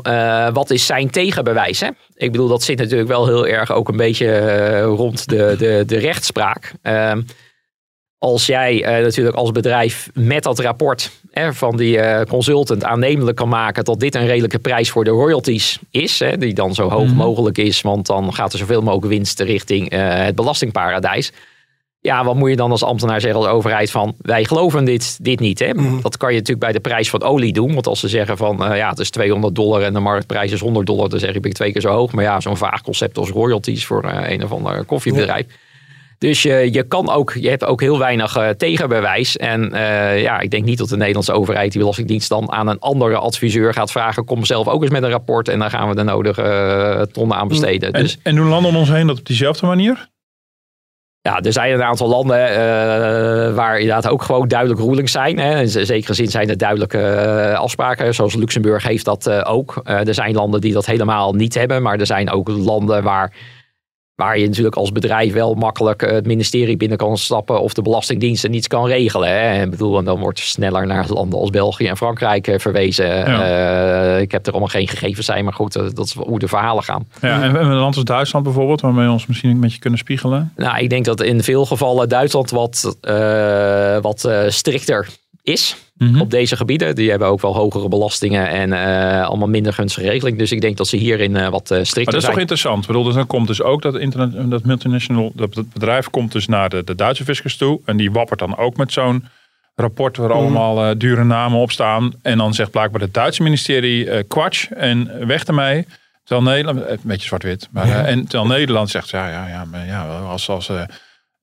wat 0.54 0.70
is 0.70 0.86
zijn 0.86 1.10
tegenbewijs. 1.10 1.80
Hè? 1.80 1.88
Ik 2.14 2.32
bedoel, 2.32 2.48
dat 2.48 2.64
zit 2.64 2.78
natuurlijk 2.78 3.10
wel 3.10 3.26
heel 3.26 3.48
erg 3.48 3.72
ook 3.72 3.90
een 3.90 3.98
beetje 3.98 4.82
rond 4.82 5.30
de, 5.30 5.56
de, 5.58 5.84
de 5.86 5.98
rechtspraak. 5.98 6.74
Uh, 6.84 7.12
als 8.24 8.46
jij 8.46 8.98
uh, 8.98 9.04
natuurlijk 9.04 9.36
als 9.36 9.52
bedrijf 9.52 10.10
met 10.14 10.44
dat 10.44 10.60
rapport 10.60 11.12
hè, 11.32 11.54
van 11.54 11.78
die 11.78 11.98
uh, 11.98 12.22
consultant 12.22 12.84
aannemelijk 12.84 13.38
kan 13.38 13.50
maken 13.50 13.84
dat 13.84 14.00
dit 14.00 14.16
een 14.16 14.26
redelijke 14.26 14.60
prijs 14.60 14.90
voor 14.90 15.04
de 15.04 15.10
royalties 15.10 15.80
is, 15.92 16.20
hè, 16.20 16.38
die 16.38 16.54
dan 16.54 16.74
zo 16.74 16.90
hoog 16.90 17.08
mhm. 17.08 17.16
mogelijk 17.16 17.58
is, 17.58 17.82
want 17.82 18.06
dan 18.06 18.34
gaat 18.34 18.54
er 18.54 18.60
zoveel 18.60 18.82
mogelijk 18.82 19.08
winst 19.08 19.40
richting 19.40 19.94
uh, 19.94 20.00
het 20.00 20.36
belastingparadijs. 20.36 21.32
Ja, 22.00 22.24
wat 22.24 22.36
moet 22.36 22.50
je 22.50 22.56
dan 22.56 22.72
als 22.72 22.84
ambtenaar 22.84 23.22
zeggen 23.22 23.40
als 23.40 23.50
overheid 23.50 23.92
van 23.92 24.16
wij 24.22 24.44
geloven 24.44 24.86
dit, 24.86 25.24
dit 25.24 25.40
niet. 25.40 25.60
Hè? 25.60 25.74
Mhm. 25.74 26.02
Dat 26.02 26.18
kan 26.18 26.30
je 26.30 26.38
natuurlijk 26.38 26.66
bij 26.66 26.74
de 26.74 26.90
prijs 26.90 27.10
van 27.10 27.22
olie 27.22 27.54
doen. 27.54 27.74
Want 27.74 27.88
als 27.88 28.00
ze 28.00 28.08
zeggen 28.08 28.38
van 28.38 28.58
ja, 28.76 28.90
het 28.90 29.00
is 29.00 29.10
200 29.10 29.56
dollar 29.56 29.82
en 29.82 29.94
de 29.94 30.00
marktprijs 30.00 30.52
is 30.52 30.60
100 30.60 30.86
dollar, 30.86 31.10
dan 31.10 31.20
zeg 31.20 31.36
ik, 31.36 31.46
ik 31.46 31.54
twee 31.54 31.72
keer 31.72 31.82
zo 31.82 31.90
hoog. 31.90 32.12
Maar 32.12 32.24
ja, 32.24 32.40
zo'n 32.40 32.58
vaag 32.58 32.82
concept 32.82 33.18
als 33.18 33.30
royalties 33.30 33.86
voor 33.86 34.04
een 34.04 34.44
of 34.44 34.52
ander 34.52 34.86
koffiebedrijf. 34.86 35.46
Dus 36.24 36.42
je, 36.42 36.70
je, 36.72 36.84
kan 36.84 37.10
ook, 37.10 37.34
je 37.34 37.50
hebt 37.50 37.66
ook 37.66 37.82
heel 37.82 38.00
weinig 38.00 38.38
uh, 38.38 38.50
tegenbewijs. 38.50 39.38
En 39.38 39.70
uh, 39.74 40.22
ja, 40.22 40.40
ik 40.40 40.52
denk 40.52 40.66
niet 40.66 40.78
dat 40.78 40.90
de 40.90 40.98
Nederlandse 40.98 41.32
overheid, 41.32 41.72
die 41.72 41.80
Belastingdienst, 41.80 42.30
dan 42.30 42.52
aan 42.52 42.68
een 42.68 42.80
andere 42.80 43.18
adviseur 43.18 43.74
gaat 43.74 43.92
vragen: 43.92 44.26
kom 44.26 44.46
zelf 44.46 44.68
ook 44.68 44.82
eens 44.82 44.92
met 44.92 45.04
een 45.04 45.10
rapport 45.10 45.48
en 45.48 45.60
dan 45.60 45.70
gaan 45.70 45.90
we 45.90 45.96
de 45.96 46.04
nodige 46.04 46.42
uh, 46.98 47.02
tonnen 47.02 47.38
aan 47.38 47.48
besteden. 47.48 47.92
En, 47.92 48.02
dus, 48.02 48.18
en 48.24 48.36
doen 48.36 48.48
landen 48.48 48.72
om 48.72 48.78
ons 48.78 48.90
heen 48.90 49.08
dat 49.08 49.20
op 49.20 49.26
diezelfde 49.26 49.66
manier? 49.66 50.10
Ja, 51.22 51.40
er 51.42 51.54
zijn 51.54 51.74
een 51.74 51.84
aantal 51.84 52.08
landen 52.08 52.38
waar 53.56 53.80
inderdaad 53.80 54.08
ook 54.08 54.22
gewoon 54.22 54.48
duidelijk 54.48 54.80
rulings 54.80 55.12
zijn. 55.12 55.40
Hè. 55.40 55.60
In 55.60 55.70
zekere 55.70 56.14
zin 56.14 56.28
zijn 56.28 56.50
er 56.50 56.58
duidelijke 56.58 57.56
afspraken. 57.58 58.14
Zoals 58.14 58.36
Luxemburg 58.36 58.84
heeft 58.84 59.06
dat 59.06 59.30
ook. 59.30 59.82
er 59.84 60.14
zijn 60.14 60.34
landen 60.34 60.62
die 60.62 60.74
dat 60.74 60.86
helemaal 60.86 61.34
niet 61.34 61.54
hebben. 61.54 61.82
Maar 61.82 62.00
er 62.00 62.06
zijn 62.06 62.30
ook 62.30 62.48
landen 62.48 63.04
waar 63.04 63.34
Waar 64.16 64.40
je 64.40 64.48
natuurlijk 64.48 64.76
als 64.76 64.92
bedrijf 64.92 65.34
wel 65.34 65.54
makkelijk 65.54 66.02
eh, 66.02 66.12
het 66.12 66.26
ministerie 66.26 66.78
binnen 66.78 66.98
kan 66.98 67.18
stappen 67.18 67.62
of 67.62 67.74
de 67.74 67.82
Belastingdienst 67.82 68.48
niets 68.48 68.68
kan 68.68 68.86
regelen. 68.86 69.30
Hè. 69.30 69.64
Ik 69.64 69.70
bedoel, 69.70 69.98
en 69.98 70.06
dan 70.06 70.20
wordt 70.20 70.40
sneller 70.40 70.88
naar 70.88 71.06
landen 71.08 71.40
als 71.40 71.50
België 71.50 71.88
en 71.88 71.98
Frankrijk 71.98 72.48
eh, 72.48 72.60
verwezen. 72.60 73.30
Uh, 73.30 74.20
ik 74.20 74.32
heb 74.32 74.46
er 74.46 74.52
allemaal 74.52 74.70
geen 74.70 74.88
gegevens 74.88 75.26
zijn, 75.26 75.44
maar 75.44 75.54
goed, 75.54 75.74
dat 75.74 76.06
is 76.06 76.14
hoe 76.14 76.40
de 76.40 76.48
verhalen 76.48 76.84
gaan. 76.84 77.08
Ja, 77.22 77.44
en 77.44 77.56
een 77.56 77.74
land 77.74 77.96
als 77.96 78.04
Duitsland 78.04 78.46
bijvoorbeeld, 78.46 78.82
waarmee 78.82 79.06
we 79.06 79.12
ons 79.12 79.26
misschien 79.26 79.50
een 79.50 79.60
beetje 79.60 79.80
kunnen 79.80 80.00
spiegelen? 80.00 80.54
Nou, 80.56 80.80
ik 80.80 80.90
denk 80.90 81.06
dat 81.06 81.22
in 81.22 81.44
veel 81.44 81.66
gevallen 81.66 82.10
Duitsland 82.10 82.52
wat, 82.52 82.98
wat 84.02 84.30
strikter 84.48 85.08
is 85.44 85.76
mhm. 86.12 86.22
op 86.22 86.32
deze 86.32 86.56
gebieden. 86.56 86.96
Die 86.96 87.10
hebben 87.10 87.28
ook 87.28 87.42
wel 87.42 87.56
hogere 87.56 87.88
belastingen 87.88 88.50
en 88.50 88.70
uh, 88.70 89.26
allemaal 89.28 89.48
minder 89.48 89.74
gunstige 89.74 90.10
regeling. 90.10 90.38
Dus 90.38 90.52
ik 90.52 90.62
denk 90.62 90.78
dat 90.78 90.88
ze 90.88 90.98
hierin 90.98 91.36
uh, 91.36 91.48
wat 91.48 91.72
uh, 91.72 91.78
strikter 91.78 91.94
zijn. 91.94 92.06
Maar 92.06 92.14
dat 92.14 92.24
is 92.24 92.30
toch 92.30 92.40
interessant? 92.40 92.82
Ik 92.82 92.88
bedoel, 92.88 93.04
dus 93.04 93.14
dan 93.14 93.28
komt 93.28 93.48
dus 93.48 93.62
ook 93.62 93.82
dat, 93.82 93.98
internet, 93.98 94.50
dat 94.50 94.64
multinational, 94.64 95.32
dat 95.36 95.72
bedrijf 95.74 96.10
komt 96.10 96.32
dus 96.32 96.48
naar 96.48 96.70
de, 96.70 96.84
de 96.84 96.96
Duitse 96.96 97.24
fiscus 97.24 97.58
toe. 97.58 97.80
En 97.86 97.98
die 97.98 98.12
wappert 98.12 98.40
dan 98.40 98.58
ook 98.58 98.78
met 98.78 98.92
zo'n 98.92 99.26
rapport 99.76 100.18
waar 100.18 100.30
mhm. 100.30 100.38
allemaal 100.38 100.98
dure 100.98 101.24
namen 101.24 101.60
op 101.60 101.72
staan. 101.72 102.14
En 102.22 102.38
dan 102.38 102.54
zegt 102.54 102.72
blijkbaar 102.72 103.02
het 103.02 103.14
Duitse 103.14 103.44
ministerie 103.44 104.24
kwatsch 104.24 104.72
en 104.72 105.28
weg 105.28 105.44
ermee. 105.44 105.86
Terwijl 106.24 106.48
Nederland, 106.50 106.90
een 106.90 107.00
beetje 107.04 107.28
zwart-wit, 107.28 107.68
maar 107.72 108.06
en 108.06 108.28
terwijl 108.28 108.52
Nederland 108.52 108.90
zegt 108.90 109.10
ja, 109.10 109.30
ja, 109.30 109.48
ja, 109.48 109.66
maar 109.66 109.86
ja 109.86 110.06
als, 110.06 110.50
als 110.50 110.70
uh, 110.70 110.82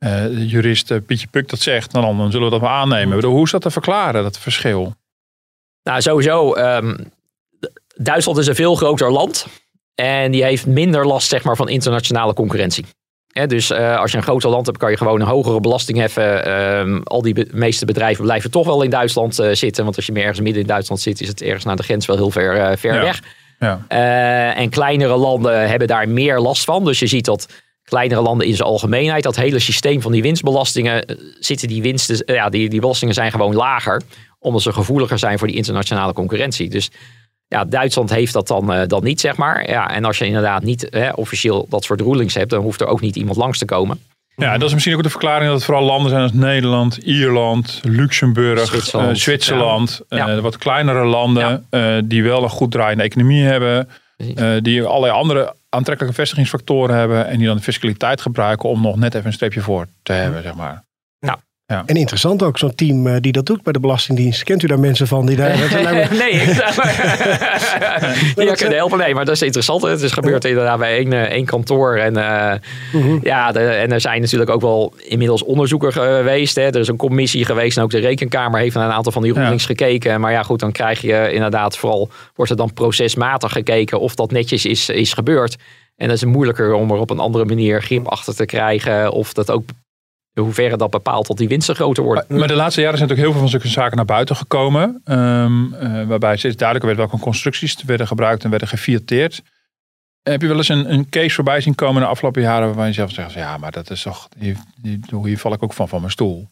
de 0.09 0.47
jurist 0.47 0.91
uh, 0.91 0.99
Pietje 1.07 1.27
Puk 1.27 1.49
dat 1.49 1.61
zegt, 1.61 1.93
dan, 1.93 2.17
dan 2.19 2.31
zullen 2.31 2.47
we 2.47 2.53
dat 2.53 2.61
wel 2.61 2.71
aannemen. 2.71 3.25
Hoe 3.25 3.45
is 3.45 3.51
dat 3.51 3.63
te 3.63 3.71
verklaren, 3.71 4.23
dat 4.23 4.39
verschil? 4.39 4.95
Nou, 5.83 6.01
sowieso. 6.01 6.57
Um, 6.57 7.13
Duitsland 7.97 8.39
is 8.39 8.47
een 8.47 8.55
veel 8.55 8.75
groter 8.75 9.11
land. 9.13 9.47
En 9.95 10.31
die 10.33 10.43
heeft 10.45 10.67
minder 10.67 11.07
last 11.07 11.29
zeg 11.29 11.45
maar, 11.45 11.57
van 11.57 11.69
internationale 11.69 12.35
concurrentie. 12.35 12.85
Dus 13.47 13.71
eh, 13.71 13.99
als 13.99 14.11
je 14.11 14.17
een 14.17 14.23
groter 14.23 14.51
land 14.51 14.67
hebt, 14.67 14.79
kan 14.79 14.91
je 14.91 14.97
gewoon 14.97 15.21
een 15.21 15.27
hogere 15.27 15.61
belasting 15.61 15.99
heffen. 15.99 16.45
Ehm, 16.45 17.01
al 17.05 17.23
die 17.23 17.35
be- 17.35 17.49
meeste 17.53 17.85
bedrijven 17.85 18.25
blijven 18.25 18.51
toch 18.51 18.67
wel 18.67 18.83
in 18.83 18.91
Duitsland 18.91 19.39
eh, 19.39 19.53
zitten. 19.53 19.85
Want 19.85 19.97
als 19.97 20.07
je 20.07 20.13
meer 20.13 20.23
ergens 20.23 20.41
midden 20.41 20.63
in 20.63 20.69
Duitsland 20.69 21.01
zit, 21.01 21.21
is 21.21 21.29
het 21.29 21.43
ergens 21.43 21.65
naar 21.65 21.77
de 21.77 21.83
grens 21.83 22.07
wel 22.07 22.17
heel 22.17 22.31
ver, 22.31 22.57
eh, 22.57 22.77
ver 22.77 22.95
Ja. 22.95 23.01
weg. 23.03 23.21
Ja. 23.59 23.85
Eh, 23.89 24.59
en 24.59 24.71
kleinere 24.71 25.17
landen 25.17 25.69
hebben 25.69 25.89
daar 25.89 26.09
meer 26.09 26.39
last 26.41 26.65
van. 26.65 26.85
Dus 26.85 26.99
je 26.99 27.07
ziet 27.07 27.25
dat 27.25 27.49
kleinere 27.91 28.21
landen 28.21 28.47
in 28.47 28.57
zijn 28.57 28.69
algemeenheid, 28.69 29.23
dat 29.23 29.37
hele 29.37 29.59
systeem 29.59 30.01
van 30.01 30.13
die 30.13 30.23
winstbelastingen, 30.23 31.05
eh, 31.07 31.17
zitten 31.39 31.69
die 31.69 31.83
winsten, 31.83 32.25
eh, 32.25 32.35
ja, 32.35 32.49
die, 32.49 32.69
die 32.69 32.81
belastingen 32.81 33.15
zijn 33.15 33.31
gewoon 33.31 33.55
lager. 33.55 34.03
Omdat 34.39 34.63
ze 34.63 34.73
gevoeliger 34.73 35.19
zijn 35.19 35.39
voor 35.39 35.47
die 35.47 35.57
internationale 35.57 36.13
concurrentie. 36.13 36.69
Dus 36.69 36.91
ja, 37.49 37.65
Duitsland 37.65 38.11
heeft 38.11 38.33
dat 38.33 38.47
dan, 38.49 38.73
eh, 38.73 38.87
dan 38.87 39.05
niet, 39.05 39.21
zeg 39.21 39.37
maar. 39.37 39.71
Ja, 39.71 39.91
en 39.95 40.05
als 40.05 40.19
je 40.19 40.27
inderdaad 40.27 40.63
niet 40.63 40.87
hè, 40.91 41.11
officieel 41.11 41.67
dat 41.69 41.85
soort 41.85 42.01
rulings 42.01 42.35
hebt, 42.35 42.51
dan 42.51 42.63
hoeft 42.63 42.81
er 42.81 42.87
ook 42.87 43.01
niet 43.01 43.17
iemand 43.17 43.37
langs 43.37 43.59
te 43.59 43.65
komen. 43.65 43.99
Ja, 44.37 44.59
dat 44.59 44.69
is 44.69 44.75
misschien 44.75 44.95
ook 44.97 45.03
de 45.03 45.11
verklaring 45.11 45.45
dat 45.45 45.55
het 45.55 45.65
vooral 45.65 45.85
landen 45.85 46.11
zijn 46.11 46.23
als 46.23 46.33
Nederland, 46.33 46.97
Ierland, 46.97 47.81
Luxemburg, 47.83 48.67
Zwitserland. 48.67 49.19
Zwitserland, 49.19 49.91
Zwitserland 49.91 50.29
Ja. 50.29 50.35
de 50.35 50.41
wat 50.41 50.59
kleinere 50.59 51.05
landen 51.05 51.67
die 52.09 52.23
wel 52.23 52.43
een 52.43 52.49
goed 52.49 52.71
draaiende 52.71 53.05
economie 53.05 53.45
hebben, 53.45 53.89
Eh, 54.21 54.57
die 54.61 54.83
allerlei 54.83 55.13
andere 55.13 55.55
aantrekkelijke 55.69 56.17
vestigingsfactoren 56.17 56.97
hebben 56.97 57.27
en 57.27 57.39
die 57.39 57.47
dan 57.47 57.57
de 57.57 57.63
fiscaliteit 57.63 58.21
gebruiken 58.21 58.69
om 58.69 58.81
nog 58.81 58.97
net 58.97 59.15
even 59.15 59.27
een 59.27 59.33
streepje 59.33 59.61
voor 59.61 59.87
te 60.03 60.13
hebben, 60.13 60.43
zeg 60.43 60.55
maar. 60.55 60.85
En 61.87 61.97
interessant 61.97 62.43
ook, 62.43 62.59
zo'n 62.59 62.75
team 62.75 63.07
eh, 63.07 63.17
die 63.21 63.33
dat 63.33 63.47
doet 63.47 63.63
bij 63.63 63.73
de 63.73 63.81
Belastingdienst. 63.81 64.43
Kent 64.45 64.63
u 64.63 64.67
daar 64.67 64.81
mensen 64.81 65.07
van 65.07 65.27
die 65.27 65.37
daar... 65.37 65.57
nee, 66.11 66.31
ik, 66.31 66.47
die 68.37 68.45
ja, 68.49 68.55
kunnen 68.55 68.77
helpen. 68.77 68.99
Nee, 68.99 69.15
maar 69.15 69.25
dat 69.25 69.35
is 69.35 69.43
interessant. 69.43 69.83
Het 69.83 70.03
is 70.03 70.13
gebeurd 70.13 70.45
inderdaad 70.45 70.79
bij 70.79 70.97
één, 70.97 71.13
eh, 71.13 71.23
één 71.23 71.45
kantoor. 71.45 71.97
En, 71.97 72.17
eh, 72.17 72.53
Mhm. 72.93 73.19
ja, 73.23 73.53
de, 73.53 73.61
en 73.61 73.93
er 73.93 74.01
zijn 74.01 74.21
natuurlijk 74.21 74.51
ook 74.51 74.61
wel 74.61 74.93
inmiddels 75.09 75.43
onderzoekers 75.45 75.95
geweest. 75.95 76.55
Hè. 76.57 76.63
Er 76.63 76.77
is 76.81 76.89
een 76.89 76.97
commissie 76.97 77.45
geweest 77.45 77.77
en 77.77 77.83
ook 77.83 77.91
de 77.91 77.99
rekenkamer 77.99 78.61
heeft 78.61 78.75
naar 78.75 78.87
een 78.87 78.93
aantal 78.95 79.13
van 79.13 79.23
die 79.23 79.35
Ja. 79.35 79.41
rulings 79.43 79.67
gekeken. 79.67 80.21
Maar 80.21 80.33
ja, 80.33 80.43
goed, 80.43 80.61
dan 80.61 80.73
krijg 80.73 81.01
je 81.01 81.31
inderdaad 81.33 81.77
vooral, 81.77 82.09
wordt 82.35 82.51
er 82.51 82.57
dan 82.57 82.73
procesmatig 82.73 83.53
gekeken 83.53 84.01
of 84.01 84.15
dat 84.15 84.31
netjes 84.31 84.65
is, 84.65 84.89
is 84.89 85.13
gebeurd. 85.13 85.57
En 85.97 86.09
dat 86.09 86.17
is 86.17 86.25
moeilijker 86.25 86.73
om 86.73 86.91
er 86.91 86.97
op 86.99 87.11
een 87.11 87.19
andere 87.19 87.45
manier 87.45 87.83
grip 87.83 88.07
achter 88.07 88.35
te 88.35 88.45
krijgen. 88.45 89.13
Of 89.13 89.33
dat 89.33 89.51
ook, 89.51 89.63
in 90.35 90.43
hoeverre 90.43 90.77
dat 90.77 90.91
bepaalt 90.91 91.27
dat 91.27 91.37
die 91.37 91.49
winsten 91.49 91.75
groter 91.75 92.03
worden. 92.03 92.25
Maar 92.29 92.49
de 92.49 92.55
laatste 92.55 92.81
jaren 92.81 92.99
zijn 92.99 93.09
natuurlijk 93.09 93.19
heel 93.19 93.31
veel 93.31 93.41
van 93.41 93.49
zulke 93.49 93.69
zaken 93.69 93.97
naar 93.97 94.05
buiten 94.05 94.37
gekomen. 94.37 95.01
ehm, 95.05 95.75
eh, 95.75 96.07
waarbij 96.07 96.37
steeds 96.37 96.57
duidelijker 96.57 96.97
werd 96.97 97.09
welke 97.09 97.25
constructies 97.25 97.77
er 97.77 97.87
werden 97.87 98.07
gebruikt 98.07 98.45
en 98.45 98.51
werden 98.51 98.69
gefiateerd. 98.69 99.43
Heb 100.23 100.41
je 100.41 100.49
wel 100.49 100.57
eens 100.57 100.69
een, 100.69 100.93
een 100.93 101.09
case 101.09 101.35
voorbij 101.35 101.61
zien 101.61 101.75
komen 101.75 102.03
de 102.03 102.09
afgelopen 102.09 102.43
jaren 102.43 102.67
waarvan 102.67 102.87
je 102.87 102.93
zelf 102.93 103.11
zegt, 103.11 103.33
ja, 103.33 103.57
maar 103.57 103.71
dat 103.71 103.91
is 103.91 104.03
toch, 104.03 104.29
hier, 104.39 104.57
hier, 105.23 105.39
val 105.39 105.53
ik 105.53 105.63
ook 105.63 105.73
van 105.73 105.89
van 105.89 106.01
mijn 106.01 106.13
stoel. 106.13 106.49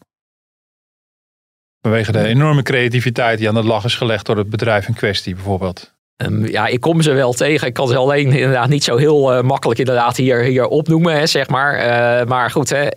Vanwege 1.81 2.11
de 2.11 2.25
enorme 2.25 2.63
creativiteit 2.63 3.37
die 3.37 3.47
aan 3.47 3.53
de 3.53 3.63
lag 3.63 3.83
is 3.83 3.95
gelegd 3.95 4.25
door 4.25 4.37
het 4.37 4.49
bedrijf 4.49 4.87
in 4.87 4.93
kwestie 4.93 5.35
bijvoorbeeld. 5.35 5.97
Ehm, 6.19 6.45
ja, 6.45 6.67
ik 6.67 6.79
kom 6.81 7.01
ze 7.01 7.11
wel 7.11 7.33
tegen. 7.33 7.67
Ik 7.67 7.73
kan 7.73 7.87
ze 7.87 7.95
alleen 7.95 8.31
inderdaad 8.31 8.69
niet 8.69 8.83
zo 8.83 8.97
heel 8.97 9.33
eh, 9.33 9.43
makkelijk 9.43 9.79
inderdaad 9.79 10.17
hier, 10.17 10.39
hier 10.39 10.67
opnoemen, 10.67 11.13
hè, 11.17 11.27
zeg 11.27 11.47
maar. 11.49 11.75
Eh, 11.75 12.27
maar 12.27 12.51
goed, 12.51 12.69
hè, 12.69 12.87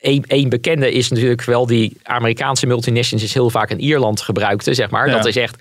één, 0.00 0.24
één 0.26 0.48
bekende 0.48 0.92
is 0.92 1.08
natuurlijk 1.08 1.44
wel 1.44 1.66
die 1.66 1.96
Amerikaanse 2.02 2.66
multinationals 2.66 3.26
is 3.26 3.34
heel 3.34 3.50
vaak 3.50 3.70
in 3.70 3.80
Ierland 3.80 4.20
gebruikt, 4.20 4.66
hè, 4.66 4.74
zeg 4.74 4.90
maar. 4.90 5.06
Ja. 5.08 5.16
Dat 5.16 5.26
is 5.26 5.36
echt, 5.36 5.56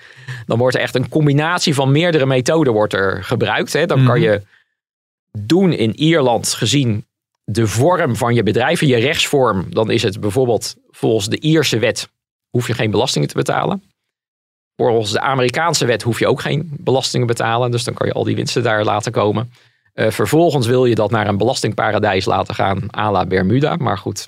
dan 0.45 0.57
wordt 0.57 0.75
er 0.75 0.81
echt 0.81 0.95
een 0.95 1.09
combinatie 1.09 1.73
van 1.73 1.91
meerdere 1.91 2.25
methoden 2.25 2.73
wordt 2.73 2.93
er 2.93 3.23
gebruikt. 3.23 3.73
Hè. 3.73 3.85
Dan 3.85 4.05
kan 4.05 4.19
Mhm. 4.19 4.23
je 4.23 4.41
doen 5.39 5.73
in 5.73 5.95
Ierland 5.99 6.53
gezien 6.53 7.05
de 7.43 7.67
vorm 7.67 8.15
van 8.15 8.33
je 8.33 8.43
bedrijf, 8.43 8.81
je 8.81 8.95
rechtsvorm. 8.97 9.65
Dan 9.69 9.91
is 9.91 10.03
het 10.03 10.19
bijvoorbeeld 10.19 10.75
volgens 10.89 11.27
de 11.27 11.39
Ierse 11.39 11.79
wet 11.79 12.09
hoef 12.49 12.67
je 12.67 12.73
geen 12.73 12.91
belastingen 12.91 13.27
te 13.27 13.35
betalen. 13.35 13.83
Volgens 14.87 15.11
de 15.11 15.19
Amerikaanse 15.19 15.85
wet 15.85 16.01
hoef 16.01 16.19
je 16.19 16.27
ook 16.27 16.41
geen 16.41 16.71
belastingen 16.77 17.27
betalen. 17.27 17.71
Dus 17.71 17.83
dan 17.83 17.93
kan 17.93 18.07
je 18.07 18.13
al 18.13 18.23
die 18.23 18.35
winsten 18.35 18.63
daar 18.63 18.83
laten 18.83 19.11
komen. 19.11 19.51
Eh, 19.93 20.09
vervolgens 20.09 20.67
wil 20.67 20.85
je 20.85 20.95
dat 20.95 21.11
naar 21.11 21.27
een 21.27 21.37
belastingparadijs 21.37 22.25
laten 22.25 22.55
gaan, 22.55 22.83
à 22.97 23.11
la 23.11 23.25
Bermuda. 23.25 23.75
Maar 23.75 23.97
goed, 23.97 24.27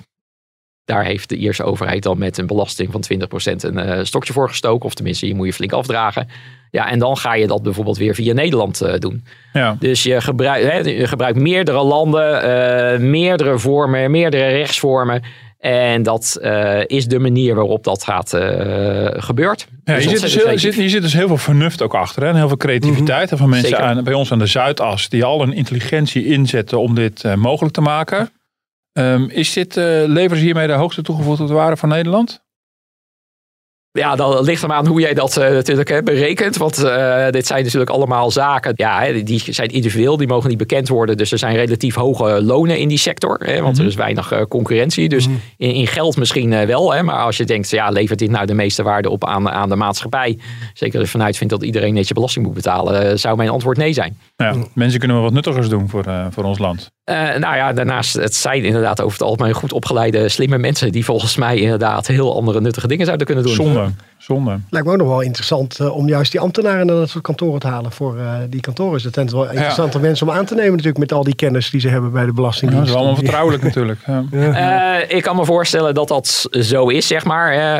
daar 0.84 1.04
heeft 1.04 1.28
de 1.28 1.36
Ierse 1.36 1.64
overheid 1.64 2.02
dan 2.02 2.18
met 2.18 2.38
een 2.38 2.46
belasting 2.46 2.92
van 2.92 3.00
20% 3.00 3.64
een 3.64 3.78
eh, 3.78 4.04
stokje 4.04 4.32
voor 4.32 4.48
gestoken. 4.48 4.86
Of 4.86 4.94
tenminste, 4.94 5.26
je 5.26 5.34
moet 5.34 5.46
je 5.46 5.52
flink 5.52 5.72
afdragen. 5.72 6.28
Ja, 6.70 6.90
en 6.90 6.98
dan 6.98 7.16
ga 7.16 7.34
je 7.34 7.46
dat 7.46 7.62
bijvoorbeeld 7.62 7.98
weer 7.98 8.14
via 8.14 8.34
Nederland 8.34 8.80
eh, 8.80 8.98
doen. 8.98 9.24
Ja, 9.52 9.76
Dus 9.78 10.02
je 10.02 10.20
gebruikt, 10.20 10.72
hè, 10.72 10.78
je 10.78 11.06
gebruikt 11.06 11.38
meerdere 11.38 11.82
landen, 11.82 13.10
meerdere 13.10 13.58
vormen, 13.58 14.10
meerdere 14.10 14.48
rechtsvormen. 14.48 15.22
En 15.62 16.02
dat 16.02 16.38
eh, 16.40 16.80
is 16.86 17.06
de 17.06 17.18
manier 17.18 17.54
waarop 17.54 17.84
dat 17.84 18.04
gaat 18.04 18.32
eh 18.32 19.06
gebeurt. 19.10 19.68
ja 19.84 19.94
Dus 19.94 20.04
je, 20.04 20.10
zit 20.10 20.20
dus 20.20 20.34
heel, 20.34 20.58
zit, 20.58 20.74
je 20.74 20.88
zit 20.88 21.02
dus 21.02 21.12
heel 21.12 21.26
veel 21.26 21.36
vernuft 21.36 21.82
ook 21.82 21.94
achter 21.94 22.22
hè? 22.22 22.28
en 22.28 22.36
heel 22.36 22.48
veel 22.48 22.56
creativiteit. 22.56 23.28
Van 23.34 23.48
mensen 23.48 23.68
Zeker. 23.68 23.84
aan, 23.84 24.04
bij 24.04 24.14
ons 24.14 24.32
aan 24.32 24.38
de 24.38 24.46
Zuidas 24.46 25.08
die 25.08 25.24
al 25.24 25.42
een 25.42 25.52
intelligentie 25.52 26.26
inzetten 26.26 26.80
om 26.80 26.94
dit 26.94 27.24
eh, 27.24 27.34
mogelijk 27.34 27.74
te 27.74 27.80
maken. 27.80 28.30
Ehm, 28.92 29.24
is 29.28 29.52
dit, 29.52 29.74
leveren 29.76 30.36
ze 30.36 30.44
hiermee 30.44 30.66
de 30.66 30.72
hoogste 30.72 31.02
toegevoegde 31.02 31.46
waarde 31.46 31.76
van 31.76 31.88
Nederland? 31.88 32.42
Ja, 33.92 34.16
dan 34.16 34.44
ligt 34.44 34.62
er 34.62 34.72
aan 34.72 34.86
hoe 34.86 35.00
jij 35.00 35.14
dat 35.14 35.36
eh, 35.36 35.50
natuurlijk 35.50 35.88
hè, 35.88 36.02
berekent. 36.02 36.56
Want 36.56 36.82
eh, 36.82 37.28
dit 37.30 37.46
zijn 37.46 37.64
natuurlijk 37.64 37.90
allemaal 37.90 38.30
zaken. 38.30 38.72
Ja, 38.76 39.00
hè, 39.00 39.22
die 39.22 39.42
zijn 39.52 39.68
individueel, 39.68 40.16
die 40.16 40.26
mogen 40.26 40.48
niet 40.48 40.58
bekend 40.58 40.88
worden. 40.88 41.16
Dus 41.16 41.32
er 41.32 41.38
zijn 41.38 41.56
relatief 41.56 41.94
hoge 41.94 42.42
lonen 42.42 42.78
in 42.78 42.88
die 42.88 42.98
sector. 42.98 43.40
Hè, 43.44 43.62
want 43.62 43.78
er 43.78 43.84
is 43.84 43.94
weinig 43.94 44.32
eh, 44.32 44.42
concurrentie. 44.42 45.08
Dus 45.08 45.28
in, 45.56 45.74
in 45.74 45.86
geld 45.86 46.16
misschien 46.16 46.52
eh, 46.52 46.66
wel. 46.66 46.92
Hè, 46.92 47.02
maar 47.02 47.18
als 47.18 47.36
je 47.36 47.44
denkt, 47.44 47.70
ja, 47.70 47.88
levert 47.88 48.18
dit 48.18 48.30
nou 48.30 48.46
de 48.46 48.54
meeste 48.54 48.82
waarde 48.82 49.10
op 49.10 49.24
aan, 49.24 49.50
aan 49.50 49.68
de 49.68 49.76
maatschappij? 49.76 50.38
Zeker 50.74 50.98
als 50.98 51.10
je 51.10 51.18
vanuit 51.18 51.36
vindt 51.36 51.52
dat 51.52 51.62
iedereen 51.62 51.94
netjes 51.94 52.12
belasting 52.12 52.44
moet 52.44 52.54
betalen. 52.54 53.18
zou 53.18 53.36
mijn 53.36 53.48
antwoord 53.48 53.76
nee 53.76 53.92
zijn. 53.92 54.18
Ja, 54.36 54.54
mensen 54.74 54.98
kunnen 54.98 55.16
wel 55.16 55.26
wat 55.26 55.34
nuttigers 55.34 55.68
doen 55.68 55.88
voor, 55.88 56.04
eh, 56.04 56.26
voor 56.30 56.44
ons 56.44 56.58
land. 56.58 56.90
Eh, 57.04 57.16
nou 57.16 57.56
ja, 57.56 57.72
daarnaast, 57.72 58.14
het 58.14 58.34
zijn 58.34 58.64
inderdaad 58.64 59.00
over 59.00 59.18
het 59.18 59.28
algemeen 59.28 59.52
goed 59.52 59.72
opgeleide, 59.72 60.28
slimme 60.28 60.58
mensen. 60.58 60.92
Die 60.92 61.04
volgens 61.04 61.36
mij 61.36 61.56
inderdaad 61.58 62.06
heel 62.06 62.36
andere 62.36 62.60
nuttige 62.60 62.88
dingen 62.88 63.04
zouden 63.06 63.26
kunnen 63.26 63.44
doen. 63.44 63.54
Zonde, 63.54 63.90
zonde. 64.18 64.58
Lijkt 64.70 64.86
me 64.86 64.92
ook 64.92 64.98
nog 64.98 65.08
wel 65.08 65.20
interessant 65.20 65.78
eh, 65.78 65.96
om 65.96 66.08
juist 66.08 66.32
die 66.32 66.40
ambtenaren 66.40 66.86
naar 66.86 66.96
dat 66.96 67.08
soort 67.08 67.24
kantoren 67.24 67.60
te 67.60 67.66
halen. 67.66 67.92
Voor 67.92 68.18
eh, 68.18 68.34
die 68.48 68.60
kantoren 68.60 68.96
is 68.96 69.04
het 69.04 69.32
wel 69.32 69.50
interessante 69.50 69.98
mensen 69.98 70.28
om 70.28 70.34
aan 70.34 70.44
te 70.44 70.54
nemen 70.54 70.70
natuurlijk 70.70 70.98
met 70.98 71.12
al 71.12 71.24
die 71.24 71.34
kennis 71.34 71.70
die 71.70 71.80
ze 71.80 71.88
hebben 71.88 72.12
bij 72.12 72.20
de 72.20 72.26
Ja, 72.26 72.26
dat 72.26 72.36
Belastingdienst. 72.36 72.88
is 72.88 72.94
allemaal 72.94 73.16
vertrouwelijk 73.16 73.62
natuurlijk. 73.62 74.00
Ja. 74.30 75.00
Eh, 75.00 75.16
ik 75.16 75.22
kan 75.22 75.36
me 75.36 75.44
voorstellen 75.44 75.94
dat 75.94 76.08
dat 76.08 76.46
zo 76.50 76.88
is, 76.88 77.06
zeg 77.06 77.24
maar. 77.24 77.52
hè. 77.52 77.76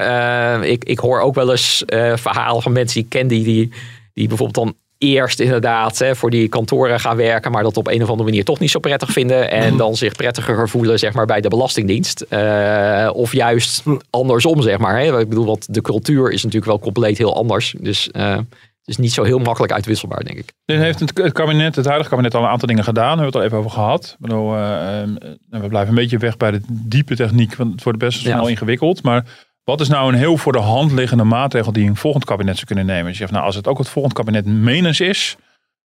Eh, 0.63 0.71
ik, 0.71 0.85
ik 0.85 0.99
hoor 0.99 1.21
ook 1.21 1.35
wel 1.35 1.51
eens 1.51 1.85
eh, 1.85 2.17
verhalen 2.17 2.63
van 2.63 2.73
mensen 2.73 2.95
die 2.95 3.05
ik 3.05 3.09
ken 3.11 3.27
die, 3.27 3.45
die, 3.45 3.73
die 4.13 4.29
bijvoorbeeld 4.29 4.65
dan 4.67 4.75
eerst 5.03 5.41
inderdaad 5.41 5.99
hè, 5.99 6.17
voor 6.17 6.31
die 6.31 6.49
kantoren 6.49 7.01
gaan 7.01 7.17
werken, 7.17 7.51
maar 7.53 7.63
dat 7.63 7.77
op 7.77 7.87
een 7.89 8.03
of 8.03 8.09
andere 8.09 8.29
manier 8.29 8.45
toch 8.45 8.59
niet 8.59 8.71
zo 8.71 8.79
prettig 8.79 9.11
vinden 9.11 9.51
en 9.51 9.77
dan 9.77 9.97
zich 9.97 10.13
prettiger 10.13 10.69
voelen 10.69 10.99
zeg 10.99 11.13
maar, 11.13 11.27
bij 11.27 11.41
de 11.41 11.49
Belastingdienst. 11.49 12.21
Eh, 12.21 13.11
of 13.13 13.33
juist 13.33 13.83
andersom, 14.11 14.63
zeg 14.63 14.79
maar. 14.79 14.99
Hè. 15.01 15.21
Ik 15.21 15.29
bedoel, 15.29 15.47
want 15.47 15.75
de 15.75 15.81
cultuur 15.83 16.31
is 16.31 16.43
natuurlijk 16.43 16.71
wel 16.71 16.79
compleet 16.81 17.19
heel 17.19 17.37
anders. 17.37 17.75
Dus 17.81 18.11
eh, 18.11 18.37
het 18.37 18.91
is 18.91 18.97
niet 18.97 19.13
zo 19.13 19.23
heel 19.23 19.39
makkelijk 19.39 19.73
uitwisselbaar, 19.73 20.25
denk 20.25 20.39
ik. 20.39 20.53
Dit 20.65 20.79
heeft 20.79 21.01
het 21.01 21.33
kabinet, 21.33 21.77
het 21.77 21.85
huidige 21.85 22.11
kabinet, 22.11 22.35
al 22.35 22.43
een 22.43 22.49
aantal 22.49 22.69
dingen 22.69 22.85
gedaan. 22.85 23.17
Daar 23.17 23.25
hebben 23.25 23.33
we 23.33 23.39
het 23.39 23.53
al 23.53 23.59
even 23.59 23.59
over 23.59 23.71
gehad. 23.71 24.05
Ik 24.13 24.27
bedoel, 24.27 24.55
eh, 24.57 25.03
eh, 25.03 25.09
we 25.51 25.69
blijven 25.69 25.89
een 25.89 25.95
beetje 25.95 26.19
weg 26.19 26.37
bij 26.37 26.51
de 26.51 26.61
diepe 26.69 27.17
techniek, 27.17 27.55
want 27.57 27.73
het 27.73 27.83
wordt 27.83 27.99
best 27.99 28.23
wel 28.23 28.33
Ja. 28.33 28.39
snel 28.39 28.49
ingewikkeld. 28.51 29.03
Maar 29.03 29.25
wat 29.65 29.81
is 29.81 29.89
nou 29.89 30.13
een 30.13 30.19
heel 30.19 30.37
voor 30.37 30.53
de 30.53 30.59
hand 30.59 30.93
liggende 30.93 31.25
maatregel 31.25 31.73
die 31.73 31.89
een 31.89 31.97
volgend 31.97 32.25
kabinet 32.25 32.55
zou 32.55 32.67
kunnen 32.67 32.87
nemen? 32.87 33.05
Dus 33.05 33.13
je 33.13 33.19
zegt, 33.19 33.33
nou, 33.33 33.45
als 33.45 33.55
het 33.57 33.67
ook 33.67 33.79
het 33.79 33.89
volgend 33.89 34.15
kabinet 34.15 34.47
menens 34.47 35.01
is, 35.01 35.37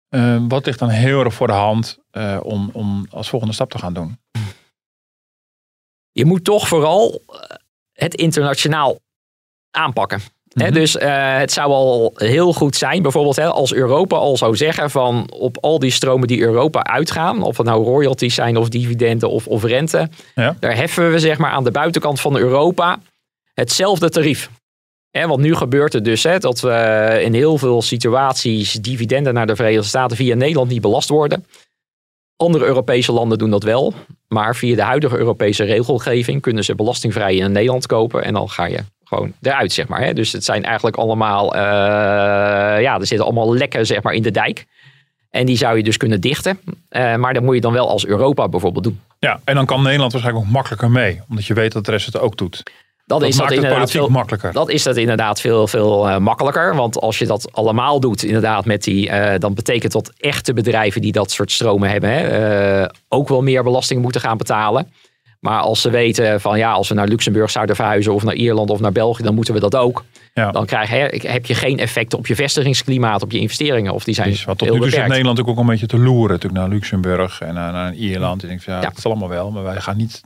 eh, 0.09 0.37
wat 0.47 0.65
ligt 0.65 0.79
dan 0.79 0.89
heel 0.89 1.23
erg 1.23 1.33
voor 1.33 1.47
de 1.47 1.53
hand 1.53 1.99
eh, 2.11 2.39
om, 2.43 2.69
om 2.73 3.05
als 3.09 3.29
volgende 3.29 3.53
stap 3.53 3.69
te 3.69 3.77
gaan 3.77 3.93
doen? 3.93 4.19
je 6.11 6.25
moet 6.25 6.43
toch 6.43 6.67
vooral 6.67 7.21
eh, 7.27 7.39
het 7.93 8.13
internationaal 8.13 8.99
aanpakken. 9.71 10.21
Mhm. 10.53 10.73
dus 10.73 10.93
het 11.39 11.51
zou 11.51 11.71
al 11.71 12.11
heel 12.15 12.53
goed 12.53 12.75
zijn, 12.75 13.01
bijvoorbeeld 13.01 13.39
als 13.39 13.73
Europa 13.73 14.15
al 14.15 14.37
zou 14.37 14.55
zeggen 14.55 14.91
van 14.91 15.31
op 15.31 15.57
al 15.61 15.79
die 15.79 15.91
stromen 15.91 16.27
die 16.27 16.41
Europa 16.41 16.83
uitgaan, 16.83 17.43
of 17.43 17.57
het 17.57 17.65
nou 17.65 17.83
royalties 17.83 18.35
zijn 18.35 18.57
of 18.57 18.69
dividenden 18.69 19.29
of, 19.29 19.47
of 19.47 19.63
rente, 19.63 20.09
Ja. 20.35 20.55
daar 20.59 20.75
heffen 20.75 21.11
we 21.11 21.19
zeg 21.19 21.37
maar 21.37 21.51
aan 21.51 21.63
de 21.63 21.71
buitenkant 21.71 22.21
van 22.21 22.37
Europa 22.37 22.99
hetzelfde 23.55 24.09
tarief. 24.09 24.49
Hè, 25.11 25.27
want 25.27 25.41
nu 25.41 25.55
gebeurt 25.55 25.93
het 25.93 26.05
dus 26.05 26.23
hè, 26.23 26.37
dat 26.37 26.59
we 26.59 27.19
in 27.23 27.33
heel 27.33 27.57
veel 27.57 27.81
situaties 27.81 28.73
dividenden 28.73 29.33
naar 29.33 29.47
de 29.47 29.55
Verenigde 29.55 29.87
Staten 29.87 30.17
via 30.17 30.35
Nederland 30.35 30.69
niet 30.69 30.81
belast 30.81 31.09
worden. 31.09 31.45
Andere 32.35 32.65
Europese 32.65 33.11
landen 33.11 33.37
doen 33.37 33.49
dat 33.49 33.63
wel. 33.63 33.93
Maar 34.27 34.55
via 34.55 34.75
de 34.75 34.81
huidige 34.81 35.17
Europese 35.17 35.63
regelgeving 35.63 36.41
kunnen 36.41 36.63
ze 36.63 36.75
belastingvrij 36.75 37.35
in 37.35 37.51
Nederland 37.51 37.85
kopen. 37.85 38.23
En 38.23 38.33
dan 38.33 38.49
ga 38.49 38.65
je 38.65 38.79
gewoon 39.03 39.33
eruit, 39.41 39.71
zeg 39.71 39.87
maar. 39.87 40.03
Hè? 40.03 40.13
Dus 40.13 40.31
het 40.31 40.43
zijn 40.43 40.63
eigenlijk 40.63 40.95
allemaal, 40.95 41.55
eh, 41.55 41.61
ja, 42.81 42.99
er 42.99 43.07
zitten 43.07 43.25
allemaal 43.25 43.55
lekken 43.55 43.85
zeg 43.85 44.03
maar, 44.03 44.13
in 44.13 44.21
de 44.21 44.31
dijk. 44.31 44.65
En 45.29 45.45
die 45.45 45.57
zou 45.57 45.77
je 45.77 45.83
dus 45.83 45.97
kunnen 45.97 46.21
dichten. 46.21 46.59
Uh, 46.89 47.15
maar 47.15 47.33
dat 47.33 47.43
moet 47.43 47.55
je 47.55 47.61
dan 47.61 47.73
wel 47.73 47.89
als 47.89 48.05
Europa 48.05 48.47
bijvoorbeeld 48.47 48.83
doen. 48.83 48.99
Ja, 49.19 49.39
en 49.43 49.55
dan 49.55 49.65
kan 49.65 49.81
Nederland 49.83 50.11
waarschijnlijk 50.11 50.45
ook 50.45 50.53
makkelijker 50.53 50.91
mee. 50.91 51.21
Omdat 51.29 51.45
je 51.45 51.53
weet 51.53 51.71
dat 51.71 51.85
de 51.85 51.91
rest 51.91 52.05
het 52.05 52.19
ook 52.19 52.37
doet. 52.37 52.63
Dat, 53.05 53.19
dat 53.19 53.29
is 53.29 53.35
maakt 53.37 53.49
dat 53.49 53.57
het 53.57 53.65
inderdaad 53.65 53.91
veel, 53.91 54.07
makkelijker. 54.07 54.53
Dat 54.53 54.69
is 54.69 54.83
dat 54.83 54.97
inderdaad 54.97 55.41
veel, 55.41 55.67
veel 55.67 56.09
uh, 56.09 56.17
makkelijker. 56.17 56.75
Want 56.75 56.99
als 56.99 57.17
je 57.17 57.25
dat 57.25 57.51
allemaal 57.51 57.99
doet, 57.99 58.23
inderdaad, 58.23 58.65
met 58.65 58.83
die, 58.83 59.09
uh, 59.09 59.33
dan 59.37 59.53
betekent 59.53 59.91
dat 59.91 60.13
echte 60.17 60.53
bedrijven 60.53 61.01
die 61.01 61.11
dat 61.11 61.31
soort 61.31 61.51
stromen 61.51 61.89
hebben, 61.89 62.09
hè, 62.09 62.81
uh, 62.81 62.89
ook 63.07 63.27
wel 63.27 63.41
meer 63.41 63.63
belasting 63.63 64.01
moeten 64.01 64.21
gaan 64.21 64.37
betalen. 64.37 64.91
Maar 65.39 65.59
als 65.59 65.81
ze 65.81 65.89
weten 65.89 66.41
van 66.41 66.57
ja, 66.57 66.71
als 66.71 66.89
we 66.89 66.95
naar 66.95 67.07
Luxemburg 67.07 67.51
zouden 67.51 67.75
verhuizen 67.75 68.13
of 68.13 68.23
naar 68.23 68.33
Ierland 68.33 68.69
of 68.69 68.79
naar 68.79 68.91
België, 68.91 69.23
dan 69.23 69.35
moeten 69.35 69.53
we 69.53 69.59
dat 69.59 69.75
ook. 69.75 70.03
Ja. 70.33 70.51
Dan 70.51 70.65
krijg 70.65 70.89
je, 70.89 71.27
heb 71.27 71.45
je 71.45 71.55
geen 71.55 71.79
effect 71.79 72.13
op 72.13 72.27
je 72.27 72.35
vestigingsklimaat, 72.35 73.21
op 73.21 73.31
je 73.31 73.39
investeringen. 73.39 73.93
Of 73.93 74.03
die 74.03 74.13
zijn 74.13 74.27
Precies, 74.27 74.45
wat 74.45 74.57
tot 74.57 74.67
heel 74.67 74.77
nu 74.77 74.83
toe 74.83 74.91
zit. 74.91 75.07
Nederland 75.07 75.45
ook 75.45 75.57
een 75.57 75.65
beetje 75.65 75.87
te 75.87 75.97
loeren. 75.97 76.31
Natuurlijk 76.31 76.61
naar 76.61 76.69
Luxemburg 76.69 77.41
en 77.41 77.53
naar, 77.53 77.71
naar 77.71 77.93
Ierland. 77.93 78.41
Denkt 78.41 78.63
van, 78.63 78.73
ja, 78.73 78.81
Ja. 78.81 78.87
dat 78.87 78.97
is 78.97 79.05
allemaal 79.05 79.29
wel. 79.29 79.51
Maar 79.51 79.63
wij 79.63 79.81
gaan 79.81 79.97
niet 79.97 80.21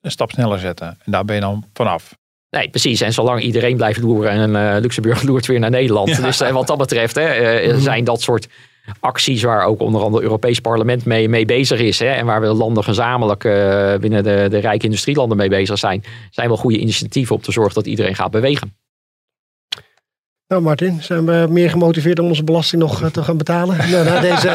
een 0.00 0.10
stap 0.10 0.30
sneller 0.30 0.58
zetten. 0.58 0.86
En 0.86 1.12
daar 1.12 1.24
ben 1.24 1.34
je 1.34 1.40
dan 1.40 1.64
vanaf. 1.72 2.18
Nee, 2.50 2.70
precies. 2.70 3.00
En 3.00 3.12
zolang 3.12 3.40
iedereen 3.40 3.76
blijft 3.76 4.00
loeren 4.00 4.30
en 4.30 4.56
eh, 4.56 4.80
Luxemburg 4.80 5.22
loert 5.28 5.46
weer 5.46 5.58
naar 5.58 5.70
Nederland. 5.70 6.08
Ja. 6.08 6.20
Dus 6.20 6.40
eh, 6.40 6.50
wat 6.52 6.66
dat 6.66 6.78
betreft 6.78 7.14
hè, 7.14 7.24
eh, 7.24 7.76
zijn 7.76 8.04
dat 8.04 8.20
soort 8.20 8.48
acties 9.00 9.42
waar 9.42 9.64
ook 9.66 9.80
onder 9.80 10.00
andere 10.00 10.16
het 10.16 10.24
Europees 10.24 10.60
Parlement 10.60 11.04
mee, 11.04 11.28
mee 11.28 11.44
bezig 11.44 11.80
is. 11.80 11.98
Hè, 11.98 12.06
en 12.06 12.26
waar 12.26 12.40
we 12.40 12.46
landen 12.46 12.84
gezamenlijk 12.84 13.42
binnen 14.00 14.22
de, 14.24 14.46
de 14.50 14.58
rijke 14.58 14.84
industrielanden 14.84 15.36
mee 15.36 15.48
bezig 15.48 15.78
zijn. 15.78 16.04
Zijn 16.30 16.48
wel 16.48 16.56
goede 16.56 16.78
initiatieven 16.78 17.36
om 17.36 17.42
te 17.42 17.52
zorgen 17.52 17.74
dat 17.74 17.86
iedereen 17.86 18.14
gaat 18.14 18.30
bewegen. 18.30 18.74
Nou 20.50 20.62
Martin, 20.62 21.02
zijn 21.02 21.26
we 21.26 21.46
meer 21.50 21.70
gemotiveerd 21.70 22.18
om 22.18 22.26
onze 22.26 22.44
belasting 22.44 22.82
nog 22.82 23.02
eh, 23.02 23.08
te 23.10 23.22
gaan 23.22 23.36
betalen? 23.36 23.76
Nou, 23.90 24.04
na 24.04 24.20
deze, 24.20 24.48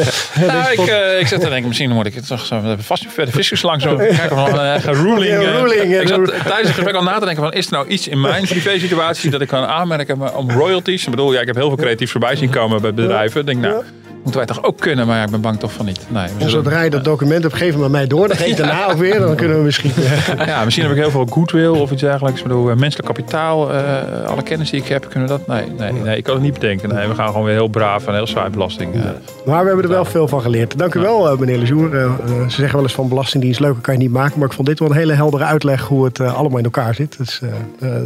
Nou, 0.46 0.72
ik, 0.72 0.78
eh, 0.78 1.20
ik 1.20 1.26
zat 1.26 1.40
te 1.40 1.48
denken, 1.48 1.68
misschien 1.68 1.90
moet 1.90 2.06
ik 2.06 2.14
het 2.14 2.26
toch 2.26 2.46
zo, 2.46 2.60
we 2.60 2.66
hebben 2.66 2.84
vast 2.84 3.04
verder 3.08 3.34
fiscus 3.34 3.62
langs 3.62 3.84
zo 3.84 3.96
kijken 4.16 4.28
van 4.36 4.58
een 4.58 4.80
ruling. 4.80 5.26
Ja, 5.26 5.40
eh. 5.40 5.60
ruling, 5.60 6.00
ik 6.00 6.08
zat 6.08 6.24
de- 6.24 6.30
tijdens 6.32 6.66
het 6.66 6.74
gesprek 6.74 6.94
al 6.94 7.02
na 7.02 7.18
te 7.18 7.24
denken 7.24 7.42
van, 7.42 7.52
is 7.52 7.66
er 7.66 7.72
nou 7.72 7.86
iets 7.88 8.08
in 8.08 8.20
mijn 8.20 8.44
privé 8.46 8.78
situatie 8.78 9.30
dat 9.30 9.40
ik 9.40 9.48
kan 9.48 9.64
aanmerken 9.64 10.36
om 10.36 10.50
royalties? 10.50 11.04
Ik 11.04 11.10
bedoel, 11.10 11.32
ja, 11.32 11.40
ik 11.40 11.46
heb 11.46 11.56
heel 11.56 11.68
veel 11.68 11.76
creatief 11.76 12.10
voorbij 12.10 12.36
zien 12.36 12.50
komen 12.50 12.80
bij 12.82 12.94
bedrijven. 12.94 13.40
Ik 13.40 13.46
denk, 13.46 13.60
nou, 13.60 13.82
moeten 14.26 14.46
wij 14.46 14.54
toch 14.56 14.64
ook 14.64 14.80
kunnen? 14.80 15.06
Maar 15.06 15.24
ik 15.24 15.30
ben 15.30 15.40
bang 15.40 15.58
toch 15.58 15.72
van 15.72 15.84
niet. 15.86 16.00
Nee, 16.08 16.26
we 16.38 16.44
en 16.44 16.50
zodra 16.50 16.82
je 16.82 16.90
dat 16.90 17.04
document 17.04 17.42
hebt, 17.42 17.54
geef 17.54 17.74
hem 17.74 17.84
aan 17.84 17.90
mij 17.90 18.06
door. 18.06 18.28
Dan 18.28 18.36
geef 18.36 18.46
ik 18.46 18.56
daarna 18.66 18.86
ook 18.90 18.98
weer. 18.98 19.18
Dan 19.18 19.34
kunnen 19.36 19.56
we 19.56 19.62
misschien... 19.62 19.90
Ja, 20.46 20.64
misschien 20.64 20.86
heb 20.86 20.94
ik 20.96 21.00
heel 21.02 21.10
veel 21.10 21.26
goodwill 21.30 21.68
of 21.68 21.90
iets 21.90 22.00
dergelijks. 22.00 22.38
Ik 22.40 22.46
bedoel, 22.46 22.70
eh, 22.70 22.76
menselijk 22.76 23.08
kapitaal, 23.14 23.72
eh, 23.72 24.24
alle 24.26 24.42
kennis 24.42 24.70
die 24.70 24.80
ik 24.80 24.88
heb, 24.88 25.08
kunnen 25.10 25.28
we 25.28 25.34
dat? 25.38 25.46
Nee, 25.46 25.70
nee, 25.78 25.92
nee, 26.02 26.16
ik 26.16 26.24
kan 26.24 26.34
het 26.34 26.42
niet 26.42 26.52
bedenken. 26.52 26.88
Nee, 26.94 27.08
we 27.08 27.14
gaan 27.14 27.26
gewoon 27.26 27.44
weer 27.44 27.54
heel 27.54 27.68
braaf 27.68 28.06
en 28.06 28.14
heel 28.14 28.26
saai 28.26 28.50
belasting. 28.50 28.94
eh. 28.94 29.00
Maar 29.46 29.60
we 29.60 29.66
hebben 29.66 29.84
er 29.84 29.90
wel 29.90 30.04
veel 30.04 30.28
van 30.28 30.40
geleerd. 30.40 30.78
Dank 30.78 30.94
u 30.94 31.00
wel, 31.00 31.36
meneer 31.36 31.58
Lejour. 31.58 31.90
Ze 32.26 32.44
zeggen 32.48 32.72
wel 32.74 32.82
eens 32.82 32.94
van 32.94 33.08
belastingdienst, 33.08 33.60
leuker 33.60 33.80
kan 33.82 33.94
je 33.94 34.00
niet 34.00 34.10
maken. 34.10 34.38
Maar 34.38 34.48
ik 34.48 34.54
vond 34.54 34.68
dit 34.68 34.78
wel 34.78 34.90
een 34.90 34.96
hele 34.96 35.12
heldere 35.12 35.44
uitleg 35.44 35.82
hoe 35.82 36.04
het 36.04 36.20
allemaal 36.20 36.58
in 36.58 36.64
elkaar 36.64 36.94
zit. 36.94 37.18
Dus 37.18 37.40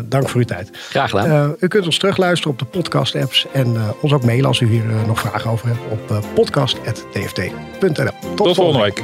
dank 0.08 0.28
voor 0.28 0.40
uw 0.40 0.46
tijd. 0.46 0.70
Graag 0.72 1.10
gedaan. 1.10 1.26
Eh, 1.26 1.48
u 1.58 1.66
kunt 1.68 1.84
ons 1.86 1.98
terugluisteren 1.98 2.52
op 2.52 2.58
de 2.58 2.64
podcast-apps. 2.64 3.46
En 3.52 3.76
eh, 3.76 3.82
ons 4.00 4.12
ook 4.12 4.24
mailen 4.24 4.46
als 4.46 4.60
u 4.60 4.66
hier 4.66 4.82
nog 5.06 5.20
vragen 5.20 5.50
over 5.50 5.66
hebt 5.66 5.78
op 5.90 6.09
eh, 6.10 6.18
podcast.dft.nl. 6.34 7.90
Tot, 8.20 8.36
Tot 8.36 8.56
volgende 8.56 8.84
week. 8.84 9.02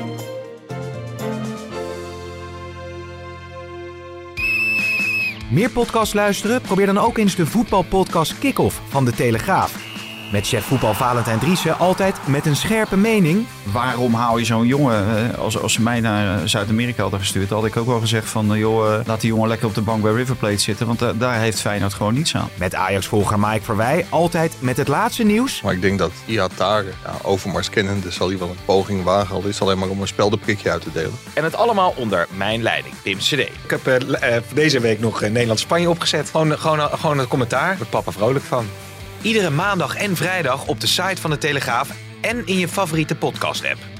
Meer 5.50 5.70
podcasts 5.70 6.14
luisteren? 6.14 6.60
Probeer 6.60 6.86
dan 6.86 6.98
ook 6.98 7.18
eens 7.18 7.36
de 7.36 7.46
voetbalpodcast 7.46 8.38
Kick-Off 8.38 8.80
van 8.88 9.04
De 9.04 9.12
Telegraaf. 9.12 9.95
Met 10.36 10.46
chef 10.46 10.64
voetbal 10.64 10.94
Valentijn 10.94 11.38
Driessen 11.38 11.78
altijd 11.78 12.16
met 12.26 12.46
een 12.46 12.56
scherpe 12.56 12.96
mening. 12.96 13.46
Waarom 13.62 14.14
haal 14.14 14.38
je 14.38 14.44
zo'n 14.44 14.66
jongen? 14.66 15.30
eh, 15.32 15.38
Als, 15.38 15.58
als 15.58 15.72
ze 15.72 15.82
mij 15.82 16.00
naar 16.00 16.36
eh, 16.38 16.42
Zuid-Amerika 16.44 17.02
hadden 17.02 17.20
gestuurd, 17.20 17.50
had 17.50 17.64
ik 17.64 17.76
ook 17.76 17.86
wel 17.86 18.00
gezegd 18.00 18.28
van... 18.28 18.52
eh, 18.52 18.58
joh, 18.58 19.00
laat 19.06 19.20
die 19.20 19.30
jongen 19.30 19.48
lekker 19.48 19.66
op 19.66 19.74
de 19.74 19.80
bank 19.80 20.02
bij 20.02 20.12
River 20.12 20.36
Plate 20.36 20.58
zitten. 20.58 20.86
Want 20.86 21.20
daar 21.20 21.38
heeft 21.38 21.60
Feyenoord 21.60 21.94
gewoon 21.94 22.14
niets 22.14 22.34
aan. 22.36 22.48
Met 22.54 22.74
Ajax-volger 22.74 23.38
Mike 23.38 23.64
Verwij 23.64 24.06
altijd 24.08 24.56
met 24.58 24.76
het 24.76 24.88
laatste 24.88 25.22
nieuws. 25.22 25.62
Maar 25.62 25.72
ik 25.72 25.80
denk 25.82 25.98
dat 25.98 26.12
Ihatare, 26.24 26.88
ja, 27.04 27.12
Overmars 27.22 27.70
kennende, 27.70 28.10
zal 28.10 28.28
hij 28.28 28.38
wel 28.38 28.48
een 28.48 28.56
poging 28.64 29.02
wagen. 29.02 29.34
Al 29.34 29.42
is 29.42 29.54
het 29.54 29.62
alleen 29.62 29.78
maar 29.78 29.88
om 29.88 30.00
een 30.00 30.06
speldenprikje 30.08 30.70
uit 30.70 30.82
te 30.82 30.92
delen. 30.92 31.18
En 31.34 31.44
het 31.44 31.54
allemaal 31.56 31.94
onder 31.96 32.26
mijn 32.30 32.62
leiding, 32.62 32.94
Pim 33.02 33.18
CD. 33.18 33.32
Ik 33.32 33.50
heb 33.82 34.04
deze 34.54 34.80
week 34.80 35.00
nog 35.00 35.20
Nederland-Spanje 35.20 35.90
opgezet. 35.90 36.30
Gewoon, 36.30 36.58
gewoon, 36.58 36.80
gewoon 36.80 37.18
een 37.18 37.28
commentaar. 37.28 37.66
Daar 37.68 37.76
wordt 37.76 37.90
papa 37.90 38.10
vrolijk 38.10 38.44
van. 38.44 38.66
Iedere 39.22 39.50
maandag 39.50 39.96
en 39.96 40.16
vrijdag 40.16 40.66
op 40.66 40.80
de 40.80 40.86
site 40.86 41.20
van 41.20 41.30
de 41.30 41.38
Telegraaf 41.38 41.90
en 42.20 42.46
in 42.46 42.58
je 42.58 42.68
favoriete 42.68 43.14
podcast-app. 43.14 43.95